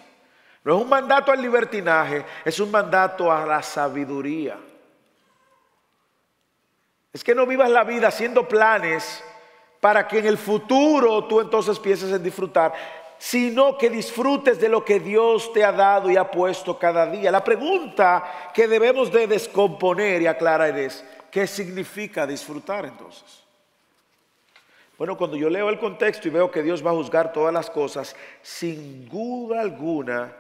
No 0.63 0.77
es 0.77 0.81
un 0.83 0.89
mandato 0.89 1.31
al 1.31 1.41
libertinaje, 1.41 2.25
es 2.45 2.59
un 2.59 2.71
mandato 2.71 3.31
a 3.31 3.45
la 3.45 3.61
sabiduría. 3.61 4.57
Es 7.11 7.23
que 7.23 7.35
no 7.35 7.45
vivas 7.45 7.69
la 7.69 7.83
vida 7.83 8.07
haciendo 8.07 8.47
planes 8.47 9.23
para 9.79 10.07
que 10.07 10.19
en 10.19 10.25
el 10.25 10.37
futuro 10.37 11.25
tú 11.25 11.41
entonces 11.41 11.77
pienses 11.77 12.11
en 12.13 12.23
disfrutar, 12.23 12.73
sino 13.17 13.77
que 13.77 13.89
disfrutes 13.89 14.59
de 14.59 14.69
lo 14.69 14.83
que 14.83 14.99
Dios 14.99 15.51
te 15.53 15.63
ha 15.63 15.71
dado 15.71 16.09
y 16.09 16.15
ha 16.15 16.31
puesto 16.31 16.79
cada 16.79 17.05
día. 17.05 17.29
La 17.29 17.43
pregunta 17.43 18.51
que 18.53 18.67
debemos 18.67 19.11
de 19.11 19.27
descomponer 19.27 20.21
y 20.21 20.27
aclarar 20.27 20.77
es, 20.79 21.05
¿qué 21.29 21.45
significa 21.45 22.25
disfrutar 22.25 22.85
entonces? 22.85 23.43
Bueno, 24.97 25.17
cuando 25.17 25.35
yo 25.35 25.49
leo 25.49 25.69
el 25.69 25.79
contexto 25.79 26.27
y 26.27 26.31
veo 26.31 26.49
que 26.49 26.63
Dios 26.63 26.85
va 26.85 26.91
a 26.91 26.95
juzgar 26.95 27.33
todas 27.33 27.53
las 27.53 27.69
cosas, 27.69 28.15
sin 28.41 29.09
duda 29.09 29.59
alguna, 29.59 30.33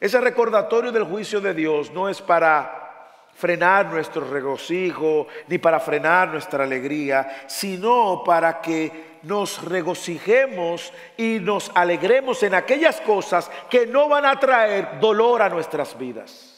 ese 0.00 0.20
recordatorio 0.20 0.92
del 0.92 1.04
juicio 1.04 1.40
de 1.40 1.54
Dios 1.54 1.90
no 1.92 2.08
es 2.08 2.20
para 2.20 2.86
frenar 3.34 3.86
nuestro 3.86 4.28
regocijo 4.28 5.26
ni 5.46 5.58
para 5.58 5.78
frenar 5.78 6.28
nuestra 6.28 6.64
alegría, 6.64 7.44
sino 7.46 8.22
para 8.24 8.60
que 8.60 9.16
nos 9.22 9.62
regocijemos 9.64 10.92
y 11.16 11.38
nos 11.40 11.70
alegremos 11.74 12.42
en 12.42 12.54
aquellas 12.54 13.00
cosas 13.00 13.50
que 13.68 13.86
no 13.86 14.08
van 14.08 14.24
a 14.24 14.38
traer 14.38 15.00
dolor 15.00 15.42
a 15.42 15.48
nuestras 15.48 15.98
vidas. 15.98 16.56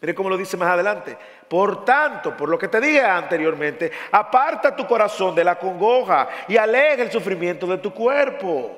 Mire 0.00 0.14
cómo 0.14 0.30
lo 0.30 0.36
dice 0.36 0.56
más 0.56 0.68
adelante. 0.68 1.18
Por 1.48 1.84
tanto, 1.84 2.36
por 2.36 2.48
lo 2.48 2.58
que 2.58 2.68
te 2.68 2.80
dije 2.80 3.02
anteriormente, 3.02 3.90
aparta 4.12 4.76
tu 4.76 4.86
corazón 4.86 5.34
de 5.34 5.42
la 5.42 5.58
congoja 5.58 6.28
y 6.46 6.56
alegra 6.56 7.02
el 7.02 7.10
sufrimiento 7.10 7.66
de 7.66 7.78
tu 7.78 7.92
cuerpo. 7.92 8.77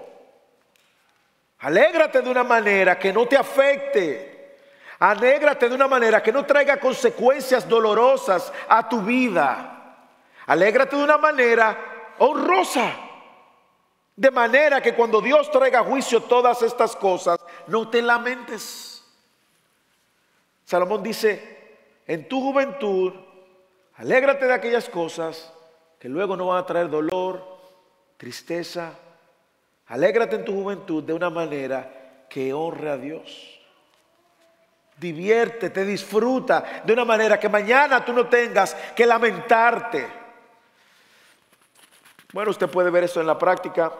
Alégrate 1.60 2.22
de 2.22 2.30
una 2.30 2.44
manera 2.44 2.98
que 2.98 3.12
no 3.12 3.26
te 3.26 3.36
afecte. 3.36 4.58
Alégrate 4.98 5.68
de 5.68 5.74
una 5.74 5.88
manera 5.88 6.22
que 6.22 6.32
no 6.32 6.44
traiga 6.44 6.78
consecuencias 6.78 7.68
dolorosas 7.68 8.52
a 8.68 8.88
tu 8.88 9.02
vida. 9.02 9.96
Alégrate 10.46 10.96
de 10.96 11.04
una 11.04 11.18
manera 11.18 12.14
honrosa. 12.18 12.92
De 14.16 14.30
manera 14.30 14.82
que 14.82 14.94
cuando 14.94 15.20
Dios 15.20 15.50
traiga 15.50 15.80
a 15.80 15.84
juicio 15.84 16.22
todas 16.22 16.60
estas 16.62 16.94
cosas, 16.96 17.38
no 17.66 17.88
te 17.88 18.02
lamentes. 18.02 19.02
Salomón 20.64 21.02
dice, 21.02 21.78
en 22.06 22.28
tu 22.28 22.40
juventud, 22.40 23.14
alégrate 23.96 24.46
de 24.46 24.52
aquellas 24.52 24.88
cosas 24.88 25.52
que 25.98 26.08
luego 26.08 26.36
no 26.36 26.46
van 26.46 26.58
a 26.58 26.66
traer 26.66 26.88
dolor, 26.88 27.42
tristeza. 28.16 28.92
Alégrate 29.90 30.37
en 30.37 30.44
tu 30.44 30.53
juventud 30.53 31.03
de 31.03 31.12
una 31.12 31.31
manera 31.31 32.24
que 32.29 32.53
honre 32.53 32.90
a 32.90 32.96
Dios. 32.96 33.61
Diviértete, 34.96 35.85
disfruta 35.85 36.83
de 36.85 36.92
una 36.92 37.05
manera 37.05 37.40
que 37.40 37.48
mañana 37.48 38.05
tú 38.05 38.12
no 38.12 38.29
tengas 38.29 38.74
que 38.94 39.05
lamentarte. 39.05 40.07
Bueno, 42.33 42.53
usted 42.53 42.68
puede 42.68 42.90
ver 42.90 43.05
eso 43.05 43.20
en 43.20 43.26
la 43.26 43.37
práctica. 43.37 43.92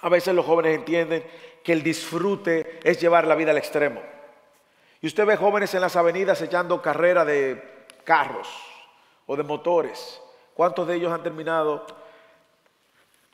A 0.00 0.08
veces 0.08 0.34
los 0.34 0.44
jóvenes 0.44 0.74
entienden 0.74 1.24
que 1.62 1.72
el 1.72 1.84
disfrute 1.84 2.80
es 2.82 3.00
llevar 3.00 3.28
la 3.28 3.36
vida 3.36 3.52
al 3.52 3.58
extremo. 3.58 4.02
Y 5.00 5.06
usted 5.06 5.26
ve 5.26 5.36
jóvenes 5.36 5.72
en 5.74 5.82
las 5.82 5.94
avenidas 5.94 6.42
echando 6.42 6.82
carrera 6.82 7.24
de 7.24 7.86
carros 8.02 8.48
o 9.26 9.36
de 9.36 9.44
motores. 9.44 10.20
¿Cuántos 10.54 10.88
de 10.88 10.96
ellos 10.96 11.12
han 11.12 11.22
terminado 11.22 11.86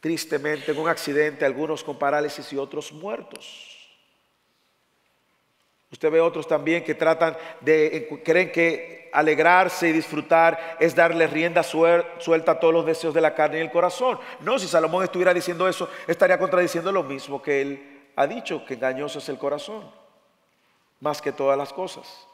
tristemente 0.00 0.72
en 0.72 0.78
un 0.78 0.88
accidente, 0.88 1.44
algunos 1.44 1.84
con 1.84 1.98
parálisis 1.98 2.52
y 2.52 2.56
otros 2.56 2.92
muertos? 2.92 3.76
Usted 5.92 6.10
ve 6.10 6.20
otros 6.20 6.46
también 6.46 6.84
que 6.84 6.94
tratan 6.94 7.36
de, 7.60 8.20
creen 8.24 8.52
que 8.52 9.10
alegrarse 9.12 9.88
y 9.88 9.92
disfrutar 9.92 10.76
es 10.78 10.94
darle 10.94 11.26
rienda 11.26 11.62
suelta 11.64 12.52
a 12.52 12.60
todos 12.60 12.72
los 12.72 12.86
deseos 12.86 13.12
de 13.12 13.20
la 13.20 13.34
carne 13.34 13.58
y 13.58 13.62
el 13.62 13.70
corazón. 13.70 14.18
No, 14.40 14.58
si 14.58 14.68
Salomón 14.68 15.02
estuviera 15.02 15.34
diciendo 15.34 15.68
eso, 15.68 15.88
estaría 16.06 16.38
contradiciendo 16.38 16.92
lo 16.92 17.02
mismo 17.02 17.42
que 17.42 17.60
él 17.60 18.10
ha 18.14 18.26
dicho, 18.26 18.64
que 18.64 18.74
engañoso 18.74 19.18
es 19.18 19.28
el 19.28 19.38
corazón, 19.38 19.90
más 21.00 21.20
que 21.20 21.32
todas 21.32 21.58
las 21.58 21.72
cosas. 21.72 22.26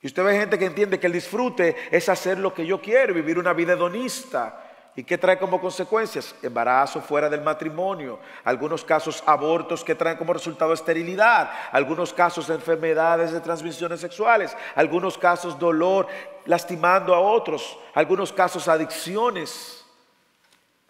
Y 0.00 0.06
usted 0.06 0.22
ve 0.22 0.38
gente 0.38 0.58
que 0.58 0.66
entiende 0.66 1.00
que 1.00 1.06
el 1.06 1.12
disfrute 1.12 1.74
es 1.90 2.08
hacer 2.08 2.38
lo 2.38 2.54
que 2.54 2.64
yo 2.64 2.80
quiero, 2.80 3.14
vivir 3.14 3.38
una 3.38 3.52
vida 3.52 3.72
hedonista, 3.72 4.62
¿Y 4.96 5.04
qué 5.04 5.18
trae 5.18 5.38
como 5.38 5.60
consecuencias? 5.60 6.34
Embarazo 6.42 7.02
fuera 7.02 7.28
del 7.28 7.42
matrimonio, 7.42 8.18
algunos 8.42 8.82
casos 8.82 9.22
abortos 9.26 9.84
que 9.84 9.94
traen 9.94 10.16
como 10.16 10.32
resultado 10.32 10.72
esterilidad, 10.72 11.50
algunos 11.70 12.14
casos 12.14 12.48
enfermedades 12.48 13.30
de 13.30 13.40
transmisiones 13.40 14.00
sexuales, 14.00 14.56
algunos 14.74 15.18
casos 15.18 15.58
dolor 15.58 16.08
lastimando 16.46 17.14
a 17.14 17.20
otros, 17.20 17.78
algunos 17.92 18.32
casos 18.32 18.68
adicciones. 18.68 19.84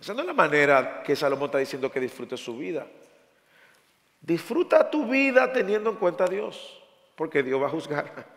Esa 0.01 0.15
no 0.15 0.21
es 0.21 0.27
la 0.27 0.35
manera 0.35 1.03
que 1.03 1.17
Salomón 1.17 1.47
está 1.47 1.59
diciendo 1.59 1.91
que 1.91 1.99
disfrute 1.99 2.37
su 2.37 2.57
vida. 2.57 2.87
Disfruta 4.21 4.89
tu 4.89 5.09
vida 5.09 5.53
teniendo 5.53 5.91
en 5.91 5.97
cuenta 5.97 6.25
a 6.25 6.29
Dios, 6.29 6.81
porque 7.17 7.43
Dios 7.43 7.61
va 7.61 7.67
a 7.67 7.71
juzgar. 7.71 8.36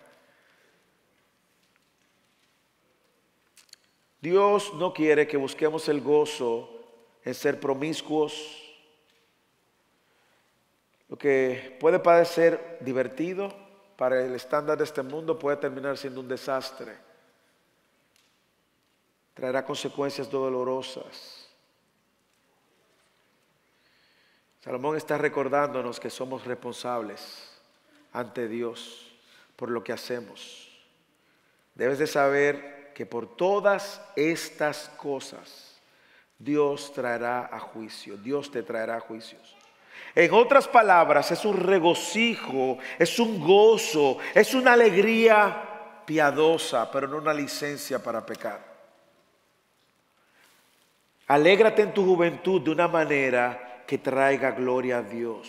Dios 4.21 4.73
no 4.73 4.93
quiere 4.93 5.27
que 5.27 5.37
busquemos 5.37 5.87
el 5.87 6.01
gozo 6.01 6.69
en 7.23 7.33
ser 7.33 7.59
promiscuos, 7.59 8.65
lo 11.07 11.17
que 11.17 11.77
puede 11.79 11.99
parecer 11.99 12.77
divertido 12.81 13.53
para 13.97 14.23
el 14.23 14.35
estándar 14.35 14.77
de 14.77 14.83
este 14.83 15.01
mundo 15.01 15.39
puede 15.39 15.57
terminar 15.57 15.97
siendo 15.97 16.21
un 16.21 16.27
desastre. 16.27 16.95
Traerá 19.33 19.65
consecuencias 19.65 20.29
dolorosas. 20.29 21.49
Salomón 24.61 24.97
está 24.97 25.17
recordándonos 25.17 25.99
que 25.99 26.09
somos 26.09 26.45
responsables 26.45 27.49
ante 28.11 28.47
Dios 28.47 29.11
por 29.55 29.71
lo 29.71 29.83
que 29.83 29.93
hacemos. 29.93 30.69
Debes 31.73 31.97
de 31.97 32.07
saber 32.07 32.78
que 32.99 33.05
por 33.05 33.37
todas 33.37 34.01
estas 34.17 34.89
cosas 34.97 35.79
Dios 36.37 36.91
traerá 36.91 37.49
a 37.49 37.57
juicio, 37.57 38.17
Dios 38.17 38.51
te 38.51 38.61
traerá 38.61 38.97
a 38.97 38.99
juicios. 38.99 39.55
En 40.13 40.33
otras 40.33 40.67
palabras, 40.67 41.31
es 41.31 41.45
un 41.45 41.55
regocijo, 41.55 42.77
es 42.97 43.17
un 43.17 43.39
gozo, 43.39 44.17
es 44.35 44.53
una 44.53 44.73
alegría 44.73 46.03
piadosa, 46.05 46.91
pero 46.91 47.07
no 47.07 47.19
una 47.19 47.33
licencia 47.33 48.03
para 48.03 48.25
pecar. 48.25 48.59
Alégrate 51.27 51.83
en 51.83 51.93
tu 51.93 52.03
juventud 52.03 52.61
de 52.61 52.71
una 52.71 52.89
manera 52.89 53.85
que 53.87 53.99
traiga 53.99 54.51
gloria 54.51 54.97
a 54.97 55.03
Dios. 55.03 55.47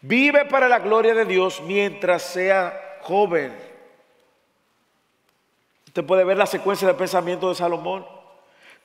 Vive 0.00 0.46
para 0.46 0.68
la 0.68 0.80
gloria 0.80 1.14
de 1.14 1.26
Dios 1.26 1.62
mientras 1.64 2.22
sea 2.22 2.98
joven. 3.02 3.69
Usted 5.90 6.04
puede 6.04 6.22
ver 6.22 6.38
la 6.38 6.46
secuencia 6.46 6.86
de 6.86 6.94
pensamiento 6.94 7.48
de 7.48 7.56
Salomón. 7.56 8.06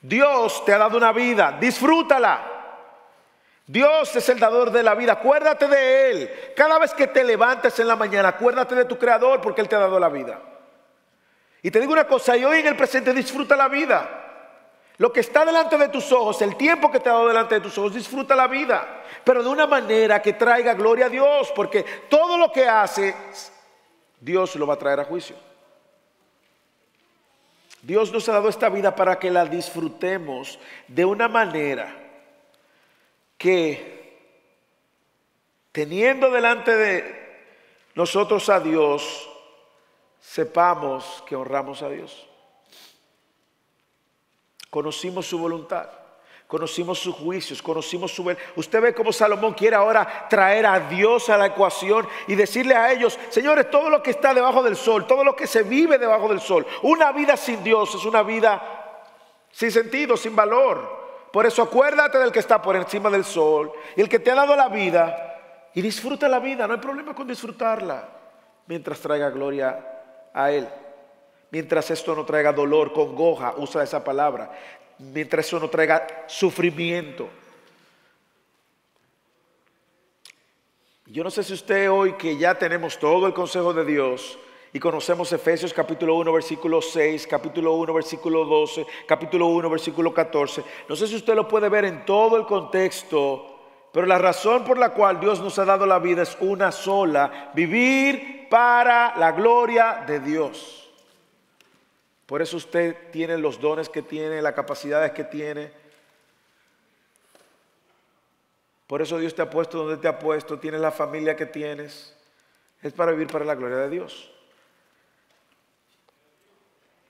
Dios 0.00 0.64
te 0.64 0.72
ha 0.72 0.78
dado 0.78 0.98
una 0.98 1.12
vida, 1.12 1.56
disfrútala. 1.60 2.44
Dios 3.64 4.16
es 4.16 4.28
el 4.28 4.40
dador 4.40 4.72
de 4.72 4.82
la 4.82 4.96
vida, 4.96 5.12
acuérdate 5.12 5.68
de 5.68 6.10
Él. 6.10 6.30
Cada 6.56 6.80
vez 6.80 6.92
que 6.94 7.06
te 7.06 7.22
levantes 7.22 7.78
en 7.78 7.86
la 7.86 7.94
mañana, 7.94 8.30
acuérdate 8.30 8.74
de 8.74 8.86
tu 8.86 8.98
Creador 8.98 9.40
porque 9.40 9.60
Él 9.60 9.68
te 9.68 9.76
ha 9.76 9.78
dado 9.78 10.00
la 10.00 10.08
vida. 10.08 10.40
Y 11.62 11.70
te 11.70 11.78
digo 11.78 11.92
una 11.92 12.08
cosa, 12.08 12.36
y 12.36 12.44
hoy 12.44 12.58
en 12.58 12.66
el 12.66 12.76
presente 12.76 13.12
disfruta 13.12 13.54
la 13.54 13.68
vida. 13.68 14.24
Lo 14.96 15.12
que 15.12 15.20
está 15.20 15.44
delante 15.44 15.78
de 15.78 15.88
tus 15.88 16.10
ojos, 16.10 16.42
el 16.42 16.56
tiempo 16.56 16.90
que 16.90 16.98
te 16.98 17.08
ha 17.08 17.12
dado 17.12 17.28
delante 17.28 17.54
de 17.54 17.60
tus 17.60 17.78
ojos, 17.78 17.94
disfruta 17.94 18.34
la 18.34 18.48
vida. 18.48 19.04
Pero 19.22 19.44
de 19.44 19.48
una 19.48 19.68
manera 19.68 20.20
que 20.20 20.32
traiga 20.32 20.74
gloria 20.74 21.06
a 21.06 21.08
Dios, 21.08 21.52
porque 21.54 21.84
todo 22.08 22.36
lo 22.36 22.50
que 22.50 22.68
hace, 22.68 23.14
Dios 24.18 24.56
lo 24.56 24.66
va 24.66 24.74
a 24.74 24.78
traer 24.78 24.98
a 24.98 25.04
juicio. 25.04 25.45
Dios 27.86 28.10
nos 28.12 28.28
ha 28.28 28.32
dado 28.32 28.48
esta 28.48 28.68
vida 28.68 28.96
para 28.96 29.16
que 29.20 29.30
la 29.30 29.44
disfrutemos 29.44 30.58
de 30.88 31.04
una 31.04 31.28
manera 31.28 31.96
que 33.38 34.26
teniendo 35.70 36.32
delante 36.32 36.74
de 36.74 37.26
nosotros 37.94 38.48
a 38.48 38.58
Dios, 38.58 39.30
sepamos 40.20 41.22
que 41.28 41.36
honramos 41.36 41.80
a 41.82 41.88
Dios. 41.88 42.26
Conocimos 44.68 45.28
su 45.28 45.38
voluntad 45.38 45.88
conocimos 46.46 46.98
sus 46.98 47.14
juicios, 47.14 47.60
conocimos 47.60 48.12
su... 48.12 48.34
Usted 48.54 48.80
ve 48.80 48.94
cómo 48.94 49.12
Salomón 49.12 49.54
quiere 49.54 49.76
ahora 49.76 50.26
traer 50.28 50.66
a 50.66 50.80
Dios 50.80 51.28
a 51.28 51.36
la 51.36 51.46
ecuación 51.46 52.06
y 52.28 52.34
decirle 52.34 52.74
a 52.74 52.92
ellos, 52.92 53.18
señores, 53.30 53.70
todo 53.70 53.90
lo 53.90 54.02
que 54.02 54.10
está 54.10 54.32
debajo 54.32 54.62
del 54.62 54.76
sol, 54.76 55.06
todo 55.06 55.24
lo 55.24 55.34
que 55.34 55.46
se 55.46 55.62
vive 55.62 55.98
debajo 55.98 56.28
del 56.28 56.40
sol, 56.40 56.66
una 56.82 57.12
vida 57.12 57.36
sin 57.36 57.62
Dios 57.64 57.94
es 57.94 58.04
una 58.04 58.22
vida 58.22 58.62
sin 59.50 59.70
sentido, 59.70 60.16
sin 60.16 60.36
valor. 60.36 61.06
Por 61.32 61.46
eso 61.46 61.62
acuérdate 61.62 62.18
del 62.18 62.32
que 62.32 62.38
está 62.38 62.62
por 62.62 62.76
encima 62.76 63.10
del 63.10 63.24
sol 63.24 63.72
y 63.96 64.00
el 64.00 64.08
que 64.08 64.20
te 64.20 64.30
ha 64.30 64.34
dado 64.34 64.54
la 64.54 64.68
vida 64.68 65.70
y 65.74 65.82
disfruta 65.82 66.28
la 66.28 66.38
vida, 66.38 66.66
no 66.66 66.74
hay 66.74 66.80
problema 66.80 67.14
con 67.14 67.26
disfrutarla 67.26 68.08
mientras 68.66 69.00
traiga 69.00 69.30
gloria 69.30 69.84
a 70.32 70.50
Él. 70.50 70.68
Mientras 71.50 71.90
esto 71.90 72.14
no 72.14 72.24
traiga 72.24 72.52
dolor, 72.52 72.92
congoja, 72.92 73.54
usa 73.56 73.82
esa 73.82 74.02
palabra 74.02 74.50
mientras 74.98 75.46
eso 75.46 75.60
no 75.60 75.68
traiga 75.68 76.06
sufrimiento. 76.26 77.28
Yo 81.06 81.22
no 81.22 81.30
sé 81.30 81.44
si 81.44 81.52
usted 81.52 81.90
hoy 81.90 82.14
que 82.14 82.36
ya 82.36 82.58
tenemos 82.58 82.98
todo 82.98 83.26
el 83.26 83.34
consejo 83.34 83.72
de 83.72 83.84
Dios 83.84 84.38
y 84.72 84.80
conocemos 84.80 85.32
Efesios 85.32 85.72
capítulo 85.72 86.16
1 86.16 86.32
versículo 86.32 86.82
6, 86.82 87.28
capítulo 87.28 87.74
1 87.74 87.94
versículo 87.94 88.44
12, 88.44 88.84
capítulo 89.06 89.46
1 89.46 89.70
versículo 89.70 90.12
14, 90.12 90.64
no 90.88 90.96
sé 90.96 91.06
si 91.06 91.14
usted 91.14 91.34
lo 91.36 91.46
puede 91.46 91.68
ver 91.68 91.84
en 91.84 92.04
todo 92.04 92.36
el 92.36 92.44
contexto, 92.44 93.56
pero 93.92 94.04
la 94.04 94.18
razón 94.18 94.64
por 94.64 94.78
la 94.78 94.90
cual 94.90 95.20
Dios 95.20 95.40
nos 95.40 95.58
ha 95.60 95.64
dado 95.64 95.86
la 95.86 96.00
vida 96.00 96.22
es 96.22 96.36
una 96.40 96.72
sola, 96.72 97.52
vivir 97.54 98.48
para 98.50 99.16
la 99.16 99.30
gloria 99.30 100.04
de 100.06 100.20
Dios. 100.20 100.85
Por 102.26 102.42
eso 102.42 102.56
usted 102.56 103.10
tiene 103.12 103.38
los 103.38 103.60
dones 103.60 103.88
que 103.88 104.02
tiene, 104.02 104.42
las 104.42 104.54
capacidades 104.54 105.12
que 105.12 105.24
tiene. 105.24 105.70
Por 108.86 109.00
eso 109.00 109.18
Dios 109.18 109.34
te 109.34 109.42
ha 109.42 109.50
puesto 109.50 109.78
donde 109.78 109.96
te 109.96 110.08
ha 110.08 110.18
puesto, 110.18 110.58
tienes 110.58 110.80
la 110.80 110.90
familia 110.90 111.36
que 111.36 111.46
tienes. 111.46 112.16
Es 112.82 112.92
para 112.92 113.12
vivir 113.12 113.28
para 113.28 113.44
la 113.44 113.54
gloria 113.54 113.78
de 113.78 113.90
Dios. 113.90 114.30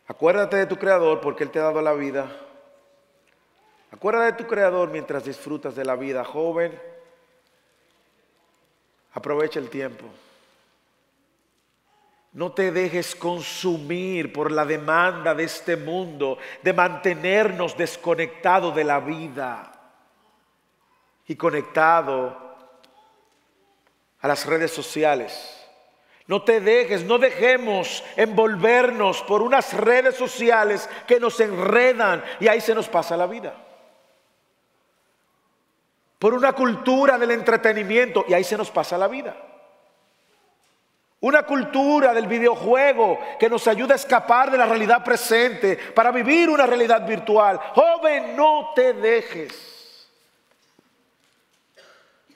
Acuérdate 0.07 0.57
de 0.57 0.67
tu 0.67 0.77
Creador 0.77 1.21
porque 1.21 1.45
Él 1.45 1.51
te 1.51 1.59
ha 1.59 1.65
dado 1.65 1.83
la 1.83 1.95
vida. 1.95 2.31
Acuérdate 3.91 4.33
de 4.33 4.45
tu 4.45 4.47
Creador 4.47 4.91
mientras 4.91 5.25
disfrutas 5.25 5.75
de 5.75 5.85
la 5.85 5.97
vida, 5.97 6.25
joven. 6.25 6.79
Aprovecha 9.15 9.59
el 9.59 9.71
tiempo. 9.71 10.05
No 12.37 12.53
te 12.53 12.71
dejes 12.71 13.15
consumir 13.17 14.31
por 14.31 14.53
la 14.53 14.67
demanda 14.67 15.35
de 15.35 15.45
este 15.45 15.75
mundo 15.75 16.37
de 16.63 16.75
mantenernos 16.75 17.75
desconectados 17.79 18.77
de 18.77 18.85
la 18.85 19.01
vida. 19.01 19.73
y 21.29 21.35
conectado 21.35 22.57
a 24.21 24.29
las 24.29 24.47
redes 24.47 24.71
sociales. 24.71 25.67
No 26.29 26.43
te 26.43 26.61
dejes, 26.61 27.03
no 27.05 27.19
dejemos 27.19 28.05
envolvernos 28.15 29.23
por 29.23 29.43
unas 29.43 29.73
redes 29.73 30.15
sociales 30.15 30.89
que 31.09 31.19
nos 31.19 31.41
enredan 31.41 32.23
y 32.39 32.47
ahí 32.47 32.61
se 32.61 32.77
nos 32.77 32.87
pasa 32.87 33.17
la 33.17 33.27
vida. 33.27 33.55
Por 36.21 36.33
una 36.33 36.53
cultura 36.53 37.19
del 37.19 37.33
entretenimiento 37.33 38.25
y 38.29 38.35
ahí 38.35 38.45
se 38.45 38.57
nos 38.59 38.71
pasa 38.71 38.97
la 38.97 39.09
vida. 39.09 39.56
Una 41.27 41.43
cultura 41.43 42.15
del 42.15 42.29
videojuego 42.29 43.19
que 43.37 43.51
nos 43.51 43.67
ayuda 43.67 43.95
a 43.95 43.97
escapar 43.97 44.49
de 44.49 44.57
la 44.57 44.65
realidad 44.65 45.03
presente 45.03 45.77
para 45.93 46.13
vivir 46.13 46.49
una 46.49 46.67
realidad 46.67 47.05
virtual. 47.05 47.59
Joven, 47.75 48.37
no 48.37 48.71
te 48.77 48.93
dejes. 48.93 50.09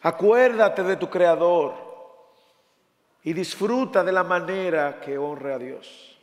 Acuérdate 0.03 0.83
de 0.83 0.97
tu 0.97 1.09
Creador 1.09 1.73
y 3.23 3.33
disfruta 3.33 4.03
de 4.03 4.11
la 4.11 4.25
manera 4.25 4.99
que 4.99 5.17
honre 5.17 5.55
a 5.55 5.59
Dios. 5.59 6.19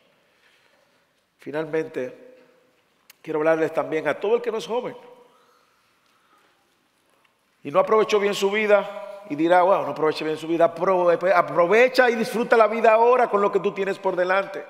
Finalmente, 1.39 2.36
quiero 3.21 3.39
hablarles 3.39 3.73
también 3.73 4.10
a 4.10 4.19
todo 4.19 4.36
el 4.36 4.41
que 4.41 4.51
no 4.51 4.58
es 4.58 4.67
joven 4.67 4.97
y 7.63 7.71
no 7.71 7.80
aprovechó 7.80 8.19
bien 8.19 8.36
su 8.36 8.51
vida, 8.51 9.07
y 9.29 9.35
dirá, 9.35 9.63
bueno, 9.63 9.83
no 9.83 9.91
aproveche 9.91 10.23
bien 10.23 10.37
su 10.37 10.47
vida. 10.47 10.73
Aprovecha 11.35 12.09
y 12.09 12.15
disfruta 12.15 12.55
la 12.55 12.67
vida 12.67 12.93
ahora 12.93 13.29
con 13.29 13.41
lo 13.41 13.51
que 13.51 13.59
tú 13.59 13.73
tienes 13.73 13.99
por 13.99 14.15
delante. 14.15 14.65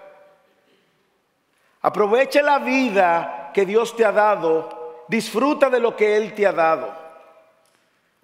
Aprovecha 1.81 2.41
la 2.41 2.59
vida 2.59 3.51
que 3.53 3.65
Dios 3.65 3.95
te 3.95 4.03
ha 4.03 4.11
dado. 4.11 5.05
Disfruta 5.07 5.69
de 5.69 5.79
lo 5.79 5.95
que 5.95 6.17
Él 6.17 6.33
te 6.33 6.45
ha 6.45 6.51
dado. 6.51 6.93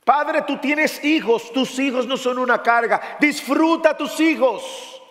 Padre, 0.04 0.42
tú 0.42 0.58
tienes 0.58 1.04
hijos, 1.04 1.52
tus 1.54 1.80
hijos 1.80 2.06
no 2.08 2.18
son 2.18 2.40
una 2.40 2.62
carga. 2.62 3.18
Disfruta 3.20 3.96
tus 3.96 4.20
hijos. 4.20 5.02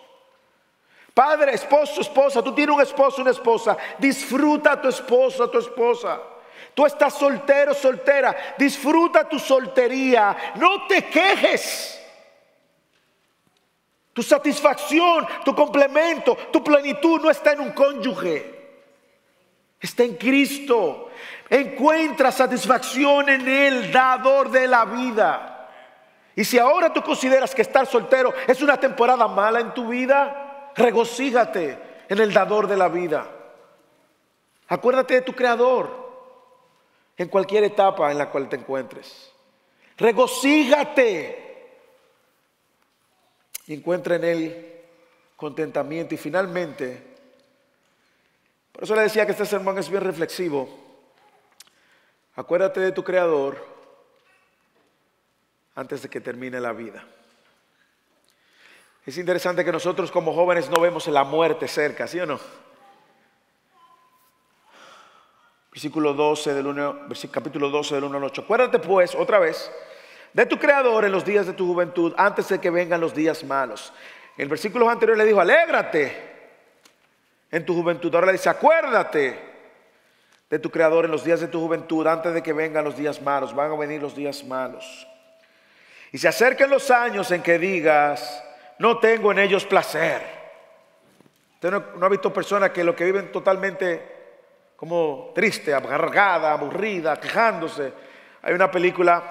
Padre, 1.15 1.55
esposo, 1.55 2.01
esposa, 2.01 2.43
tú 2.43 2.55
tienes 2.55 2.75
un 2.75 2.83
esposo, 2.83 3.23
una 3.23 3.31
esposa. 3.31 3.77
Disfruta 3.99 4.73
a 4.73 4.81
tu 4.81 4.89
esposo, 4.89 5.45
a 5.45 5.51
tu 5.51 5.59
esposa. 5.59 6.21
Tú 6.75 6.87
estás 6.87 7.15
soltero, 7.15 7.75
soltera. 7.75 8.55
Disfruta 8.57 9.29
tu 9.29 9.39
soltería. 9.39 10.37
No 10.57 10.87
te 10.87 11.05
quejes. 11.05 11.99
Tu 14.13 14.23
satisfacción, 14.23 15.27
tu 15.45 15.55
complemento, 15.55 16.37
tu 16.53 16.63
plenitud 16.63 17.21
no 17.21 17.31
está 17.31 17.53
en 17.53 17.61
un 17.61 17.73
cónyuge. 17.73 18.61
Está 19.81 20.05
en 20.05 20.17
Cristo. 20.17 21.11
Encuentra 21.49 22.31
satisfacción 22.31 23.29
en 23.29 23.49
el 23.49 23.93
dador 23.93 24.51
de 24.51 24.67
la 24.69 24.85
vida. 24.85 25.69
Y 26.35 26.45
si 26.45 26.59
ahora 26.59 26.93
tú 26.93 27.03
consideras 27.03 27.55
que 27.55 27.63
estar 27.63 27.87
soltero 27.87 28.33
es 28.47 28.63
una 28.63 28.79
temporada 28.79 29.29
mala 29.29 29.61
en 29.61 29.75
tu 29.75 29.89
vida, 29.89 30.71
regocígate 30.75 31.79
en 32.09 32.19
el 32.19 32.33
dador 32.33 32.67
de 32.67 32.77
la 32.77 32.89
vida. 32.89 33.27
Acuérdate 34.69 35.15
de 35.15 35.23
tu 35.23 35.35
creador 35.35 36.02
en 37.17 37.29
cualquier 37.29 37.65
etapa 37.65 38.11
en 38.11 38.19
la 38.19 38.31
cual 38.31 38.49
te 38.49 38.57
encuentres. 38.57 39.31
Regocígate 39.97 41.43
y 43.67 43.75
encuentra 43.75 44.17
en 44.17 44.25
Él 44.25 44.73
contentamiento. 45.37 46.15
Y 46.15 46.19
finalmente, 46.19 47.03
por 48.73 48.85
eso 48.85 48.95
le 48.97 49.03
decía 49.03 49.27
que 49.27 49.33
este 49.33 49.47
sermón 49.47 49.79
es 49.79 49.89
bien 49.89 50.03
reflexivo. 50.03 50.69
Acuérdate 52.35 52.81
de 52.81 52.93
tu 52.93 53.05
Creador 53.05 53.65
antes 55.75 56.03
de 56.03 56.09
que 56.09 56.21
termine 56.21 56.61
la 56.61 56.73
vida. 56.73 57.05
Es 59.05 59.19
interesante 59.19 59.65
que 59.65 59.73
nosotros 59.73 60.13
como 60.13 60.33
jóvenes 60.33 60.71
no 60.71 60.81
vemos 60.81 61.07
la 61.09 61.25
muerte 61.25 61.67
cerca, 61.67 62.07
¿sí 62.07 62.21
o 62.21 62.27
no? 62.27 62.39
Versículo 65.73 66.13
12 66.13 66.53
del 66.53 66.67
1, 66.67 67.07
capítulo 67.31 67.71
12 67.71 67.95
del 67.95 68.05
1 68.05 68.19
al 68.19 68.25
8. 68.25 68.43
Acuérdate 68.43 68.79
pues, 68.79 69.15
otra 69.15 69.39
vez, 69.39 69.73
de 70.35 70.45
tu 70.45 70.59
creador 70.59 71.07
en 71.07 71.13
los 71.13 71.25
días 71.25 71.47
de 71.47 71.55
tu 71.55 71.67
juventud, 71.67 72.13
antes 72.19 72.51
de 72.51 72.61
que 72.61 72.69
vengan 72.69 73.01
los 73.01 73.15
días 73.15 73.43
malos. 73.43 73.91
En 74.37 74.43
el 74.43 74.49
versículo 74.49 74.91
anterior 74.91 75.17
le 75.17 75.25
dijo, 75.25 75.41
alégrate 75.41 76.15
en 77.51 77.65
tu 77.65 77.75
juventud. 77.75 78.15
Ahora 78.15 78.27
le 78.27 78.33
dice, 78.33 78.51
acuérdate 78.51 79.39
de 80.51 80.59
tu 80.59 80.71
creador 80.71 81.07
en 81.07 81.11
los 81.11 81.25
días 81.25 81.41
de 81.41 81.49
tu 81.49 81.59
juventud, 81.61 82.07
antes 82.07 82.35
de 82.35 82.43
que 82.43 82.53
vengan 82.53 82.85
los 82.85 82.95
días 82.95 83.23
malos. 83.23 83.55
Van 83.55 83.73
a 83.73 83.77
venir 83.77 84.03
los 84.03 84.15
días 84.15 84.45
malos. 84.45 85.09
Y 86.13 86.19
se 86.19 86.29
acerquen 86.29 86.69
los 86.69 86.91
años 86.91 87.31
en 87.31 87.43
que 87.43 87.59
digas, 87.59 88.45
no 88.79 88.99
tengo 88.99 89.33
en 89.33 89.39
ellos 89.39 89.65
placer. 89.65 90.21
Usted 91.55 91.71
no, 91.71 91.83
no 91.97 92.05
ha 92.05 92.11
visto 92.11 92.31
personas 92.31 92.73
que 92.73 92.85
lo 92.85 92.95
que 92.95 93.07
viven 93.07 93.33
totalmente 93.33 94.12
como 94.83 95.31
triste, 95.33 95.73
amargada, 95.73 96.51
aburrida, 96.51 97.15
quejándose. 97.21 97.93
Hay 98.43 98.53
una 98.53 98.69
película 98.69 99.23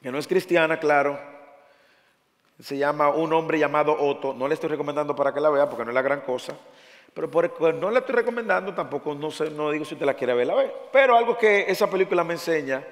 que 0.00 0.12
no 0.12 0.16
es 0.16 0.28
cristiana, 0.28 0.78
claro. 0.78 1.18
Se 2.60 2.78
llama 2.78 3.08
Un 3.08 3.32
hombre 3.32 3.58
llamado 3.58 3.96
Otto. 3.98 4.32
No 4.32 4.46
le 4.46 4.54
estoy 4.54 4.70
recomendando 4.70 5.16
para 5.16 5.34
que 5.34 5.40
la 5.40 5.50
vea 5.50 5.68
porque 5.68 5.84
no 5.84 5.90
es 5.90 5.94
la 5.96 6.02
gran 6.02 6.20
cosa. 6.20 6.56
Pero 7.12 7.28
por, 7.28 7.74
no 7.74 7.90
la 7.90 7.98
estoy 7.98 8.14
recomendando, 8.14 8.72
tampoco 8.72 9.12
no, 9.12 9.32
sé, 9.32 9.50
no 9.50 9.72
digo 9.72 9.84
si 9.84 9.94
usted 9.94 10.06
la 10.06 10.14
quiere 10.14 10.34
ver, 10.34 10.46
la 10.46 10.54
ve. 10.54 10.72
Pero 10.92 11.16
algo 11.16 11.36
que 11.36 11.64
esa 11.68 11.90
película 11.90 12.22
me 12.22 12.34
enseña 12.34 12.84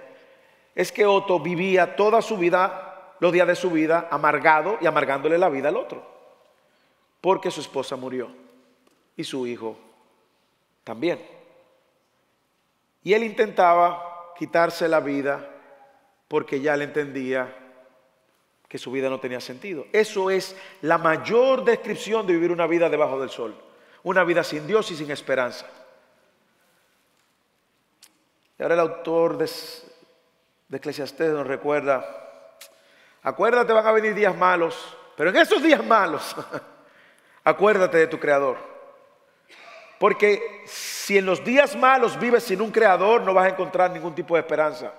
es 0.75 0.91
que 0.91 1.07
Otto 1.07 1.39
vivía 1.39 1.95
toda 1.95 2.21
su 2.23 2.37
vida, 2.39 3.15
los 3.21 3.31
días 3.31 3.47
de 3.47 3.55
su 3.55 3.71
vida, 3.71 4.09
amargado 4.11 4.79
y 4.81 4.87
amargándole 4.87 5.39
la 5.39 5.49
vida 5.49 5.69
al 5.69 5.77
otro. 5.77 6.05
Porque 7.21 7.53
su 7.53 7.61
esposa 7.61 7.95
murió 7.95 8.31
y 9.17 9.23
su 9.23 9.47
hijo 9.47 9.77
también. 10.83 11.41
Y 13.03 13.15
él 13.15 13.25
intentaba 13.25 14.33
quitarse 14.39 14.89
la 14.89 15.01
vida 15.01 15.49
porque 16.29 16.61
ya 16.61 16.77
le 16.77 16.85
entendía 16.85 17.55
que 18.69 18.79
su 18.79 18.91
vida 18.91 19.11
no 19.11 19.21
tenía 19.21 19.41
sentido. 19.41 19.87
Eso 19.93 20.31
es 20.31 20.57
la 20.81 20.97
mayor 20.97 21.63
descripción 21.63 22.27
de 22.27 22.33
vivir 22.33 22.51
una 22.51 22.67
vida 22.67 22.89
debajo 22.89 23.21
del 23.21 23.29
sol. 23.29 23.55
Una 24.03 24.25
vida 24.25 24.43
sin 24.43 24.67
Dios 24.67 24.91
y 24.91 24.97
sin 24.97 25.11
esperanza. 25.11 25.67
Y 28.59 28.63
ahora 28.63 28.75
el 28.75 28.81
autor 28.81 29.37
de, 29.37 29.51
de 30.69 30.77
Eclesiastés 30.79 31.33
nos 31.33 31.47
recuerda, 31.47 32.03
acuérdate 33.23 33.73
van 33.73 33.87
a 33.87 33.93
venir 33.93 34.15
días 34.15 34.37
malos, 34.37 34.97
pero 35.17 35.31
en 35.31 35.37
esos 35.37 35.63
días 35.63 35.85
malos, 35.85 36.35
acuérdate 37.45 37.99
de 37.99 38.07
tu 38.07 38.19
Creador. 38.19 38.72
Porque 40.03 40.65
si 40.65 41.17
en 41.17 41.27
los 41.27 41.45
días 41.45 41.77
malos 41.77 42.19
vives 42.19 42.43
sin 42.43 42.61
un 42.61 42.73
creador, 42.73 43.23
no 43.23 43.33
vas 43.33 43.47
a 43.47 43.51
encontrar 43.51 43.89
ningún 43.93 44.17
tipo 44.17 44.35
de 44.35 44.41
esperanza 44.41 44.93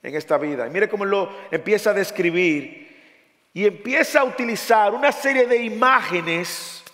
en 0.00 0.14
esta 0.14 0.38
vida. 0.38 0.64
Y 0.64 0.70
mire 0.70 0.88
cómo 0.88 1.04
lo 1.04 1.28
empieza 1.50 1.90
a 1.90 1.92
describir 1.92 3.48
y 3.52 3.66
empieza 3.66 4.20
a 4.20 4.24
utilizar 4.24 4.94
una 4.94 5.10
serie 5.10 5.48
de 5.48 5.64
imágenes 5.64 6.84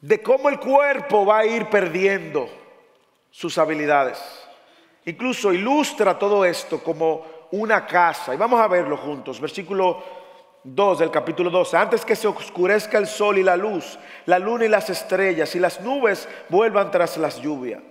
de 0.00 0.22
cómo 0.22 0.48
el 0.48 0.60
cuerpo 0.60 1.26
va 1.26 1.38
a 1.38 1.44
ir 1.44 1.66
perdiendo 1.66 2.48
sus 3.32 3.58
habilidades. 3.58 4.22
Incluso 5.06 5.52
ilustra 5.52 6.16
todo 6.16 6.44
esto 6.44 6.84
como 6.84 7.26
una 7.50 7.84
casa. 7.84 8.32
Y 8.32 8.36
vamos 8.36 8.60
a 8.60 8.68
verlo 8.68 8.96
juntos. 8.96 9.40
Versículo 9.40 10.04
2 10.64 10.98
del 10.98 11.10
capítulo 11.10 11.50
12, 11.50 11.76
antes 11.76 12.04
que 12.06 12.16
se 12.16 12.26
oscurezca 12.26 12.96
el 12.96 13.06
sol 13.06 13.36
y 13.36 13.42
la 13.42 13.54
luz, 13.54 13.98
la 14.24 14.38
luna 14.38 14.64
y 14.64 14.68
las 14.68 14.88
estrellas 14.88 15.54
y 15.54 15.58
las 15.58 15.82
nubes 15.82 16.26
vuelvan 16.48 16.90
tras 16.90 17.18
las 17.18 17.38
lluvias. 17.38 17.82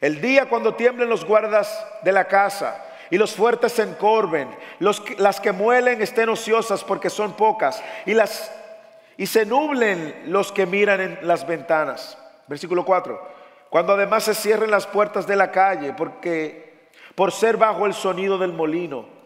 El 0.00 0.20
día 0.20 0.48
cuando 0.48 0.74
tiemblen 0.74 1.08
los 1.08 1.24
guardas 1.24 1.86
de 2.02 2.10
la 2.10 2.26
casa 2.26 2.84
y 3.08 3.18
los 3.18 3.36
fuertes 3.36 3.72
se 3.72 3.82
encorven, 3.82 4.48
los, 4.80 5.00
las 5.20 5.40
que 5.40 5.52
muelen 5.52 6.02
estén 6.02 6.28
ociosas 6.28 6.82
porque 6.82 7.08
son 7.08 7.34
pocas 7.34 7.80
y, 8.04 8.14
las, 8.14 8.50
y 9.16 9.26
se 9.26 9.46
nublen 9.46 10.24
los 10.26 10.50
que 10.50 10.66
miran 10.66 11.00
en 11.00 11.18
las 11.22 11.46
ventanas. 11.46 12.18
Versículo 12.48 12.84
4, 12.84 13.28
cuando 13.68 13.92
además 13.92 14.24
se 14.24 14.34
cierren 14.34 14.72
las 14.72 14.88
puertas 14.88 15.24
de 15.24 15.36
la 15.36 15.52
calle 15.52 15.92
porque 15.92 16.88
por 17.14 17.30
ser 17.30 17.56
bajo 17.56 17.86
el 17.86 17.94
sonido 17.94 18.38
del 18.38 18.52
molino 18.52 19.19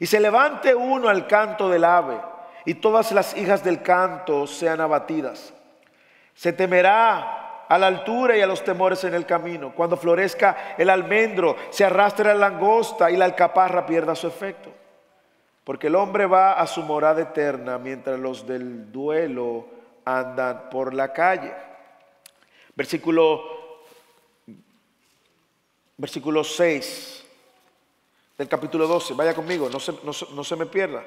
y 0.00 0.06
se 0.06 0.20
levante 0.20 0.74
uno 0.74 1.08
al 1.08 1.26
canto 1.26 1.68
del 1.68 1.84
ave, 1.84 2.20
y 2.64 2.74
todas 2.74 3.12
las 3.12 3.36
hijas 3.36 3.64
del 3.64 3.82
canto 3.82 4.46
sean 4.46 4.80
abatidas. 4.80 5.52
Se 6.34 6.52
temerá 6.52 7.64
a 7.68 7.78
la 7.78 7.86
altura 7.86 8.36
y 8.36 8.40
a 8.40 8.46
los 8.46 8.62
temores 8.62 9.02
en 9.04 9.14
el 9.14 9.26
camino. 9.26 9.72
Cuando 9.74 9.96
florezca 9.96 10.74
el 10.76 10.90
almendro, 10.90 11.56
se 11.70 11.84
arrastre 11.84 12.26
la 12.26 12.34
langosta 12.34 13.10
y 13.10 13.16
la 13.16 13.24
alcaparra 13.24 13.86
pierda 13.86 14.14
su 14.14 14.26
efecto. 14.26 14.70
Porque 15.64 15.88
el 15.88 15.96
hombre 15.96 16.26
va 16.26 16.54
a 16.54 16.66
su 16.66 16.82
morada 16.82 17.22
eterna 17.22 17.78
mientras 17.78 18.18
los 18.18 18.46
del 18.46 18.90
duelo 18.90 19.66
andan 20.04 20.70
por 20.70 20.94
la 20.94 21.12
calle. 21.12 21.52
Versículo, 22.74 23.82
versículo 25.96 26.44
6 26.44 27.27
del 28.38 28.48
capítulo 28.48 28.86
12. 28.86 29.14
Vaya 29.14 29.34
conmigo, 29.34 29.68
no 29.68 29.80
se, 29.80 29.92
no 30.02 30.44
se 30.44 30.56
me 30.56 30.66
pierda. 30.66 31.02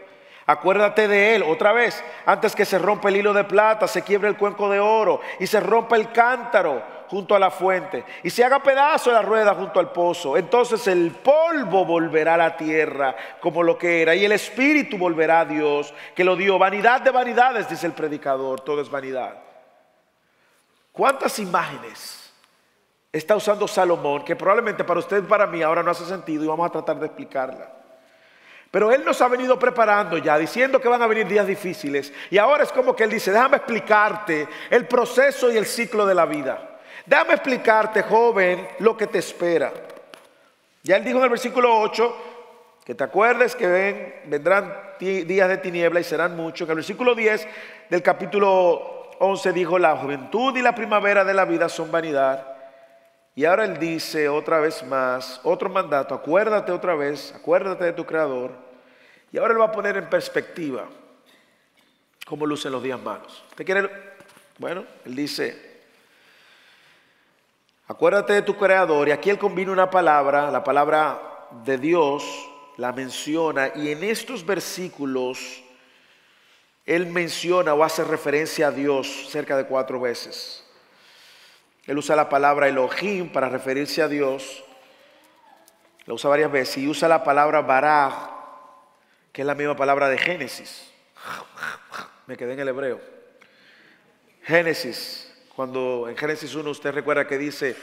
Acuérdate 0.45 1.07
de 1.07 1.35
él 1.35 1.43
otra 1.43 1.71
vez, 1.71 2.03
antes 2.25 2.55
que 2.55 2.65
se 2.65 2.77
rompa 2.77 3.09
el 3.09 3.15
hilo 3.17 3.33
de 3.33 3.45
plata, 3.45 3.87
se 3.87 4.01
quiebre 4.01 4.27
el 4.27 4.37
cuenco 4.37 4.69
de 4.69 4.79
oro 4.79 5.21
y 5.39 5.47
se 5.47 5.59
rompa 5.59 5.95
el 5.95 6.11
cántaro 6.11 6.83
junto 7.07 7.35
a 7.35 7.39
la 7.39 7.51
fuente 7.51 8.03
y 8.23 8.29
se 8.29 8.43
haga 8.43 8.63
pedazo 8.63 9.11
la 9.11 9.21
rueda 9.21 9.53
junto 9.53 9.79
al 9.79 9.91
pozo. 9.91 10.35
Entonces 10.35 10.87
el 10.87 11.11
polvo 11.11 11.85
volverá 11.85 12.33
a 12.33 12.37
la 12.37 12.57
tierra 12.57 13.15
como 13.39 13.63
lo 13.63 13.77
que 13.77 14.01
era 14.01 14.15
y 14.15 14.25
el 14.25 14.31
espíritu 14.31 14.97
volverá 14.97 15.41
a 15.41 15.45
Dios 15.45 15.93
que 16.15 16.23
lo 16.23 16.35
dio. 16.35 16.57
Vanidad 16.57 17.01
de 17.01 17.11
vanidades, 17.11 17.69
dice 17.69 17.85
el 17.85 17.93
predicador, 17.93 18.61
todo 18.61 18.81
es 18.81 18.89
vanidad. 18.89 19.37
¿Cuántas 20.91 21.37
imágenes 21.39 22.20
está 23.11 23.35
usando 23.35 23.67
Salomón 23.67 24.23
que 24.23 24.35
probablemente 24.35 24.83
para 24.83 24.99
usted 24.99 25.23
y 25.23 25.27
para 25.27 25.47
mí 25.47 25.61
ahora 25.61 25.83
no 25.83 25.91
hace 25.91 26.05
sentido 26.05 26.43
y 26.43 26.47
vamos 26.47 26.67
a 26.67 26.71
tratar 26.71 26.99
de 26.99 27.07
explicarla? 27.07 27.69
Pero 28.71 28.89
Él 28.91 29.03
nos 29.03 29.21
ha 29.21 29.27
venido 29.27 29.59
preparando 29.59 30.17
ya, 30.17 30.37
diciendo 30.37 30.79
que 30.79 30.87
van 30.87 31.01
a 31.01 31.07
venir 31.07 31.27
días 31.27 31.45
difíciles. 31.45 32.13
Y 32.29 32.37
ahora 32.37 32.63
es 32.63 32.71
como 32.71 32.95
que 32.95 33.03
Él 33.03 33.09
dice, 33.09 33.31
déjame 33.31 33.57
explicarte 33.57 34.47
el 34.69 34.87
proceso 34.87 35.51
y 35.51 35.57
el 35.57 35.65
ciclo 35.65 36.05
de 36.05 36.15
la 36.15 36.25
vida. 36.25 36.79
Déjame 37.05 37.33
explicarte, 37.33 38.03
joven, 38.03 38.65
lo 38.79 38.95
que 38.95 39.07
te 39.07 39.17
espera. 39.17 39.73
Ya 40.83 40.95
Él 40.95 41.03
dijo 41.03 41.17
en 41.17 41.25
el 41.25 41.29
versículo 41.29 41.81
8, 41.81 42.15
que 42.85 42.95
te 42.95 43.03
acuerdes 43.03 43.55
que 43.55 43.67
ven, 43.67 44.15
vendrán 44.25 44.73
días 44.99 45.49
de 45.49 45.57
tiniebla 45.57 45.99
y 45.99 46.05
serán 46.05 46.37
muchos. 46.37 46.65
En 46.65 46.71
el 46.71 46.75
versículo 46.77 47.13
10 47.13 47.47
del 47.89 48.01
capítulo 48.01 49.11
11 49.19 49.51
dijo, 49.51 49.77
la 49.77 49.97
juventud 49.97 50.55
y 50.55 50.61
la 50.61 50.73
primavera 50.73 51.25
de 51.25 51.33
la 51.33 51.43
vida 51.43 51.67
son 51.67 51.91
vanidad. 51.91 52.50
Y 53.35 53.45
ahora 53.45 53.65
él 53.65 53.79
dice 53.79 54.27
otra 54.27 54.59
vez 54.59 54.83
más, 54.83 55.39
otro 55.43 55.69
mandato, 55.69 56.13
acuérdate 56.13 56.71
otra 56.71 56.95
vez, 56.95 57.33
acuérdate 57.33 57.85
de 57.85 57.93
tu 57.93 58.05
creador. 58.05 58.51
Y 59.31 59.37
ahora 59.37 59.53
él 59.53 59.61
va 59.61 59.65
a 59.65 59.71
poner 59.71 59.95
en 59.95 60.09
perspectiva 60.09 60.89
cómo 62.25 62.45
lucen 62.45 62.71
los 62.71 62.83
días 62.83 63.01
malos. 63.01 63.43
¿Usted 63.49 63.65
quiere? 63.65 63.89
Bueno, 64.57 64.83
él 65.05 65.15
dice, 65.15 65.79
acuérdate 67.87 68.33
de 68.33 68.41
tu 68.41 68.57
creador. 68.57 69.07
Y 69.07 69.11
aquí 69.11 69.29
él 69.29 69.39
combina 69.39 69.71
una 69.71 69.89
palabra, 69.89 70.51
la 70.51 70.63
palabra 70.63 71.47
de 71.63 71.77
Dios, 71.77 72.23
la 72.77 72.91
menciona. 72.91 73.71
Y 73.75 73.91
en 73.91 74.03
estos 74.03 74.45
versículos, 74.45 75.63
él 76.85 77.07
menciona 77.07 77.73
o 77.73 77.83
hace 77.83 78.03
referencia 78.03 78.67
a 78.67 78.71
Dios 78.71 79.29
cerca 79.29 79.55
de 79.55 79.65
cuatro 79.65 80.01
veces. 80.01 80.60
Él 81.85 81.97
usa 81.97 82.15
la 82.15 82.29
palabra 82.29 82.67
Elohim 82.67 83.31
para 83.31 83.49
referirse 83.49 84.01
a 84.01 84.07
Dios. 84.07 84.63
Lo 86.05 86.15
usa 86.15 86.29
varias 86.29 86.51
veces. 86.51 86.77
Y 86.77 86.87
usa 86.87 87.07
la 87.07 87.23
palabra 87.23 87.61
Baraj, 87.61 88.13
que 89.31 89.41
es 89.41 89.45
la 89.45 89.55
misma 89.55 89.75
palabra 89.75 90.09
de 90.09 90.17
Génesis. 90.17 90.91
Me 92.27 92.37
quedé 92.37 92.53
en 92.53 92.59
el 92.59 92.67
hebreo. 92.67 93.01
Génesis. 94.43 95.27
Cuando 95.55 96.07
en 96.07 96.15
Génesis 96.15 96.55
1 96.55 96.69
usted 96.69 96.91
recuerda 96.91 97.27
que 97.27 97.37
dice, 97.37 97.75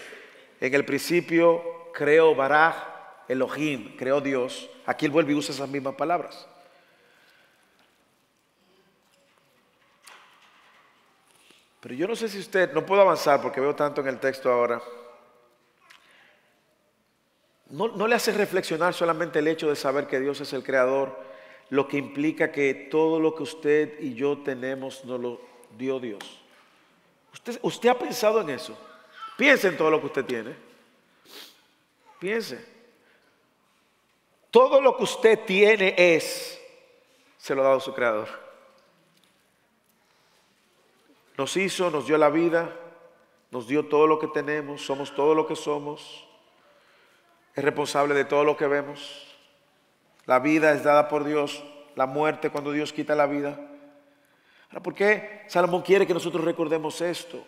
en 0.60 0.74
el 0.74 0.84
principio 0.84 1.90
creó 1.92 2.34
Baraj, 2.34 2.74
Elohim, 3.28 3.96
creó 3.96 4.20
Dios. 4.20 4.70
Aquí 4.86 5.06
él 5.06 5.12
vuelve 5.12 5.32
y 5.32 5.36
usa 5.36 5.54
esas 5.54 5.68
mismas 5.68 5.94
palabras. 5.94 6.48
Pero 11.80 11.94
yo 11.94 12.08
no 12.08 12.16
sé 12.16 12.28
si 12.28 12.38
usted, 12.38 12.72
no 12.72 12.84
puedo 12.84 13.02
avanzar 13.02 13.40
porque 13.40 13.60
veo 13.60 13.74
tanto 13.74 14.00
en 14.00 14.08
el 14.08 14.18
texto 14.18 14.50
ahora. 14.50 14.82
No, 17.70 18.06
le 18.06 18.14
hace 18.14 18.32
reflexionar 18.32 18.94
solamente 18.94 19.40
el 19.40 19.48
hecho 19.48 19.68
de 19.68 19.76
saber 19.76 20.06
que 20.06 20.18
Dios 20.18 20.40
es 20.40 20.52
el 20.54 20.64
creador, 20.64 21.18
lo 21.68 21.86
que 21.86 21.98
implica 21.98 22.50
que 22.50 22.72
todo 22.90 23.20
lo 23.20 23.34
que 23.34 23.42
usted 23.42 24.00
y 24.00 24.14
yo 24.14 24.38
tenemos 24.38 25.04
nos 25.04 25.20
lo 25.20 25.40
dio 25.76 26.00
Dios. 26.00 26.40
¿Usted, 27.32 27.58
usted 27.60 27.90
ha 27.90 27.98
pensado 27.98 28.40
en 28.40 28.50
eso? 28.50 28.76
Piense 29.36 29.68
en 29.68 29.76
todo 29.76 29.90
lo 29.90 30.00
que 30.00 30.06
usted 30.06 30.24
tiene. 30.24 30.56
Piense. 32.18 32.64
Todo 34.50 34.80
lo 34.80 34.96
que 34.96 35.04
usted 35.04 35.38
tiene 35.44 35.94
es, 35.96 36.58
se 37.36 37.54
lo 37.54 37.60
ha 37.60 37.64
dado 37.64 37.80
su 37.80 37.94
creador. 37.94 38.47
Nos 41.38 41.56
hizo, 41.56 41.88
nos 41.88 42.08
dio 42.08 42.18
la 42.18 42.30
vida, 42.30 42.68
nos 43.52 43.68
dio 43.68 43.86
todo 43.86 44.08
lo 44.08 44.18
que 44.18 44.26
tenemos, 44.26 44.84
somos 44.84 45.14
todo 45.14 45.36
lo 45.36 45.46
que 45.46 45.54
somos, 45.54 46.26
es 47.54 47.64
responsable 47.64 48.12
de 48.12 48.24
todo 48.24 48.42
lo 48.42 48.56
que 48.56 48.66
vemos. 48.66 49.24
La 50.26 50.40
vida 50.40 50.72
es 50.72 50.82
dada 50.82 51.06
por 51.06 51.22
Dios, 51.22 51.62
la 51.94 52.06
muerte 52.06 52.50
cuando 52.50 52.72
Dios 52.72 52.92
quita 52.92 53.14
la 53.14 53.26
vida. 53.26 53.56
Ahora, 54.68 54.82
¿por 54.82 54.94
qué 54.94 55.44
Salomón 55.46 55.82
quiere 55.82 56.08
que 56.08 56.12
nosotros 56.12 56.44
recordemos 56.44 57.00
esto? 57.00 57.42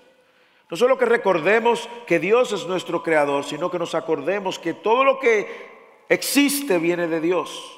No 0.71 0.77
solo 0.77 0.97
que 0.97 1.05
recordemos 1.05 1.89
que 2.07 2.21
Dios 2.21 2.53
es 2.53 2.67
nuestro 2.67 3.03
creador, 3.03 3.43
sino 3.43 3.73
que 3.73 3.79
nos 3.81 3.97
acordemos 3.97 4.61
que 4.61 4.73
todo 4.73 5.03
lo 5.03 5.19
que 5.19 6.05
existe 6.09 6.79
viene 6.79 7.09
de 7.09 7.21
Dios. 7.21 7.77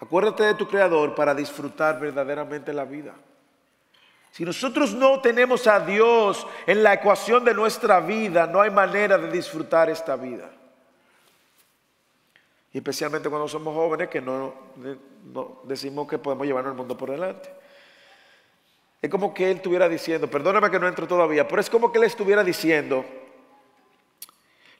Acuérdate 0.00 0.44
de 0.44 0.54
tu 0.54 0.66
creador 0.66 1.14
para 1.14 1.34
disfrutar 1.34 2.00
verdaderamente 2.00 2.72
la 2.72 2.86
vida. 2.86 3.14
Si 4.30 4.44
nosotros 4.44 4.94
no 4.94 5.20
tenemos 5.20 5.66
a 5.66 5.80
Dios 5.80 6.46
en 6.66 6.82
la 6.82 6.94
ecuación 6.94 7.44
de 7.44 7.52
nuestra 7.52 8.00
vida, 8.00 8.46
no 8.46 8.60
hay 8.60 8.70
manera 8.70 9.18
de 9.18 9.30
disfrutar 9.30 9.90
esta 9.90 10.16
vida. 10.16 10.50
Y 12.72 12.78
especialmente 12.78 13.28
cuando 13.28 13.48
somos 13.48 13.74
jóvenes 13.74 14.08
que 14.08 14.20
no, 14.20 14.54
decimos 15.64 16.06
que 16.06 16.18
podemos 16.18 16.46
llevarnos 16.46 16.72
el 16.72 16.76
mundo 16.76 16.96
por 16.96 17.10
delante. 17.10 17.52
Es 19.02 19.10
como 19.10 19.34
que 19.34 19.50
él 19.50 19.56
estuviera 19.56 19.88
diciendo, 19.88 20.30
perdóname 20.30 20.70
que 20.70 20.78
no 20.78 20.86
entro 20.86 21.08
todavía, 21.08 21.48
pero 21.48 21.60
es 21.60 21.68
como 21.68 21.90
que 21.90 21.98
él 21.98 22.04
estuviera 22.04 22.44
diciendo, 22.44 23.04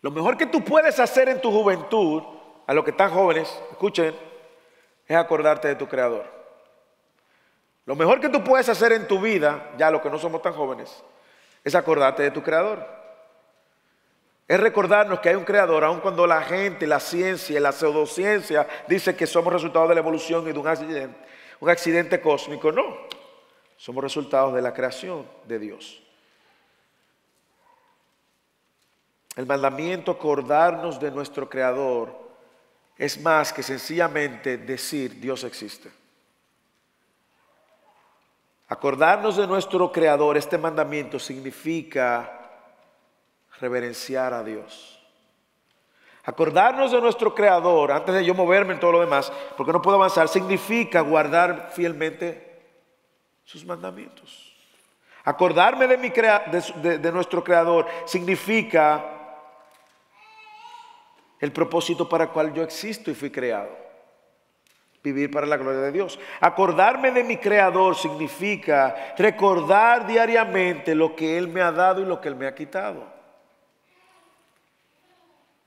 lo 0.03 0.11
mejor 0.11 0.37
que 0.37 0.47
tú 0.47 0.63
puedes 0.63 1.01
hacer 1.01 1.29
en 1.29 1.41
tu 1.41 1.51
juventud, 1.51 2.23
a 2.67 2.75
los 2.75 2.85
que 2.85 2.93
están 2.93 3.11
jóvenes, 3.11 3.53
escuchen, 3.71 4.15
es 5.09 5.17
acordarte 5.17 5.67
de 5.67 5.75
tu 5.75 5.89
Creador. 5.89 6.40
Lo 7.91 7.97
mejor 7.97 8.21
que 8.21 8.29
tú 8.29 8.45
puedes 8.45 8.69
hacer 8.69 8.93
en 8.93 9.09
tu 9.09 9.21
vida, 9.21 9.73
ya 9.77 9.91
lo 9.91 10.01
que 10.01 10.09
no 10.09 10.17
somos 10.17 10.41
tan 10.41 10.53
jóvenes, 10.53 11.03
es 11.65 11.75
acordarte 11.75 12.23
de 12.23 12.31
tu 12.31 12.41
creador. 12.41 12.87
Es 14.47 14.61
recordarnos 14.61 15.19
que 15.19 15.31
hay 15.31 15.35
un 15.35 15.43
creador, 15.43 15.83
aun 15.83 15.99
cuando 15.99 16.25
la 16.25 16.41
gente, 16.43 16.87
la 16.87 17.01
ciencia, 17.01 17.59
la 17.59 17.73
pseudociencia 17.73 18.65
dice 18.87 19.17
que 19.17 19.27
somos 19.27 19.53
resultados 19.53 19.89
de 19.89 19.97
la 19.97 20.03
evolución 20.03 20.47
y 20.47 20.53
de 20.53 20.59
un 20.61 20.69
accidente, 20.69 21.17
un 21.59 21.69
accidente 21.69 22.21
cósmico. 22.21 22.71
No, 22.71 22.97
somos 23.77 24.05
resultados 24.05 24.55
de 24.55 24.63
la 24.63 24.73
creación 24.73 25.27
de 25.49 25.59
Dios. 25.59 26.01
El 29.35 29.47
mandamiento 29.47 30.13
acordarnos 30.13 31.01
de 31.01 31.11
nuestro 31.11 31.51
creador 31.51 32.17
es 32.97 33.21
más 33.21 33.53
que 33.53 33.65
sencillamente 33.65 34.59
decir 34.59 35.19
Dios 35.19 35.43
existe. 35.43 35.91
Acordarnos 38.71 39.37
de 39.37 39.49
nuestro 39.49 39.91
Creador, 39.91 40.37
este 40.37 40.57
mandamiento 40.57 41.19
significa 41.19 42.31
reverenciar 43.61 44.33
a 44.33 44.45
Dios. 44.45 44.97
Acordarnos 46.23 46.93
de 46.93 47.01
nuestro 47.01 47.35
Creador, 47.35 47.91
antes 47.91 48.15
de 48.15 48.25
yo 48.25 48.33
moverme 48.33 48.75
en 48.75 48.79
todo 48.79 48.93
lo 48.93 49.01
demás, 49.01 49.33
porque 49.57 49.73
no 49.73 49.83
puedo 49.83 49.97
avanzar, 49.97 50.29
significa 50.29 51.01
guardar 51.01 51.73
fielmente 51.73 52.63
sus 53.43 53.65
mandamientos. 53.65 54.55
Acordarme 55.25 55.89
de, 55.89 55.99
mi 55.99 56.11
de 56.11 57.13
nuestro 57.13 57.43
Creador 57.43 57.89
significa 58.05 59.05
el 61.41 61.51
propósito 61.51 62.09
para 62.09 62.25
el 62.25 62.31
cual 62.31 62.55
yo 62.55 62.63
existo 62.63 63.11
y 63.11 63.15
fui 63.15 63.31
creado 63.31 63.90
vivir 65.03 65.31
para 65.31 65.47
la 65.47 65.57
gloria 65.57 65.81
de 65.81 65.93
Dios. 65.93 66.19
Acordarme 66.41 67.11
de 67.11 67.25
mi 67.25 67.37
Creador 67.37 67.97
significa 67.97 69.15
recordar 69.17 70.07
diariamente 70.07 70.95
lo 70.95 71.17
que 71.17 71.39
Él 71.39 71.49
me 71.49 71.63
ha 71.63 71.73
dado 71.73 72.03
y 72.03 72.07
lo 72.07 72.21
que 72.21 72.29
Él 72.29 72.37
me 72.37 72.47
ha 72.47 72.55
quitado. 72.55 73.05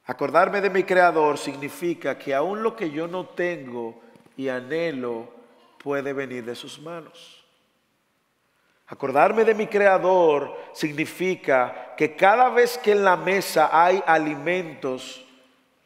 Acordarme 0.06 0.60
de 0.60 0.70
mi 0.70 0.84
Creador 0.84 1.38
significa 1.38 2.18
que 2.18 2.36
aún 2.36 2.62
lo 2.62 2.76
que 2.76 2.92
yo 2.92 3.08
no 3.08 3.26
tengo 3.28 4.02
y 4.36 4.50
anhelo 4.50 5.30
puede 5.78 6.12
venir 6.14 6.44
de 6.44 6.56
sus 6.56 6.80
manos. 6.80 7.44
Acordarme 8.88 9.46
de 9.46 9.56
mi 9.56 9.68
Creador 9.68 10.56
significa 10.74 11.96
que 11.96 12.16
cada 12.16 12.50
vez 12.50 12.78
que 12.78 12.92
en 12.92 13.04
la 13.04 13.16
mesa 13.16 13.70
hay 13.72 14.04
alimentos, 14.06 15.26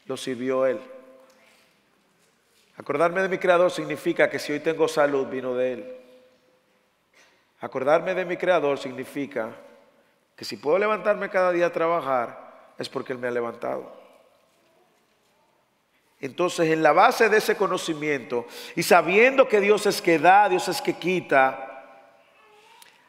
lo 0.05 0.17
sirvió 0.17 0.65
Él. 0.65 0.81
Acordarme 2.77 3.21
de 3.21 3.29
mi 3.29 3.39
Creador 3.39 3.71
significa 3.71 4.29
que 4.29 4.37
si 4.37 4.53
hoy 4.53 4.59
tengo 4.59 4.87
salud, 4.87 5.27
vino 5.27 5.55
de 5.55 5.73
Él. 5.73 5.97
Acordarme 7.59 8.13
de 8.13 8.23
mi 8.23 8.37
Creador 8.37 8.77
significa 8.77 9.49
que 10.35 10.45
si 10.45 10.57
puedo 10.57 10.77
levantarme 10.77 11.29
cada 11.29 11.51
día 11.51 11.65
a 11.65 11.73
trabajar, 11.73 12.73
es 12.77 12.87
porque 12.87 13.13
Él 13.13 13.19
me 13.19 13.27
ha 13.27 13.31
levantado. 13.31 13.97
Entonces, 16.19 16.69
en 16.69 16.83
la 16.83 16.93
base 16.93 17.29
de 17.29 17.37
ese 17.37 17.55
conocimiento 17.55 18.45
y 18.75 18.83
sabiendo 18.83 19.47
que 19.47 19.59
Dios 19.59 19.85
es 19.87 20.01
que 20.01 20.19
da, 20.19 20.47
Dios 20.47 20.67
es 20.67 20.81
que 20.81 20.93
quita, 20.93 21.63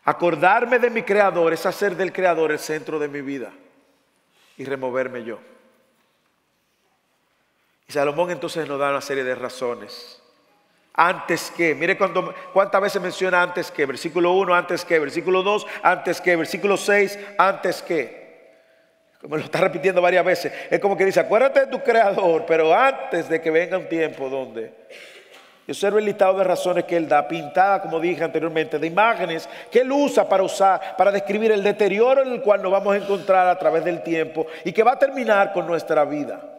acordarme 0.04 0.78
de 0.78 0.88
mi 0.88 1.02
creador 1.02 1.52
es 1.52 1.66
hacer 1.66 1.94
del 1.96 2.12
creador 2.12 2.52
el 2.52 2.58
centro 2.58 2.98
de 2.98 3.08
mi 3.08 3.20
vida 3.20 3.52
y 4.56 4.64
removerme 4.64 5.24
yo. 5.24 5.38
Y 7.88 7.92
Salomón 7.94 8.30
entonces 8.30 8.68
nos 8.68 8.78
da 8.78 8.90
una 8.90 9.00
serie 9.00 9.24
de 9.24 9.34
razones. 9.34 10.20
Antes 10.92 11.50
que, 11.56 11.74
mire 11.74 11.96
cuánto, 11.96 12.34
cuántas 12.52 12.82
veces 12.82 13.00
menciona 13.00 13.40
antes 13.40 13.70
que, 13.70 13.86
versículo 13.86 14.32
1, 14.32 14.54
antes 14.54 14.84
que, 14.84 14.98
versículo 14.98 15.42
2, 15.42 15.66
antes 15.82 16.20
que, 16.20 16.36
versículo 16.36 16.76
6, 16.76 17.18
antes 17.38 17.80
que. 17.80 18.28
Como 19.22 19.38
lo 19.38 19.44
está 19.44 19.60
repitiendo 19.60 20.02
varias 20.02 20.24
veces. 20.24 20.52
Es 20.70 20.80
como 20.80 20.98
que 20.98 21.06
dice, 21.06 21.20
acuérdate 21.20 21.60
de 21.60 21.66
tu 21.68 21.82
creador, 21.82 22.44
pero 22.46 22.74
antes 22.74 23.26
de 23.28 23.40
que 23.40 23.50
venga 23.50 23.78
un 23.78 23.88
tiempo 23.88 24.28
donde... 24.28 24.70
Yo 25.66 25.72
observo 25.72 25.98
el 25.98 26.04
listado 26.04 26.36
de 26.38 26.44
razones 26.44 26.84
que 26.84 26.96
él 26.96 27.08
da, 27.08 27.26
pintada, 27.26 27.80
como 27.80 28.00
dije 28.00 28.22
anteriormente, 28.22 28.78
de 28.78 28.86
imágenes 28.86 29.48
que 29.70 29.80
él 29.80 29.92
usa 29.92 30.28
para 30.28 30.42
usar, 30.42 30.96
para 30.96 31.10
describir 31.10 31.52
el 31.52 31.62
deterioro 31.62 32.22
en 32.22 32.32
el 32.32 32.42
cual 32.42 32.62
nos 32.62 32.72
vamos 32.72 32.94
a 32.94 32.98
encontrar 32.98 33.48
a 33.48 33.58
través 33.58 33.84
del 33.84 34.02
tiempo 34.02 34.46
y 34.64 34.72
que 34.72 34.82
va 34.82 34.92
a 34.92 34.98
terminar 34.98 35.52
con 35.52 35.66
nuestra 35.66 36.04
vida. 36.04 36.57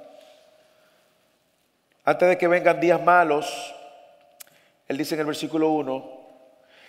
Antes 2.10 2.28
de 2.28 2.38
que 2.40 2.48
vengan 2.48 2.80
días 2.80 3.00
malos, 3.00 3.72
él 4.88 4.98
dice 4.98 5.14
en 5.14 5.20
el 5.20 5.28
versículo 5.28 5.70
1, 5.70 6.12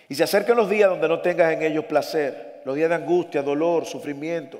y 0.09 0.14
se 0.14 0.25
acercan 0.25 0.57
los 0.57 0.71
días 0.71 0.89
donde 0.89 1.07
no 1.09 1.21
tengas 1.21 1.53
en 1.53 1.61
ellos 1.61 1.85
placer, 1.85 2.62
los 2.64 2.75
días 2.75 2.89
de 2.89 2.95
angustia, 2.95 3.43
dolor, 3.43 3.85
sufrimiento, 3.85 4.59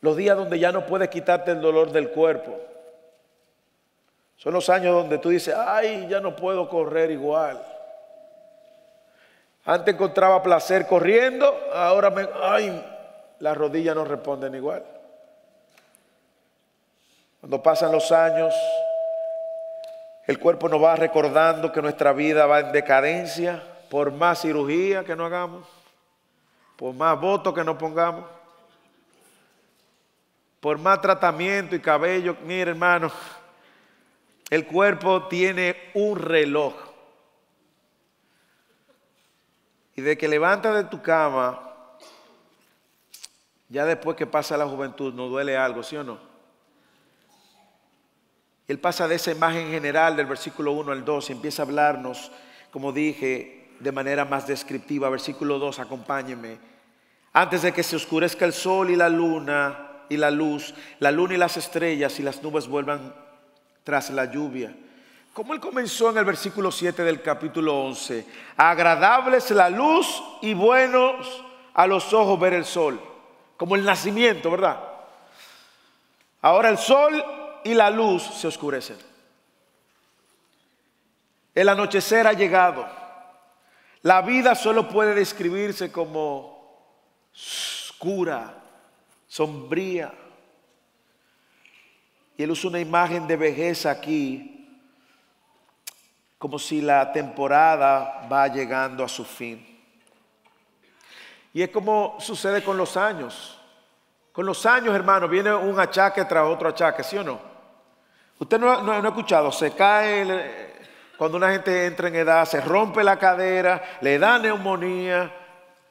los 0.00 0.16
días 0.16 0.36
donde 0.36 0.60
ya 0.60 0.70
no 0.70 0.86
puedes 0.86 1.08
quitarte 1.08 1.50
el 1.50 1.60
dolor 1.60 1.90
del 1.90 2.10
cuerpo. 2.10 2.56
Son 4.36 4.54
los 4.54 4.70
años 4.70 4.94
donde 4.94 5.18
tú 5.18 5.30
dices, 5.30 5.56
ay, 5.58 6.06
ya 6.08 6.20
no 6.20 6.36
puedo 6.36 6.68
correr 6.68 7.10
igual. 7.10 7.60
Antes 9.64 9.92
encontraba 9.92 10.40
placer 10.40 10.86
corriendo, 10.86 11.52
ahora 11.72 12.10
me, 12.10 12.28
ay, 12.44 12.80
las 13.40 13.56
rodillas 13.56 13.96
no 13.96 14.04
responden 14.04 14.54
igual. 14.54 14.84
Cuando 17.44 17.62
pasan 17.62 17.92
los 17.92 18.10
años, 18.10 18.54
el 20.26 20.38
cuerpo 20.38 20.66
nos 20.66 20.82
va 20.82 20.96
recordando 20.96 21.70
que 21.70 21.82
nuestra 21.82 22.14
vida 22.14 22.46
va 22.46 22.60
en 22.60 22.72
decadencia 22.72 23.62
por 23.90 24.10
más 24.12 24.40
cirugía 24.40 25.04
que 25.04 25.14
no 25.14 25.26
hagamos, 25.26 25.68
por 26.74 26.94
más 26.94 27.20
votos 27.20 27.52
que 27.52 27.62
nos 27.62 27.76
pongamos 27.76 28.24
por 30.58 30.78
más 30.78 31.02
tratamiento 31.02 31.76
y 31.76 31.80
cabello, 31.80 32.34
mire 32.46 32.70
hermano, 32.70 33.12
el 34.48 34.66
cuerpo 34.66 35.28
tiene 35.28 35.76
un 35.92 36.18
reloj. 36.18 36.72
Y 39.96 40.00
de 40.00 40.16
que 40.16 40.28
levantas 40.28 40.74
de 40.76 40.84
tu 40.84 41.02
cama, 41.02 41.60
ya 43.68 43.84
después 43.84 44.16
que 44.16 44.26
pasa 44.26 44.56
la 44.56 44.66
juventud, 44.66 45.12
nos 45.12 45.28
duele 45.28 45.54
algo, 45.54 45.82
¿sí 45.82 45.98
o 45.98 46.04
no? 46.04 46.33
Él 48.66 48.78
pasa 48.78 49.06
de 49.06 49.16
esa 49.16 49.30
imagen 49.30 49.70
general 49.70 50.16
del 50.16 50.26
versículo 50.26 50.72
1 50.72 50.92
al 50.92 51.04
2 51.04 51.28
y 51.28 51.32
empieza 51.32 51.62
a 51.62 51.66
hablarnos, 51.66 52.32
como 52.70 52.92
dije, 52.92 53.76
de 53.80 53.92
manera 53.92 54.24
más 54.24 54.46
descriptiva. 54.46 55.10
Versículo 55.10 55.58
2, 55.58 55.80
acompáñeme. 55.80 56.58
Antes 57.32 57.62
de 57.62 57.72
que 57.72 57.82
se 57.82 57.96
oscurezca 57.96 58.44
el 58.44 58.52
sol 58.52 58.90
y 58.90 58.96
la 58.96 59.08
luna, 59.08 59.90
y 60.08 60.16
la 60.16 60.30
luz, 60.30 60.74
la 60.98 61.10
luna 61.10 61.34
y 61.34 61.38
las 61.38 61.56
estrellas 61.56 62.18
y 62.20 62.22
las 62.22 62.42
nubes 62.42 62.68
vuelvan 62.68 63.14
tras 63.82 64.10
la 64.10 64.26
lluvia. 64.26 64.74
Como 65.32 65.52
él 65.52 65.60
comenzó 65.60 66.10
en 66.10 66.18
el 66.18 66.24
versículo 66.24 66.70
7 66.70 67.02
del 67.02 67.20
capítulo 67.20 67.84
11, 67.84 68.24
agradables 68.56 69.50
la 69.50 69.68
luz 69.68 70.22
y 70.42 70.54
buenos 70.54 71.44
a 71.74 71.86
los 71.86 72.12
ojos 72.12 72.38
ver 72.38 72.54
el 72.54 72.64
sol, 72.64 73.00
como 73.56 73.74
el 73.74 73.84
nacimiento, 73.84 74.50
¿verdad? 74.50 74.78
Ahora 76.40 76.68
el 76.68 76.78
sol 76.78 77.24
y 77.64 77.74
la 77.74 77.90
luz 77.90 78.22
se 78.22 78.46
oscurecen. 78.46 78.98
El 81.54 81.68
anochecer 81.68 82.26
ha 82.26 82.32
llegado. 82.32 82.86
La 84.02 84.20
vida 84.20 84.54
solo 84.54 84.88
puede 84.88 85.14
describirse 85.14 85.90
como 85.90 86.54
oscura, 87.32 88.54
sombría. 89.26 90.12
Y 92.36 92.42
él 92.42 92.50
usa 92.50 92.68
una 92.68 92.80
imagen 92.80 93.26
de 93.26 93.36
vejez 93.36 93.86
aquí, 93.86 94.68
como 96.36 96.58
si 96.58 96.82
la 96.82 97.12
temporada 97.12 98.28
va 98.30 98.48
llegando 98.48 99.04
a 99.04 99.08
su 99.08 99.24
fin. 99.24 99.74
Y 101.54 101.62
es 101.62 101.70
como 101.70 102.16
sucede 102.20 102.62
con 102.62 102.76
los 102.76 102.96
años. 102.96 103.58
Con 104.32 104.44
los 104.44 104.66
años, 104.66 104.94
hermano, 104.94 105.28
viene 105.28 105.54
un 105.54 105.78
achaque 105.78 106.24
tras 106.24 106.44
otro 106.44 106.68
achaque, 106.68 107.04
¿sí 107.04 107.16
o 107.16 107.22
no? 107.22 107.53
Usted 108.38 108.58
no, 108.58 108.92
ha 108.92 108.98
escuchado, 108.98 109.52
se 109.52 109.72
cae, 109.72 110.72
cuando 111.16 111.36
una 111.36 111.52
gente 111.52 111.86
entra 111.86 112.08
en 112.08 112.16
edad, 112.16 112.44
se 112.44 112.60
rompe 112.60 113.04
la 113.04 113.18
cadera, 113.18 113.82
le 114.00 114.18
da 114.18 114.38
neumonía, 114.38 115.32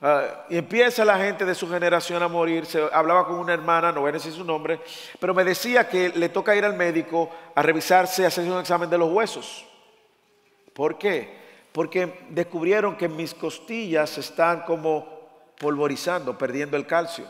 Ah, 0.06 0.48
y 0.50 0.58
empieza 0.58 1.06
la 1.06 1.18
gente 1.18 1.46
de 1.46 1.56
su 1.56 1.70
generación 1.70 2.22
a 2.22 2.28
morir. 2.28 2.68
Hablaba 2.91 3.26
con 3.26 3.39
una 3.39 3.54
hermana, 3.54 3.89
no 3.94 4.02
voy 4.02 4.10
a 4.10 4.12
decir 4.12 4.34
su 4.34 4.44
nombre, 4.44 4.82
pero 5.18 5.34
me 5.34 5.46
decía 5.46 5.88
que 5.88 6.10
le 6.10 6.28
toca 6.28 6.54
ir 6.58 6.66
al 6.66 6.76
médico 6.76 7.30
a 7.56 7.62
revisarse, 7.62 8.26
a 8.26 8.28
hacer 8.28 8.52
un 8.52 8.60
examen 8.60 8.89
de 8.89 8.98
los 8.98 9.10
huesos. 9.10 9.66
¿Por 10.74 10.98
qué? 10.98 11.41
Porque 11.72 12.26
descubrieron 12.32 12.98
que 12.98 13.08
mis 13.08 13.34
costillas 13.34 14.18
están 14.18 14.64
como 14.64 15.08
polvorizando, 15.58 16.38
perdiendo 16.38 16.76
el 16.76 16.86
calcio. 16.86 17.26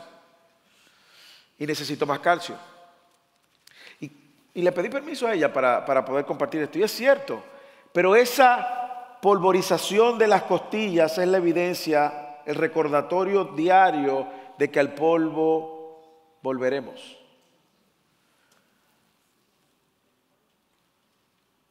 Y 1.56 1.68
necesito 1.68 2.06
más 2.06 2.18
calcio. 2.18 2.56
Y, 4.54 4.62
le 4.62 4.72
pedí 4.72 4.88
permiso 4.88 5.26
a 5.26 5.34
ella 5.34 5.52
para, 5.52 5.84
para 5.84 6.04
poder 6.04 6.24
compartir 6.24 6.62
esto. 6.62 6.78
Y 6.78 6.82
es 6.82 6.92
cierto, 6.92 7.42
pero 7.92 8.14
esa 8.14 9.18
polvorización 9.20 10.18
de 10.18 10.28
las 10.28 10.42
costillas 10.42 11.18
es 11.18 11.28
la 11.28 11.38
evidencia 11.38 12.24
el 12.46 12.56
recordatorio 12.56 13.44
diario 13.44 14.26
de 14.58 14.70
que 14.70 14.80
al 14.80 14.94
polvo 14.94 16.38
volveremos. 16.42 17.18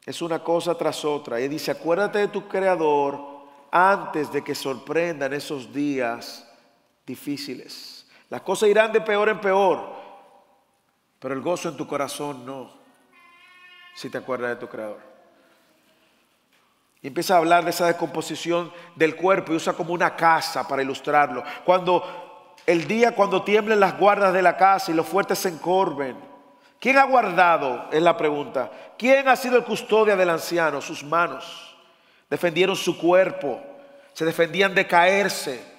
Es 0.04 0.20
una 0.20 0.42
cosa 0.42 0.76
tras 0.76 1.04
otra. 1.04 1.40
Y 1.40 1.48
dice, 1.48 1.70
acuérdate 1.70 2.18
de 2.18 2.28
tu 2.28 2.46
Creador 2.46 3.20
antes 3.70 4.30
de 4.32 4.44
que 4.44 4.54
sorprendan 4.54 5.32
esos 5.32 5.72
días 5.72 6.46
difíciles. 7.06 8.06
Las 8.28 8.42
cosas 8.42 8.68
irán 8.68 8.92
de 8.92 9.00
peor 9.00 9.28
en 9.28 9.40
peor, 9.40 9.93
pero 11.24 11.34
el 11.34 11.40
gozo 11.40 11.70
en 11.70 11.76
tu 11.78 11.86
corazón 11.86 12.44
no, 12.44 12.70
si 13.94 14.10
te 14.10 14.18
acuerdas 14.18 14.50
de 14.50 14.56
tu 14.56 14.68
Creador. 14.68 15.00
Y 17.00 17.06
empieza 17.06 17.32
a 17.32 17.38
hablar 17.38 17.64
de 17.64 17.70
esa 17.70 17.86
descomposición 17.86 18.70
del 18.94 19.16
cuerpo 19.16 19.50
y 19.50 19.56
usa 19.56 19.72
como 19.72 19.94
una 19.94 20.16
casa 20.16 20.68
para 20.68 20.82
ilustrarlo. 20.82 21.42
Cuando 21.64 22.54
el 22.66 22.86
día, 22.86 23.14
cuando 23.14 23.42
tiemblen 23.42 23.80
las 23.80 23.98
guardas 23.98 24.34
de 24.34 24.42
la 24.42 24.58
casa 24.58 24.90
y 24.90 24.94
los 24.94 25.06
fuertes 25.06 25.38
se 25.38 25.48
encorven. 25.48 26.14
¿Quién 26.78 26.98
ha 26.98 27.04
guardado? 27.04 27.88
Es 27.90 28.02
la 28.02 28.18
pregunta. 28.18 28.70
¿Quién 28.98 29.26
ha 29.26 29.36
sido 29.36 29.56
el 29.56 29.64
custodia 29.64 30.16
del 30.16 30.28
anciano? 30.28 30.82
Sus 30.82 31.02
manos. 31.02 31.74
Defendieron 32.28 32.76
su 32.76 32.98
cuerpo. 32.98 33.62
Se 34.12 34.26
defendían 34.26 34.74
de 34.74 34.86
caerse. 34.86 35.73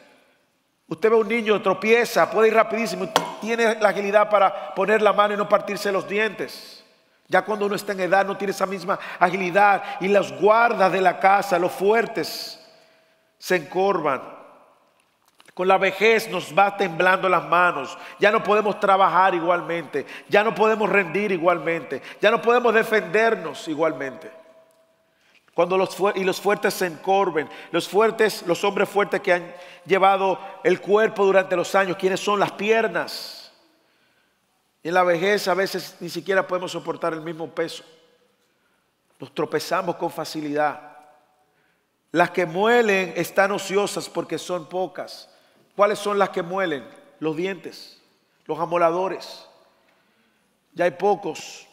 Usted 0.87 1.09
ve 1.09 1.15
a 1.15 1.19
un 1.19 1.27
niño, 1.27 1.61
tropieza, 1.61 2.29
puede 2.29 2.49
ir 2.49 2.53
rapidísimo, 2.53 3.09
tiene 3.41 3.75
la 3.79 3.89
agilidad 3.89 4.29
para 4.29 4.75
poner 4.75 5.01
la 5.01 5.13
mano 5.13 5.33
y 5.33 5.37
no 5.37 5.49
partirse 5.49 5.91
los 5.91 6.07
dientes. 6.07 6.83
Ya 7.27 7.41
cuando 7.41 7.65
uno 7.65 7.75
está 7.75 7.93
en 7.93 8.01
edad 8.01 8.25
no 8.25 8.37
tiene 8.37 8.51
esa 8.51 8.67
misma 8.67 8.99
agilidad 9.19 9.83
y 9.99 10.07
las 10.07 10.31
guardas 10.39 10.91
de 10.91 11.01
la 11.01 11.19
casa, 11.19 11.57
los 11.57 11.71
fuertes, 11.71 12.59
se 13.39 13.55
encorvan. 13.55 14.35
Con 15.55 15.67
la 15.67 15.77
vejez 15.77 16.29
nos 16.29 16.53
va 16.53 16.75
temblando 16.75 17.29
las 17.29 17.45
manos. 17.45 17.97
Ya 18.19 18.29
no 18.29 18.43
podemos 18.43 18.79
trabajar 18.79 19.33
igualmente. 19.33 20.05
Ya 20.27 20.43
no 20.43 20.53
podemos 20.53 20.89
rendir 20.89 21.31
igualmente. 21.31 22.01
Ya 22.21 22.29
no 22.29 22.41
podemos 22.41 22.73
defendernos 22.73 23.65
igualmente. 23.69 24.44
Cuando 25.55 25.77
los 25.77 25.97
y 26.15 26.23
los 26.23 26.39
fuertes 26.39 26.75
se 26.75 26.85
encorven, 26.85 27.49
los 27.71 27.87
fuertes, 27.87 28.43
los 28.45 28.63
hombres 28.63 28.89
fuertes 28.89 29.21
que 29.21 29.33
han 29.33 29.55
llevado 29.85 30.37
el 30.63 30.81
cuerpo 30.81 31.25
durante 31.25 31.55
los 31.55 31.73
años, 31.73 31.97
¿quiénes 31.97 32.19
son? 32.19 32.39
Las 32.39 32.51
piernas 32.51 33.45
en 34.85 34.93
la 34.93 35.03
vejez 35.03 35.47
a 35.47 35.55
veces 35.55 35.95
ni 35.99 36.09
siquiera 36.09 36.45
podemos 36.45 36.71
soportar 36.71 37.13
el 37.13 37.21
mismo 37.21 37.49
peso. 37.49 37.83
Nos 39.19 39.33
tropezamos 39.33 39.95
con 39.95 40.11
facilidad. 40.11 40.95
Las 42.11 42.29
que 42.29 42.45
muelen 42.45 43.13
están 43.15 43.51
ociosas 43.51 44.07
porque 44.07 44.37
son 44.37 44.67
pocas. 44.67 45.27
¿Cuáles 45.75 45.97
son 45.97 46.19
las 46.19 46.29
que 46.29 46.43
muelen? 46.43 46.87
Los 47.19 47.35
dientes, 47.35 47.99
los 48.45 48.59
amoladores. 48.59 49.47
Ya 50.73 50.85
hay 50.85 50.91
pocos. 50.91 51.65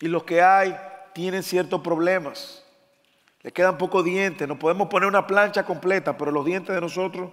Y 0.00 0.08
los 0.08 0.24
que 0.24 0.40
hay 0.40 0.74
tienen 1.14 1.42
ciertos 1.42 1.80
problemas. 1.80 2.62
Le 3.42 3.52
quedan 3.52 3.78
pocos 3.78 4.04
dientes. 4.04 4.48
No 4.48 4.58
podemos 4.58 4.88
poner 4.88 5.08
una 5.08 5.26
plancha 5.26 5.64
completa, 5.64 6.16
pero 6.16 6.30
los 6.30 6.44
dientes 6.44 6.74
de 6.74 6.80
nosotros 6.80 7.30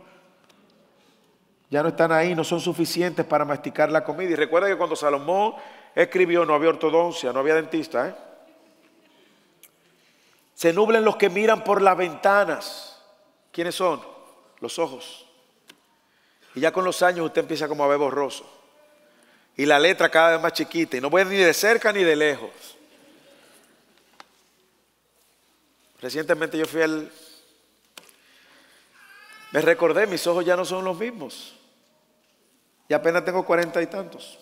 ya 1.70 1.82
no 1.82 1.90
están 1.90 2.12
ahí, 2.12 2.36
no 2.36 2.44
son 2.44 2.60
suficientes 2.60 3.26
para 3.26 3.46
masticar 3.46 3.90
la 3.92 4.04
comida. 4.04 4.32
Y 4.32 4.36
recuerda 4.36 4.68
que 4.68 4.78
cuando 4.78 4.96
Salomón 4.96 5.56
escribió 5.96 6.46
no 6.46 6.54
había 6.54 6.70
ortodoncia, 6.70 7.32
no 7.32 7.40
había 7.40 7.56
dentista. 7.56 8.10
¿eh? 8.10 8.16
Se 10.54 10.74
nublen 10.74 11.06
los 11.06 11.16
que 11.16 11.30
miran 11.30 11.64
por 11.64 11.82
las 11.82 11.96
ventanas. 11.96 13.02
¿Quiénes 13.52 13.76
son? 13.76 14.02
Los 14.60 14.78
ojos. 14.80 15.26
Y 16.56 16.60
ya 16.60 16.74
con 16.74 16.84
los 16.84 17.02
años 17.02 17.26
usted 17.26 17.42
empieza 17.42 17.70
como 17.70 17.86
a 17.86 17.88
ver 17.88 17.98
borroso. 17.98 18.46
Y 19.56 19.66
la 19.66 19.80
letra 19.80 20.10
cada 20.10 20.32
vez 20.32 20.42
más 20.42 20.52
chiquita. 20.52 20.98
Y 20.98 21.02
no 21.02 21.10
puede 21.10 21.24
ni 21.26 21.38
de 21.38 21.54
cerca 21.54 21.94
ni 21.94 22.04
de 22.04 22.18
lejos. 22.18 22.78
Recientemente 26.02 26.58
yo 26.58 26.66
fui 26.66 26.82
al... 26.82 27.12
Me 29.52 29.62
recordé, 29.62 30.08
mis 30.08 30.26
ojos 30.28 30.44
ya 30.46 30.56
no 30.56 30.66
son 30.66 30.84
los 30.84 30.98
mismos. 30.98 31.56
Y 32.88 32.94
apenas 32.94 33.24
tengo 33.24 33.46
cuarenta 33.46 33.82
y 33.82 33.88
tantos. 33.88 34.40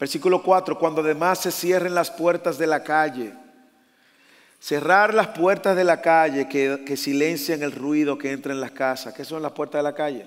Versículo 0.00 0.42
4, 0.42 0.78
cuando 0.78 1.00
además 1.00 1.40
se 1.40 1.52
cierren 1.52 1.94
las 1.94 2.10
puertas 2.10 2.58
de 2.58 2.66
la 2.66 2.82
calle. 2.82 3.34
Cerrar 4.60 5.14
las 5.14 5.28
puertas 5.28 5.76
de 5.76 5.84
la 5.84 6.00
calle 6.00 6.48
que, 6.48 6.82
que 6.84 6.96
silencian 6.96 7.62
el 7.62 7.72
ruido 7.72 8.18
que 8.18 8.32
entra 8.32 8.52
en 8.52 8.60
las 8.60 8.72
casas. 8.72 9.14
¿Qué 9.14 9.24
son 9.24 9.42
las 9.42 9.52
puertas 9.52 9.80
de 9.80 9.82
la 9.84 9.94
calle? 9.94 10.26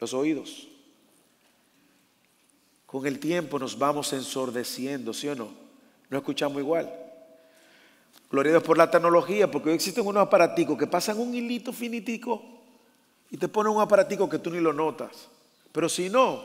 Los 0.00 0.14
oídos. 0.14 0.68
Con 2.86 3.06
el 3.06 3.18
tiempo 3.18 3.58
nos 3.58 3.78
vamos 3.78 4.12
ensordeciendo, 4.12 5.12
¿sí 5.12 5.28
o 5.28 5.34
no? 5.34 5.52
No 6.08 6.18
escuchamos 6.18 6.58
igual. 6.58 7.07
Gloria 8.30 8.50
a 8.50 8.54
Dios 8.54 8.62
por 8.62 8.76
la 8.76 8.90
tecnología, 8.90 9.50
porque 9.50 9.70
hoy 9.70 9.74
existen 9.74 10.06
unos 10.06 10.22
aparaticos 10.22 10.76
que 10.78 10.86
pasan 10.86 11.18
un 11.18 11.34
hilito 11.34 11.72
finitico 11.72 12.42
y 13.30 13.36
te 13.38 13.48
pone 13.48 13.70
un 13.70 13.80
aparatico 13.80 14.28
que 14.28 14.38
tú 14.38 14.50
ni 14.50 14.60
lo 14.60 14.72
notas. 14.72 15.28
Pero 15.72 15.88
si 15.88 16.10
no, 16.10 16.44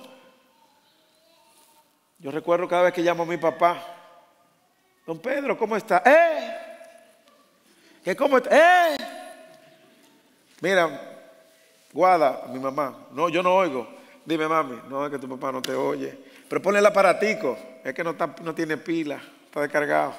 yo 2.20 2.32
recuerdo 2.32 2.68
cada 2.68 2.84
vez 2.84 2.94
que 2.94 3.02
llamo 3.02 3.24
a 3.24 3.26
mi 3.26 3.38
papá, 3.38 3.84
don 5.06 5.20
Pedro, 5.20 5.58
¿cómo 5.58 5.76
está? 5.76 6.02
¡Eh! 6.06 6.58
¿Qué 8.04 8.16
cómo 8.16 8.38
está? 8.38 8.94
¡Eh! 8.94 8.98
Mira, 10.62 11.14
Guada, 11.94 12.46
mi 12.52 12.60
mamá, 12.60 13.08
no, 13.12 13.30
yo 13.30 13.44
no 13.44 13.54
oigo. 13.54 13.88
Dime, 14.26 14.48
mami, 14.48 14.80
no 14.90 15.06
es 15.06 15.12
que 15.12 15.20
tu 15.20 15.30
papá 15.30 15.52
no 15.52 15.62
te 15.62 15.74
oye. 15.76 16.18
Pero 16.50 16.62
ponle 16.62 16.80
el 16.80 16.86
aparatico, 16.86 17.58
es 17.84 17.94
que 17.94 18.04
no, 18.04 18.16
no 18.42 18.56
tiene 18.56 18.78
pila, 18.78 19.22
está 19.46 19.62
descargado. 19.62 20.14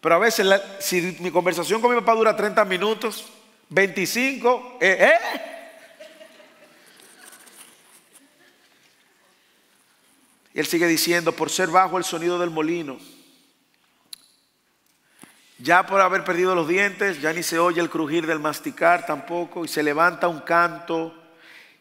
Pero 0.00 0.14
a 0.14 0.18
veces, 0.18 0.46
si 0.80 1.16
mi 1.20 1.30
conversación 1.30 1.80
con 1.80 1.92
mi 1.92 2.00
papá 2.00 2.14
dura 2.14 2.36
30 2.36 2.64
minutos, 2.64 3.26
25, 3.70 4.78
¿eh? 4.80 4.96
¿eh? 5.00 5.48
él 10.54 10.66
sigue 10.66 10.86
diciendo, 10.86 11.32
por 11.32 11.50
ser 11.50 11.68
bajo 11.68 11.98
el 11.98 12.04
sonido 12.04 12.38
del 12.38 12.50
molino, 12.50 12.98
ya 15.58 15.86
por 15.86 16.00
haber 16.00 16.24
perdido 16.24 16.54
los 16.54 16.68
dientes, 16.68 17.20
ya 17.20 17.32
ni 17.32 17.42
se 17.42 17.58
oye 17.58 17.80
el 17.80 17.90
crujir 17.90 18.26
del 18.26 18.38
masticar 18.38 19.04
tampoco, 19.04 19.64
y 19.64 19.68
se 19.68 19.82
levanta 19.82 20.28
un 20.28 20.40
canto, 20.40 21.14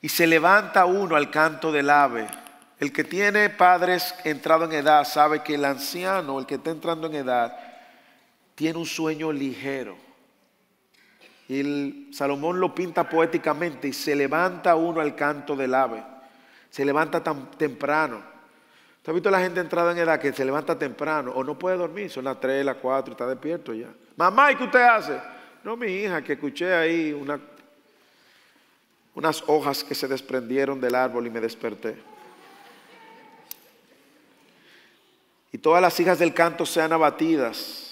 y 0.01 0.09
se 0.09 0.25
levanta 0.27 0.85
uno 0.85 1.15
al 1.15 1.29
canto 1.29 1.71
del 1.71 1.89
ave. 1.89 2.27
El 2.79 2.91
que 2.91 3.03
tiene 3.03 3.49
padres 3.49 4.13
entrado 4.23 4.65
en 4.65 4.73
edad 4.73 5.05
sabe 5.05 5.41
que 5.41 5.55
el 5.55 5.65
anciano, 5.65 6.39
el 6.39 6.45
que 6.45 6.55
está 6.55 6.71
entrando 6.71 7.07
en 7.07 7.15
edad, 7.15 7.66
tiene 8.57 8.79
un 8.79 8.87
sueño 8.87 9.31
ligero. 9.31 9.95
Y 11.47 11.59
el 11.59 12.07
Salomón 12.11 12.59
lo 12.59 12.73
pinta 12.73 13.07
poéticamente 13.07 13.87
y 13.87 13.93
se 13.93 14.15
levanta 14.15 14.75
uno 14.75 14.99
al 14.99 15.15
canto 15.15 15.55
del 15.55 15.75
ave. 15.75 16.03
Se 16.71 16.83
levanta 16.83 17.23
tan 17.23 17.51
temprano. 17.51 18.19
¿Tú 19.03 19.11
has 19.11 19.13
visto 19.13 19.29
la 19.29 19.41
gente 19.41 19.59
entrada 19.59 19.91
en 19.91 19.99
edad 19.99 20.19
que 20.19 20.33
se 20.33 20.43
levanta 20.43 20.77
temprano 20.77 21.33
o 21.35 21.43
no 21.43 21.57
puede 21.57 21.77
dormir? 21.77 22.09
Son 22.09 22.25
las 22.25 22.39
3, 22.39 22.65
las 22.65 22.77
4, 22.77 23.11
está 23.11 23.27
despierto 23.27 23.75
ya. 23.75 23.89
Mamá, 24.15 24.51
¿y 24.51 24.55
qué 24.55 24.63
usted 24.63 24.81
hace? 24.81 25.21
No, 25.63 25.77
mi 25.77 25.91
hija, 25.91 26.23
que 26.23 26.33
escuché 26.33 26.73
ahí 26.73 27.13
una, 27.13 27.39
unas 29.13 29.43
hojas 29.45 29.83
que 29.83 29.93
se 29.93 30.07
desprendieron 30.07 30.81
del 30.81 30.95
árbol 30.95 31.27
y 31.27 31.29
me 31.29 31.39
desperté. 31.39 31.95
Y 35.51 35.59
todas 35.59 35.79
las 35.79 35.99
hijas 35.99 36.17
del 36.17 36.33
canto 36.33 36.65
sean 36.65 36.91
abatidas. 36.91 37.86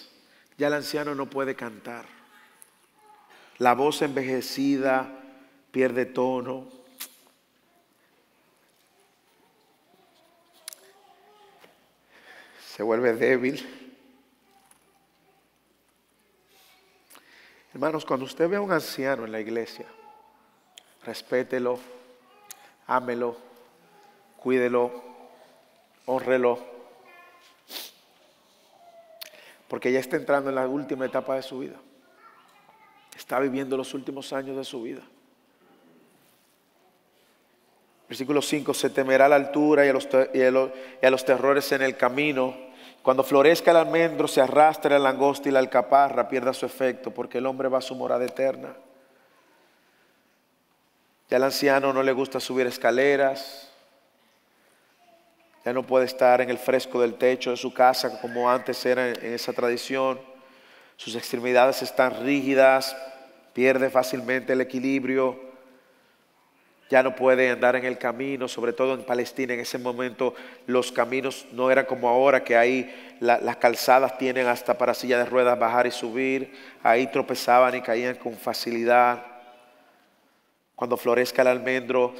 Ya 0.58 0.68
el 0.68 0.74
anciano 0.74 1.16
no 1.16 1.30
puede 1.30 1.56
cantar. 1.56 2.06
La 3.58 3.74
voz 3.74 4.01
envejecida 4.01 5.08
pierde 5.72 6.06
tono. 6.06 6.68
Se 12.68 12.84
vuelve 12.84 13.14
débil. 13.14 13.66
Hermanos, 17.74 18.06
cuando 18.06 18.26
usted 18.26 18.47
ve 18.47 18.56
a 18.56 18.62
un 18.62 18.72
anciano 18.72 19.26
en 19.26 19.34
la 19.34 19.41
iglesia, 19.41 19.86
respételo, 21.03 21.78
ámelo, 22.88 23.38
cuídelo, 24.38 25.03
honrelo, 26.06 26.74
porque 29.68 29.91
ya 29.91 29.99
está 29.99 30.16
entrando 30.18 30.49
en 30.49 30.55
la 30.55 30.68
última 30.68 31.05
etapa 31.05 31.36
de 31.36 31.41
su 31.41 31.59
vida. 31.59 31.76
Está 33.18 33.39
viviendo 33.39 33.78
los 33.78 33.93
últimos 33.93 34.34
años 34.34 34.57
de 34.57 34.63
su 34.63 34.82
vida. 34.82 35.01
Versículo 38.07 38.41
5, 38.41 38.74
se 38.74 38.89
temerá 38.89 39.28
la 39.28 39.36
altura 39.36 39.86
y 39.86 39.89
a, 39.89 39.93
los, 39.93 40.07
y 40.34 41.05
a 41.05 41.09
los 41.09 41.26
terrores 41.26 41.72
en 41.72 41.82
el 41.82 41.97
camino. 41.97 42.55
Cuando 43.01 43.24
florezca 43.24 43.72
el 43.72 43.78
almendro, 43.78 44.28
se 44.28 44.41
arrastre 44.41 44.91
la 44.91 44.99
langosta 44.99 45.49
y 45.49 45.51
la 45.51 45.59
alcaparra, 45.59 46.28
pierda 46.28 46.53
su 46.53 46.66
efecto, 46.66 47.11
porque 47.11 47.39
el 47.39 47.45
hombre 47.45 47.68
va 47.68 47.80
a 47.80 47.82
su 47.82 47.95
morada 47.95 48.26
eterna. 48.26 48.76
Ya 51.30 51.38
al 51.38 51.43
anciano 51.43 51.93
no 51.93 52.03
le 52.03 52.11
gusta 52.11 52.39
subir 52.39 52.68
escaleras, 52.68 53.72
ya 55.66 55.74
no 55.74 55.82
puede 55.82 56.05
estar 56.05 56.41
en 56.41 56.51
el 56.51 56.59
fresco 56.59 57.01
del 57.01 57.16
techo 57.16 57.49
de 57.49 57.57
su 57.57 57.74
casa 57.74 58.22
como 58.22 58.49
antes 58.51 58.86
era 58.86 59.09
en 59.09 59.34
esa 59.34 59.51
tradición. 59.51 60.22
Sus 60.95 61.16
extremidades 61.16 61.82
están 61.82 62.24
rígidas, 62.24 62.95
pierde 63.51 63.89
fácilmente 63.89 64.53
el 64.53 64.61
equilibrio, 64.61 65.39
ya 66.88 67.01
no 67.01 67.16
puede 67.16 67.49
andar 67.49 67.76
en 67.76 67.84
el 67.84 67.97
camino, 67.97 68.47
sobre 68.47 68.74
todo 68.74 68.93
en 68.93 69.05
Palestina. 69.05 69.55
En 69.55 69.59
ese 69.59 69.80
momento 69.80 70.36
los 70.68 70.91
caminos 70.91 71.47
no 71.51 71.72
eran 71.72 71.86
como 71.86 72.07
ahora 72.09 72.43
que 72.43 72.55
ahí 72.55 73.18
las 73.20 73.57
calzadas 73.57 74.20
tienen 74.20 74.45
hasta 74.45 74.78
para 74.78 74.93
silla 74.93 75.18
de 75.18 75.26
ruedas 75.26 75.57
bajar 75.57 75.88
y 75.88 75.91
subir, 75.91 76.53
ahí 76.84 77.07
tropezaban 77.07 77.74
y 77.74 77.82
caían 77.82 78.18
con 78.18 78.36
facilidad. 78.36 79.26
Cuando 80.76 80.95
florezca 80.95 81.41
el 81.41 81.47
almendro, 81.47 82.13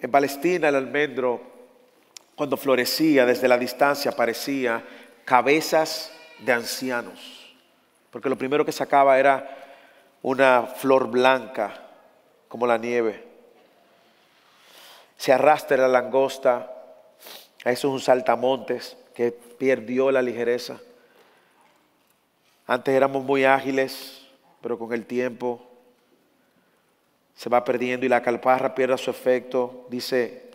en 0.00 0.10
Palestina 0.10 0.68
el 0.68 0.74
almendro 0.74 1.57
cuando 2.38 2.56
florecía 2.56 3.26
desde 3.26 3.48
la 3.48 3.58
distancia 3.58 4.12
parecía 4.12 4.82
cabezas 5.26 6.10
de 6.38 6.52
ancianos 6.52 7.38
porque 8.10 8.28
lo 8.28 8.38
primero 8.38 8.64
que 8.64 8.72
sacaba 8.72 9.18
era 9.18 9.56
una 10.22 10.62
flor 10.62 11.08
blanca 11.08 11.74
como 12.48 12.66
la 12.66 12.78
nieve. 12.78 13.24
Se 15.16 15.32
arrastra 15.32 15.76
la 15.76 15.88
langosta, 15.88 16.72
eso 17.64 17.88
es 17.88 17.92
un 17.94 18.00
saltamontes 18.00 18.96
que 19.14 19.32
perdió 19.32 20.10
la 20.10 20.22
ligereza. 20.22 20.78
Antes 22.66 22.94
éramos 22.94 23.24
muy 23.24 23.44
ágiles, 23.44 24.26
pero 24.60 24.78
con 24.78 24.92
el 24.92 25.06
tiempo 25.06 25.64
se 27.34 27.48
va 27.48 27.64
perdiendo 27.64 28.06
y 28.06 28.08
la 28.08 28.22
calparra 28.22 28.74
pierde 28.74 28.98
su 28.98 29.10
efecto, 29.10 29.86
dice 29.90 30.47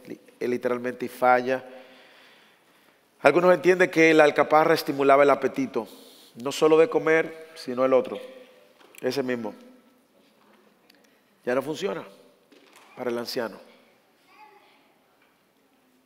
literalmente 0.48 1.08
falla. 1.10 1.64
Algunos 3.22 3.54
entienden 3.54 3.90
que 3.90 4.14
la 4.14 4.24
alcaparra 4.24 4.74
estimulaba 4.74 5.24
el 5.24 5.30
apetito 5.30 5.88
no 6.36 6.52
solo 6.52 6.78
de 6.78 6.90
comer, 6.90 7.50
sino 7.56 7.86
el 7.86 7.94
otro, 7.94 8.20
ese 9.02 9.24
mismo. 9.24 9.54
Ya 11.46 11.56
no 11.56 11.62
funciona 11.62 12.04
para 12.96 13.10
el 13.10 13.18
anciano. 13.18 13.60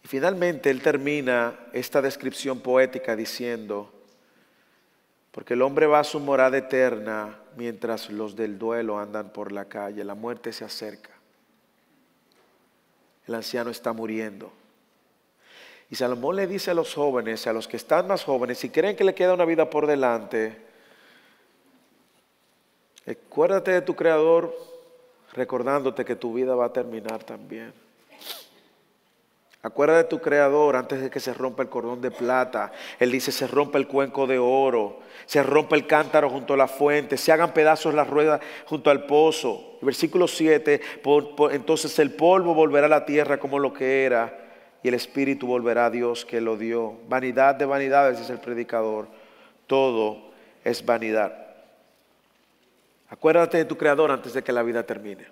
Y 0.03 0.07
finalmente 0.07 0.69
él 0.69 0.81
termina 0.81 1.57
esta 1.73 2.01
descripción 2.01 2.59
poética 2.59 3.15
diciendo, 3.15 3.93
porque 5.31 5.53
el 5.53 5.61
hombre 5.61 5.85
va 5.85 5.99
a 5.99 6.03
su 6.03 6.19
morada 6.19 6.57
eterna 6.57 7.39
mientras 7.55 8.09
los 8.09 8.35
del 8.35 8.57
duelo 8.57 8.99
andan 8.99 9.31
por 9.31 9.51
la 9.51 9.65
calle, 9.65 10.03
la 10.03 10.15
muerte 10.15 10.51
se 10.51 10.65
acerca. 10.65 11.11
El 13.27 13.35
anciano 13.35 13.69
está 13.69 13.93
muriendo. 13.93 14.51
Y 15.89 15.95
Salomón 15.95 16.35
le 16.35 16.47
dice 16.47 16.71
a 16.71 16.73
los 16.73 16.93
jóvenes, 16.93 17.47
a 17.47 17.53
los 17.53 17.67
que 17.67 17.77
están 17.77 18.07
más 18.07 18.23
jóvenes, 18.23 18.57
si 18.57 18.69
creen 18.69 18.95
que 18.95 19.03
le 19.03 19.15
queda 19.15 19.33
una 19.33 19.45
vida 19.45 19.69
por 19.69 19.87
delante, 19.87 20.57
acuérdate 23.05 23.71
de 23.71 23.81
tu 23.81 23.95
Creador 23.95 24.53
recordándote 25.33 26.03
que 26.03 26.15
tu 26.15 26.33
vida 26.33 26.55
va 26.55 26.65
a 26.65 26.73
terminar 26.73 27.23
también. 27.23 27.73
Acuérdate 29.63 30.03
de 30.03 30.09
tu 30.09 30.21
Creador 30.21 30.75
antes 30.75 31.01
de 31.01 31.09
que 31.09 31.19
se 31.19 31.33
rompa 31.33 31.63
el 31.63 31.69
cordón 31.69 31.99
de 31.99 32.11
plata. 32.11 32.71
Él 32.99 33.11
dice, 33.11 33.31
se 33.31 33.47
rompa 33.47 33.77
el 33.77 33.87
cuenco 33.87 34.27
de 34.27 34.37
oro, 34.37 34.99
se 35.25 35.41
rompa 35.43 35.75
el 35.75 35.87
cántaro 35.87 36.29
junto 36.29 36.53
a 36.53 36.57
la 36.57 36.67
fuente, 36.67 37.17
se 37.17 37.31
hagan 37.31 37.53
pedazos 37.53 37.93
las 37.93 38.07
ruedas 38.07 38.39
junto 38.65 38.89
al 38.91 39.05
pozo. 39.05 39.77
Versículo 39.81 40.27
7, 40.27 40.79
entonces 41.51 41.97
el 41.99 42.11
polvo 42.11 42.53
volverá 42.53 42.85
a 42.85 42.89
la 42.89 43.05
tierra 43.05 43.39
como 43.39 43.59
lo 43.59 43.73
que 43.73 44.05
era 44.05 44.47
y 44.83 44.87
el 44.87 44.93
espíritu 44.93 45.47
volverá 45.47 45.87
a 45.87 45.89
Dios 45.89 46.23
que 46.23 46.39
lo 46.39 46.55
dio. 46.55 46.95
Vanidad 47.07 47.55
de 47.55 47.65
vanidades, 47.65 48.19
dice 48.19 48.33
el 48.33 48.39
predicador. 48.39 49.07
Todo 49.65 50.31
es 50.63 50.85
vanidad. 50.85 51.47
Acuérdate 53.09 53.57
de 53.57 53.65
tu 53.65 53.77
Creador 53.77 54.11
antes 54.11 54.33
de 54.33 54.43
que 54.43 54.51
la 54.51 54.63
vida 54.63 54.83
termine. 54.83 55.25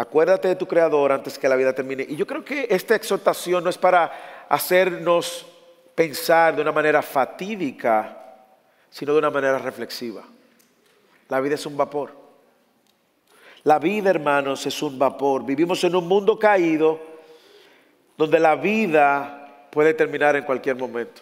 Acuérdate 0.00 0.48
de 0.48 0.56
tu 0.56 0.66
Creador 0.66 1.12
antes 1.12 1.38
que 1.38 1.46
la 1.46 1.56
vida 1.56 1.74
termine. 1.74 2.06
Y 2.08 2.16
yo 2.16 2.26
creo 2.26 2.42
que 2.42 2.66
esta 2.70 2.94
exhortación 2.94 3.62
no 3.62 3.68
es 3.68 3.76
para 3.76 4.46
hacernos 4.48 5.46
pensar 5.94 6.56
de 6.56 6.62
una 6.62 6.72
manera 6.72 7.02
fatídica, 7.02 8.16
sino 8.88 9.12
de 9.12 9.18
una 9.18 9.28
manera 9.28 9.58
reflexiva. 9.58 10.22
La 11.28 11.38
vida 11.42 11.56
es 11.56 11.66
un 11.66 11.76
vapor. 11.76 12.16
La 13.64 13.78
vida, 13.78 14.08
hermanos, 14.08 14.64
es 14.64 14.82
un 14.82 14.98
vapor. 14.98 15.44
Vivimos 15.44 15.84
en 15.84 15.94
un 15.94 16.08
mundo 16.08 16.38
caído 16.38 16.98
donde 18.16 18.40
la 18.40 18.56
vida 18.56 19.68
puede 19.70 19.92
terminar 19.92 20.34
en 20.34 20.44
cualquier 20.44 20.76
momento. 20.76 21.20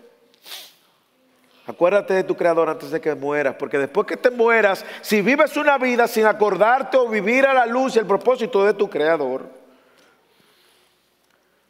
Acuérdate 1.68 2.14
de 2.14 2.24
tu 2.24 2.34
creador 2.34 2.70
antes 2.70 2.90
de 2.90 2.98
que 2.98 3.14
mueras, 3.14 3.54
porque 3.56 3.76
después 3.76 4.06
que 4.06 4.16
te 4.16 4.30
mueras, 4.30 4.86
si 5.02 5.20
vives 5.20 5.54
una 5.58 5.76
vida 5.76 6.08
sin 6.08 6.24
acordarte 6.24 6.96
o 6.96 7.06
vivir 7.06 7.44
a 7.44 7.52
la 7.52 7.66
luz 7.66 7.94
y 7.94 7.98
el 7.98 8.06
propósito 8.06 8.64
de 8.64 8.72
tu 8.72 8.88
creador, 8.88 9.46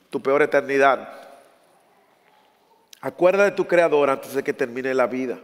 tu 0.08 0.22
peor 0.22 0.42
eternidad. 0.42 1.12
Acuérdate 3.00 3.50
de 3.50 3.56
tu 3.56 3.66
creador 3.66 4.08
antes 4.08 4.34
de 4.34 4.44
que 4.44 4.52
termine 4.52 4.94
la 4.94 5.08
vida. 5.08 5.36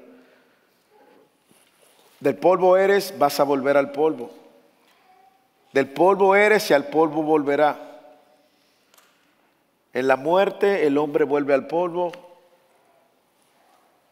Del 2.20 2.36
polvo 2.36 2.76
eres, 2.76 3.12
vas 3.18 3.40
a 3.40 3.42
volver 3.42 3.76
al 3.76 3.90
polvo. 3.90 4.30
Del 5.72 5.88
polvo 5.88 6.36
eres 6.36 6.70
y 6.70 6.74
al 6.74 6.86
polvo 6.86 7.24
volverá. 7.24 7.76
En 9.92 10.06
la 10.06 10.14
muerte 10.14 10.86
el 10.86 10.96
hombre 10.96 11.24
vuelve 11.24 11.54
al 11.54 11.66
polvo 11.66 12.23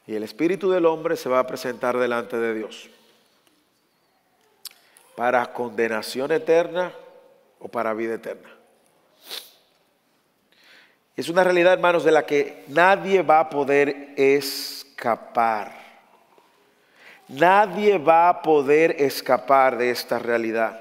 y 0.06 0.14
el 0.14 0.22
espíritu 0.22 0.70
del 0.70 0.86
hombre 0.86 1.16
se 1.16 1.28
va 1.28 1.38
a 1.38 1.46
presentar 1.46 1.96
delante 1.96 2.36
de 2.36 2.54
Dios. 2.54 2.90
Para 5.16 5.52
condenación 5.52 6.32
eterna 6.32 6.92
o 7.60 7.68
para 7.68 7.94
vida 7.94 8.14
eterna. 8.14 8.48
Es 11.16 11.28
una 11.28 11.44
realidad, 11.44 11.74
hermanos, 11.74 12.04
de 12.04 12.12
la 12.12 12.24
que 12.24 12.64
nadie 12.68 13.22
va 13.22 13.40
a 13.40 13.50
poder 13.50 14.14
escapar. 14.16 15.72
Nadie 17.28 17.98
va 17.98 18.28
a 18.28 18.42
poder 18.42 18.96
escapar 18.98 19.76
de 19.76 19.90
esta 19.90 20.18
realidad. 20.18 20.80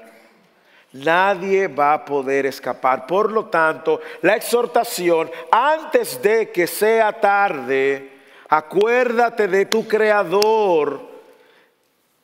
Nadie 0.92 1.68
va 1.68 1.94
a 1.94 2.04
poder 2.04 2.46
escapar. 2.46 3.06
Por 3.06 3.30
lo 3.30 3.46
tanto, 3.46 4.00
la 4.22 4.36
exhortación, 4.36 5.30
antes 5.50 6.20
de 6.20 6.50
que 6.50 6.66
sea 6.66 7.18
tarde, 7.18 8.11
Acuérdate 8.54 9.48
de 9.48 9.64
tu 9.64 9.88
Creador 9.88 11.00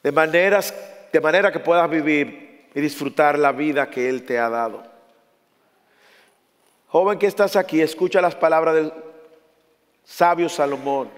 de, 0.03 0.13
maneras, 0.13 0.75
de 1.11 1.21
manera 1.23 1.51
que 1.51 1.59
puedas 1.59 1.89
vivir 1.89 2.69
y 2.75 2.83
disfrutar 2.83 3.39
la 3.39 3.51
vida 3.51 3.89
que 3.89 4.11
Él 4.11 4.25
te 4.25 4.39
ha 4.39 4.51
dado. 4.51 4.83
Joven 6.89 7.19
que 7.19 7.29
estás 7.29 7.57
aquí, 7.57 7.81
escucha 7.81 8.21
las 8.21 8.35
palabras 8.35 8.75
del 8.75 8.93
sabio 10.05 10.51
Salomón. 10.51 11.09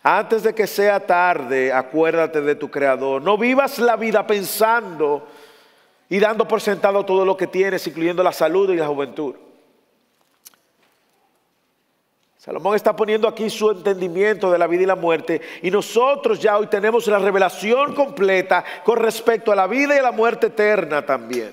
Antes 0.00 0.44
de 0.44 0.54
que 0.54 0.68
sea 0.68 1.04
tarde, 1.04 1.72
acuérdate 1.72 2.40
de 2.40 2.54
tu 2.54 2.70
Creador. 2.70 3.20
No 3.22 3.36
vivas 3.36 3.80
la 3.80 3.96
vida 3.96 4.28
pensando 4.28 5.26
y 6.08 6.20
dando 6.20 6.46
por 6.46 6.60
sentado 6.60 7.04
todo 7.04 7.24
lo 7.24 7.36
que 7.36 7.48
tienes, 7.48 7.84
incluyendo 7.84 8.22
la 8.22 8.32
salud 8.32 8.70
y 8.70 8.76
la 8.76 8.86
juventud. 8.86 9.34
Salomón 12.40 12.74
está 12.74 12.96
poniendo 12.96 13.28
aquí 13.28 13.50
su 13.50 13.70
entendimiento 13.70 14.50
de 14.50 14.56
la 14.56 14.66
vida 14.66 14.84
y 14.84 14.86
la 14.86 14.96
muerte 14.96 15.42
y 15.60 15.70
nosotros 15.70 16.40
ya 16.40 16.56
hoy 16.56 16.68
tenemos 16.68 17.06
la 17.06 17.18
revelación 17.18 17.94
completa 17.94 18.64
con 18.82 18.96
respecto 18.96 19.52
a 19.52 19.54
la 19.54 19.66
vida 19.66 19.94
y 19.94 20.00
la 20.00 20.10
muerte 20.10 20.46
eterna 20.46 21.04
también. 21.04 21.52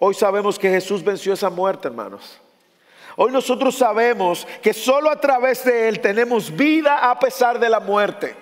Hoy 0.00 0.14
sabemos 0.14 0.58
que 0.58 0.68
Jesús 0.68 1.04
venció 1.04 1.32
esa 1.32 1.48
muerte, 1.48 1.86
hermanos. 1.86 2.40
Hoy 3.14 3.30
nosotros 3.30 3.76
sabemos 3.76 4.48
que 4.60 4.72
solo 4.72 5.10
a 5.10 5.20
través 5.20 5.64
de 5.64 5.86
Él 5.88 6.00
tenemos 6.00 6.50
vida 6.50 7.08
a 7.08 7.16
pesar 7.20 7.60
de 7.60 7.68
la 7.68 7.78
muerte. 7.78 8.34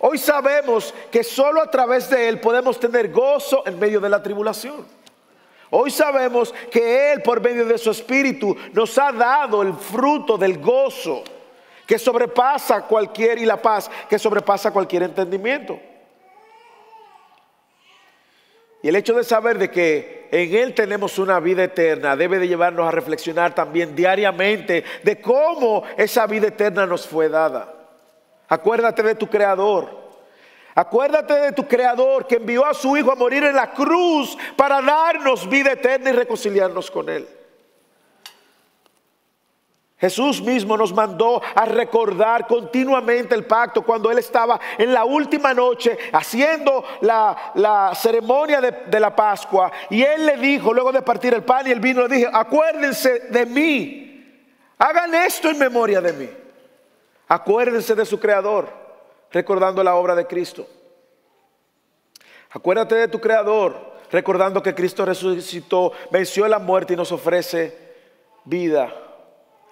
Hoy 0.00 0.18
sabemos 0.18 0.92
que 1.10 1.24
solo 1.24 1.62
a 1.62 1.70
través 1.70 2.10
de 2.10 2.28
Él 2.28 2.40
podemos 2.40 2.78
tener 2.78 3.10
gozo 3.10 3.62
en 3.64 3.78
medio 3.78 4.00
de 4.00 4.10
la 4.10 4.22
tribulación. 4.22 4.84
Hoy 5.76 5.90
sabemos 5.90 6.54
que 6.70 7.12
Él, 7.12 7.20
por 7.22 7.40
medio 7.40 7.66
de 7.66 7.78
su 7.78 7.90
Espíritu, 7.90 8.56
nos 8.72 8.96
ha 8.96 9.10
dado 9.10 9.60
el 9.60 9.74
fruto 9.74 10.38
del 10.38 10.60
gozo 10.60 11.24
que 11.84 11.98
sobrepasa 11.98 12.82
cualquier 12.82 13.38
y 13.38 13.44
la 13.44 13.60
paz 13.60 13.90
que 14.08 14.16
sobrepasa 14.16 14.70
cualquier 14.70 15.02
entendimiento. 15.02 15.80
Y 18.84 18.88
el 18.88 18.94
hecho 18.94 19.14
de 19.14 19.24
saber 19.24 19.58
de 19.58 19.68
que 19.68 20.28
en 20.30 20.54
Él 20.54 20.74
tenemos 20.74 21.18
una 21.18 21.40
vida 21.40 21.64
eterna 21.64 22.14
debe 22.14 22.38
de 22.38 22.46
llevarnos 22.46 22.86
a 22.86 22.92
reflexionar 22.92 23.52
también 23.52 23.96
diariamente 23.96 24.84
de 25.02 25.20
cómo 25.20 25.82
esa 25.96 26.28
vida 26.28 26.46
eterna 26.46 26.86
nos 26.86 27.04
fue 27.04 27.28
dada. 27.28 27.74
Acuérdate 28.46 29.02
de 29.02 29.16
tu 29.16 29.26
Creador. 29.28 30.03
Acuérdate 30.74 31.34
de 31.34 31.52
tu 31.52 31.66
Creador 31.68 32.26
que 32.26 32.36
envió 32.36 32.66
a 32.66 32.74
su 32.74 32.96
Hijo 32.96 33.12
a 33.12 33.14
morir 33.14 33.44
en 33.44 33.54
la 33.54 33.70
cruz 33.70 34.36
para 34.56 34.82
darnos 34.82 35.48
vida 35.48 35.72
eterna 35.72 36.10
y 36.10 36.14
reconciliarnos 36.14 36.90
con 36.90 37.08
Él. 37.08 37.28
Jesús 39.96 40.42
mismo 40.42 40.76
nos 40.76 40.92
mandó 40.92 41.40
a 41.54 41.64
recordar 41.64 42.48
continuamente 42.48 43.34
el 43.36 43.46
pacto 43.46 43.82
cuando 43.82 44.10
Él 44.10 44.18
estaba 44.18 44.60
en 44.76 44.92
la 44.92 45.04
última 45.04 45.54
noche 45.54 45.96
haciendo 46.12 46.84
la, 47.00 47.92
ceremonia 47.94 48.60
de, 48.60 48.72
de, 48.86 49.00
la 49.00 49.14
Pascua. 49.14 49.70
Y 49.90 50.02
Él 50.02 50.26
le 50.26 50.36
dijo, 50.36 50.74
luego 50.74 50.90
de 50.90 51.02
partir 51.02 51.32
el 51.32 51.44
pan 51.44 51.68
y 51.68 51.70
el 51.70 51.80
vino, 51.80 52.02
le 52.02 52.16
dije, 52.16 52.30
acuérdense 52.30 53.20
de 53.30 53.46
mí. 53.46 54.44
Hagan 54.76 55.14
esto 55.14 55.48
en 55.48 55.58
memoria 55.58 56.00
de 56.00 56.12
mí. 56.12 56.28
Acuérdense 57.28 57.94
de 57.94 58.04
su 58.04 58.18
Creador 58.18 58.83
recordando 59.34 59.82
la 59.82 59.96
obra 59.96 60.14
de 60.14 60.26
Cristo. 60.26 60.64
Acuérdate 62.50 62.94
de 62.94 63.08
tu 63.08 63.20
Creador, 63.20 63.74
recordando 64.12 64.62
que 64.62 64.76
Cristo 64.76 65.04
resucitó, 65.04 65.92
venció 66.12 66.46
la 66.46 66.60
muerte 66.60 66.94
y 66.94 66.96
nos 66.96 67.10
ofrece 67.10 67.76
vida. 68.44 68.94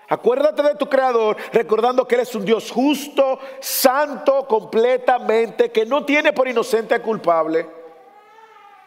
Acuérdate 0.09 0.65
de 0.65 0.75
tu 0.75 0.89
Creador, 0.89 1.37
recordando 1.53 2.07
que 2.09 2.17
Él 2.17 2.23
es 2.23 2.35
un 2.35 2.45
Dios 2.45 2.73
justo, 2.73 3.39
santo, 3.61 4.49
completamente, 4.49 5.71
que 5.71 5.87
no 5.87 6.05
tiene 6.05 6.33
por 6.33 6.49
inocente 6.49 6.97
a 6.97 7.03
culpable. 7.03 7.65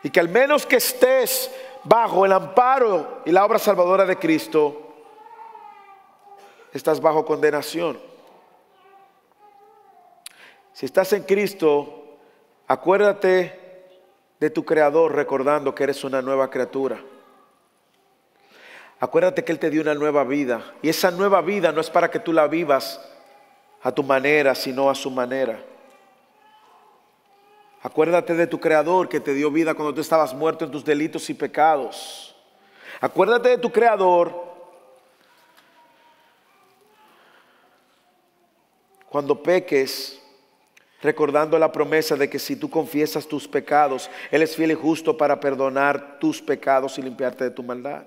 Y 0.03 0.09
que 0.09 0.19
al 0.19 0.28
menos 0.28 0.65
que 0.65 0.76
estés 0.76 1.49
bajo 1.86 2.26
el 2.26 2.34
amparo 2.34 3.21
y 3.26 3.32
la 3.32 3.45
obra 3.45 3.59
salvadora 3.59 4.05
de 4.05 4.17
Cristo, 4.17 4.93
estás 6.73 6.99
bajo 6.99 7.26
condenación. 7.26 8.14
Si 10.76 10.86
estás 10.86 11.13
en 11.13 11.23
Cristo, 11.23 12.17
acuérdate 12.67 13.88
de 14.41 14.49
tu 14.49 14.65
Creador 14.65 15.15
recordando 15.15 15.73
que 15.73 15.86
eres 15.86 16.03
una 16.03 16.21
nueva 16.21 16.49
criatura. 16.49 17.01
Acuérdate 18.99 19.45
que 19.45 19.53
Él 19.53 19.59
te 19.59 19.69
dio 19.69 19.82
una 19.82 19.93
nueva 19.93 20.26
vida. 20.26 20.73
Y 20.82 20.89
esa 20.89 21.11
nueva 21.11 21.39
vida 21.39 21.71
no 21.71 21.80
es 21.80 21.89
para 21.89 22.11
que 22.11 22.19
tú 22.19 22.34
la 22.34 22.49
vivas 22.49 22.99
a 23.84 23.93
tu 23.93 24.03
manera, 24.03 24.53
sino 24.53 24.89
a 24.89 24.95
su 24.95 25.09
manera. 25.09 25.63
Acuérdate 27.82 28.34
de 28.34 28.45
tu 28.45 28.59
Creador 28.59 29.07
que 29.07 29.21
te 29.21 29.34
dio 29.34 29.49
vida 29.51 29.76
cuando 29.76 29.93
tú 29.93 30.01
estabas 30.01 30.34
muerto 30.34 30.65
en 30.65 30.71
tus 30.71 30.84
delitos 30.84 31.30
y 31.30 31.36
pecados. 31.36 32.36
Acuérdate 32.99 33.47
de 33.47 33.57
tu 33.59 33.71
Creador 33.71 34.43
cuando 39.07 39.41
peques 39.41 40.21
recordando 41.06 41.58
la 41.58 41.72
promesa 41.72 42.16
de 42.16 42.30
que 42.30 42.39
si 42.39 42.56
tú 42.56 42.70
confiesas 42.70 43.28
tus 43.28 43.47
pecados, 43.47 44.10
Él 44.32 44.41
es 44.41 44.56
fiel 44.56 44.72
y 44.72 44.76
justo 44.76 45.16
para 45.16 45.39
perdonar 45.39 46.20
tus 46.20 46.41
pecados 46.41 46.97
y 46.97 47.01
limpiarte 47.01 47.45
de 47.45 47.51
tu 47.51 47.64
maldad. 47.64 48.03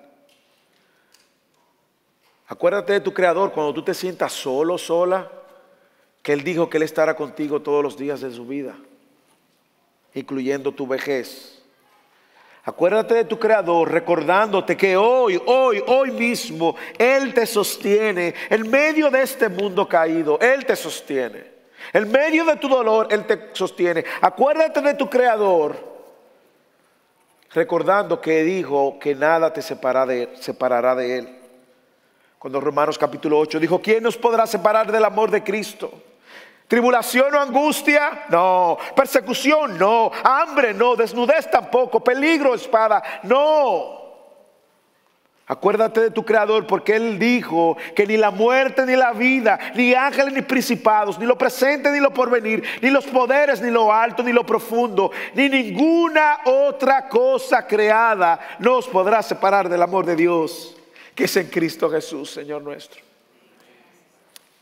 Acuérdate 2.49 2.95
de 2.95 3.01
tu 3.01 3.15
Creador 3.15 3.53
cuando 3.53 3.73
tú 3.73 3.83
te 3.83 3.95
sientas 3.95 4.33
solo, 4.33 4.77
sola, 4.77 5.31
que 6.23 6.33
Él 6.33 6.43
dijo 6.43 6.69
que 6.69 6.79
Él 6.79 6.83
estará 6.83 7.15
contigo 7.15 7.63
todos 7.63 7.83
los 7.83 7.97
días 7.97 8.21
de 8.21 8.31
su 8.31 8.47
vida, 8.47 8.75
incluyendo 10.15 10.73
tu 10.73 10.87
vejez. 10.87 11.63
Acuérdate 12.65 13.15
de 13.15 13.25
tu 13.25 13.39
Creador 13.39 13.91
recordándote 13.91 14.77
que 14.77 14.97
hoy, 14.97 15.41
hoy, 15.47 15.83
hoy 15.87 16.11
mismo 16.11 16.77
Él 16.99 17.33
te 17.33 17.47
sostiene 17.47 18.35
en 18.51 18.69
medio 18.71 19.11
de 19.11 19.23
este 19.23 19.49
mundo 19.49 19.89
caído. 19.89 20.39
Él 20.41 20.67
te 20.67 20.77
sostiene. 20.77 21.58
En 21.93 22.11
medio 22.11 22.45
de 22.45 22.57
tu 22.57 22.69
dolor 22.69 23.09
Él 23.11 23.25
te 23.27 23.51
sostiene. 23.53 24.05
Acuérdate 24.21 24.81
de 24.81 24.95
tu 24.95 25.09
Creador 25.09 25.99
recordando 27.53 28.21
que 28.21 28.43
dijo 28.45 28.99
que 28.99 29.15
nada 29.15 29.53
te 29.53 29.63
separará 29.63 30.07
de, 30.07 30.37
separará 30.41 30.95
de 30.95 31.19
Él. 31.19 31.39
Cuando 32.39 32.61
Romanos 32.61 32.99
capítulo 32.99 33.39
8 33.39 33.59
dijo, 33.59 33.81
¿quién 33.81 34.03
nos 34.03 34.17
podrá 34.17 34.47
separar 34.47 34.93
del 34.93 35.05
amor 35.05 35.31
de 35.31 35.43
Cristo? 35.43 35.91
¿Tribulación 36.69 37.35
o 37.35 37.41
angustia? 37.41 38.27
No. 38.29 38.77
¿Persecución? 38.95 39.79
No. 39.79 40.13
¿Hambre? 40.23 40.75
No. 40.75 40.95
¿Desnudez 40.95 41.51
tampoco? 41.51 42.05
¿Peligro, 42.05 42.55
espada? 42.55 43.03
No. 43.23 43.98
Acuérdate 45.49 46.01
de 46.01 46.11
tu 46.11 46.25
Creador 46.25 46.67
porque 46.67 46.95
Él 46.95 47.19
dijo 47.19 47.77
que 47.97 48.07
ni 48.07 48.17
la 48.17 48.31
muerte 48.31 48.85
ni 48.87 48.95
la 48.95 49.13
vida, 49.13 49.59
ni 49.75 49.95
ángeles 49.95 50.35
ni 50.35 50.43
principados, 50.43 51.19
ni 51.19 51.27
lo 51.27 51.37
presente 51.37 51.91
ni 51.91 52.01
lo 52.01 52.13
porvenir, 52.13 52.63
ni 52.83 52.91
los 52.91 53.07
poderes, 53.07 53.61
ni 53.61 53.71
lo 53.71 53.93
alto, 53.93 54.23
ni 54.23 54.33
lo 54.33 54.45
profundo, 54.45 55.11
ni 55.35 55.49
ninguna 55.49 56.41
otra 56.45 57.09
cosa 57.09 57.67
creada 57.67 58.39
nos 58.59 58.87
podrá 58.87 59.23
separar 59.23 59.69
del 59.69 59.83
amor 59.83 60.05
de 60.05 60.17
Dios 60.17 60.75
que 61.19 61.25
es 61.25 61.37
en 61.37 61.49
Cristo 61.49 61.91
Jesús, 61.91 62.31
Señor 62.31 62.63
nuestro. 62.63 63.03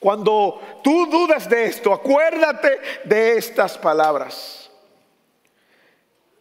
Cuando 0.01 0.59
tú 0.83 1.05
dudas 1.05 1.47
de 1.51 1.67
esto, 1.67 1.93
acuérdate 1.93 2.81
de 3.05 3.37
estas 3.37 3.77
palabras. 3.77 4.66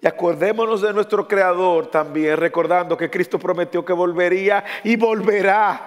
Y 0.05 0.07
acordémonos 0.07 0.83
de 0.83 0.93
nuestro 0.93 1.27
Creador 1.27 1.87
también, 1.87 2.37
recordando 2.37 2.95
que 2.95 3.09
Cristo 3.09 3.39
prometió 3.39 3.83
que 3.83 3.91
volvería 3.91 4.63
y 4.83 4.95
volverá. 4.95 5.81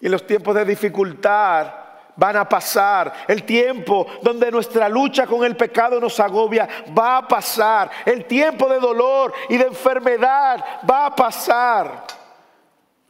Y 0.00 0.08
los 0.08 0.24
tiempos 0.24 0.54
de 0.54 0.64
dificultad 0.64 1.74
van 2.14 2.36
a 2.36 2.48
pasar. 2.48 3.12
El 3.26 3.42
tiempo 3.42 4.06
donde 4.22 4.48
nuestra 4.52 4.88
lucha 4.88 5.26
con 5.26 5.42
el 5.42 5.56
pecado 5.56 5.98
nos 5.98 6.20
agobia 6.20 6.68
va 6.96 7.16
a 7.16 7.26
pasar. 7.26 7.90
El 8.06 8.26
tiempo 8.26 8.68
de 8.68 8.78
dolor 8.78 9.32
y 9.48 9.56
de 9.56 9.64
enfermedad 9.64 10.64
va 10.88 11.06
a 11.06 11.16
pasar. 11.16 12.04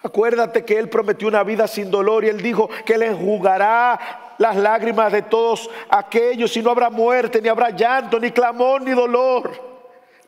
Acuérdate 0.02 0.64
que 0.64 0.78
Él 0.78 0.88
prometió 0.88 1.28
una 1.28 1.42
vida 1.42 1.68
sin 1.68 1.90
dolor 1.90 2.24
y 2.24 2.30
Él 2.30 2.40
dijo 2.40 2.70
que 2.86 2.94
Él 2.94 3.02
enjugará 3.02 4.21
las 4.42 4.56
lágrimas 4.56 5.12
de 5.12 5.22
todos 5.22 5.70
aquellos 5.88 6.56
y 6.56 6.62
no 6.62 6.72
habrá 6.72 6.90
muerte, 6.90 7.40
ni 7.40 7.48
habrá 7.48 7.70
llanto, 7.70 8.18
ni 8.18 8.32
clamor, 8.32 8.82
ni 8.82 8.90
dolor, 8.90 9.52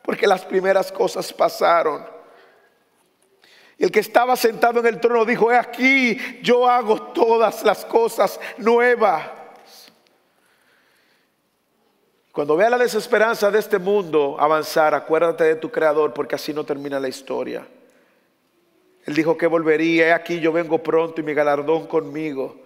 porque 0.01 0.25
las 0.25 0.45
primeras 0.45 0.89
cosas 0.89 1.33
pasaron. 1.33 2.07
Y 3.77 3.83
el 3.83 3.91
que 3.91 3.99
estaba 3.99 4.37
sentado 4.37 4.79
en 4.79 4.85
el 4.85 5.01
trono 5.01 5.25
dijo, 5.25 5.51
he 5.51 5.57
aquí, 5.57 6.17
yo 6.41 6.65
hago 6.65 7.01
todas 7.11 7.61
las 7.63 7.83
cosas 7.83 8.39
nuevas. 8.57 9.29
Cuando 12.31 12.55
vea 12.55 12.69
la 12.69 12.77
desesperanza 12.77 13.51
de 13.51 13.59
este 13.59 13.79
mundo 13.79 14.37
avanzar, 14.39 14.93
acuérdate 14.93 15.43
de 15.43 15.55
tu 15.55 15.69
Creador, 15.69 16.13
porque 16.13 16.35
así 16.35 16.53
no 16.53 16.63
termina 16.63 17.01
la 17.01 17.09
historia. 17.09 17.67
Él 19.05 19.13
dijo 19.13 19.37
que 19.37 19.47
volvería, 19.47 20.07
he 20.07 20.13
aquí 20.13 20.39
yo 20.39 20.53
vengo 20.53 20.81
pronto 20.81 21.19
y 21.19 21.23
mi 21.25 21.33
galardón 21.33 21.85
conmigo. 21.85 22.64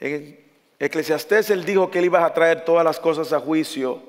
En 0.00 0.38
Eclesiastés 0.78 1.50
él 1.50 1.64
dijo 1.64 1.90
que 1.90 1.98
él 1.98 2.06
iba 2.06 2.24
a 2.24 2.32
traer 2.32 2.64
todas 2.64 2.84
las 2.84 3.00
cosas 3.00 3.32
a 3.32 3.40
juicio. 3.40 4.02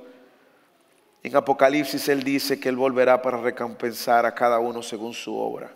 En 1.23 1.35
Apocalipsis 1.35 2.07
él 2.09 2.23
dice 2.23 2.59
que 2.59 2.69
él 2.69 2.75
volverá 2.75 3.21
para 3.21 3.41
recompensar 3.41 4.25
a 4.25 4.33
cada 4.33 4.59
uno 4.59 4.81
según 4.83 5.13
su 5.13 5.35
obra. 5.35 5.71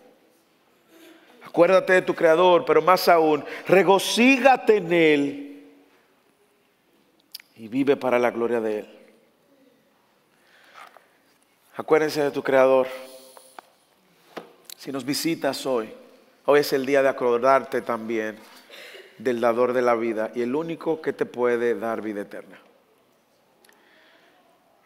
Acuérdate 1.46 1.94
de 1.94 2.02
tu 2.02 2.16
Creador, 2.16 2.66
pero 2.66 2.82
más 2.82 3.08
aún, 3.08 3.44
regocígate 3.68 4.78
en 4.78 4.94
Él 4.94 5.64
y 7.58 7.68
vive 7.68 7.96
para 7.96 8.18
la 8.18 8.32
gloria 8.32 8.60
de 8.60 8.80
Él. 8.80 8.90
Acuérdense 11.76 12.24
de 12.24 12.32
tu 12.32 12.42
Creador. 12.42 12.88
Si 14.78 14.92
nos 14.92 15.06
visitas 15.06 15.66
hoy, 15.66 15.94
hoy 16.46 16.62
es 16.62 16.74
el 16.74 16.86
día 16.86 17.04
de 17.04 17.10
acordarte 17.10 17.82
también 17.82 18.38
del 19.18 19.42
dador 19.42 19.74
de 19.74 19.82
la 19.82 19.96
vida 19.96 20.32
y 20.36 20.42
el 20.42 20.56
único 20.56 21.02
que 21.02 21.14
te 21.14 21.26
puede 21.26 21.76
dar 21.76 22.02
vida 22.02 22.22
eterna. 22.22 22.60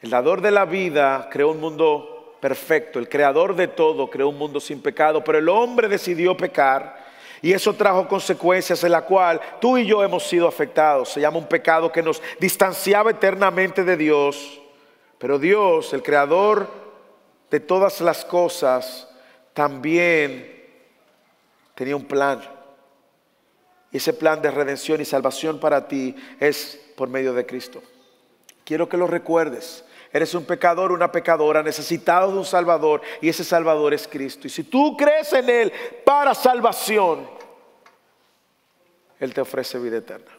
El 0.02 0.10
dador 0.10 0.42
de 0.42 0.52
la 0.52 0.66
vida 0.66 1.28
creó 1.32 1.52
un 1.52 1.60
mundo 1.60 2.38
perfecto, 2.40 3.00
el 3.00 3.10
creador 3.10 3.56
de 3.56 3.68
todo 3.68 4.10
creó 4.10 4.30
un 4.30 4.38
mundo 4.38 4.60
sin 4.60 4.82
pecado, 4.82 5.24
pero 5.24 5.38
el 5.38 5.50
hombre 5.50 5.88
decidió 5.88 6.38
pecar 6.38 7.08
y 7.42 7.54
eso 7.54 7.74
trajo 7.74 8.08
consecuencias 8.08 8.84
en 8.84 8.92
la 8.92 9.02
cual 9.02 9.40
tú 9.60 9.78
y 9.78 9.86
yo 9.86 10.04
hemos 10.04 10.24
sido 10.24 10.48
afectados. 10.48 11.10
Se 11.10 11.22
llama 11.22 11.38
un 11.38 11.48
pecado 11.48 11.92
que 11.92 12.02
nos 12.02 12.22
distanciaba 12.40 13.12
eternamente 13.12 13.84
de 13.84 13.98
Dios, 13.98 14.62
pero 15.18 15.40
Dios, 15.40 15.94
el 15.94 16.04
creador 16.04 16.68
de 17.50 17.60
todas 17.60 18.02
las 18.02 18.26
cosas, 18.26 19.08
también 19.54 20.66
tenía 21.76 21.96
un 21.96 22.06
plan. 22.06 22.57
Y 23.92 23.98
ese 23.98 24.14
plan 24.14 24.42
de 24.42 24.52
redención 24.52 25.02
y 25.02 25.06
salvación 25.06 25.60
para 25.60 25.88
ti 25.88 26.16
es 26.40 26.80
por 26.96 27.10
medio 27.10 27.34
de 27.34 27.46
Cristo. 27.46 27.82
Quiero 28.64 28.90
que 28.90 28.98
lo 28.98 29.08
recuerdes. 29.08 29.84
Eres 30.12 30.34
un 30.34 30.46
pecador, 30.46 30.92
una 30.92 31.12
pecadora, 31.12 31.64
necesitado 31.64 32.32
de 32.32 32.38
un 32.38 32.46
Salvador 32.46 33.02
y 33.22 33.30
ese 33.30 33.44
Salvador 33.44 33.94
es 33.94 34.08
Cristo. 34.08 34.48
Y 34.48 34.50
si 34.50 34.64
tú 34.64 34.96
crees 34.98 35.32
en 35.34 35.50
Él 35.50 35.72
para 36.06 36.34
salvación, 36.34 37.30
Él 39.20 39.34
te 39.34 39.42
ofrece 39.42 39.80
vida 39.80 39.98
eterna. 39.98 40.38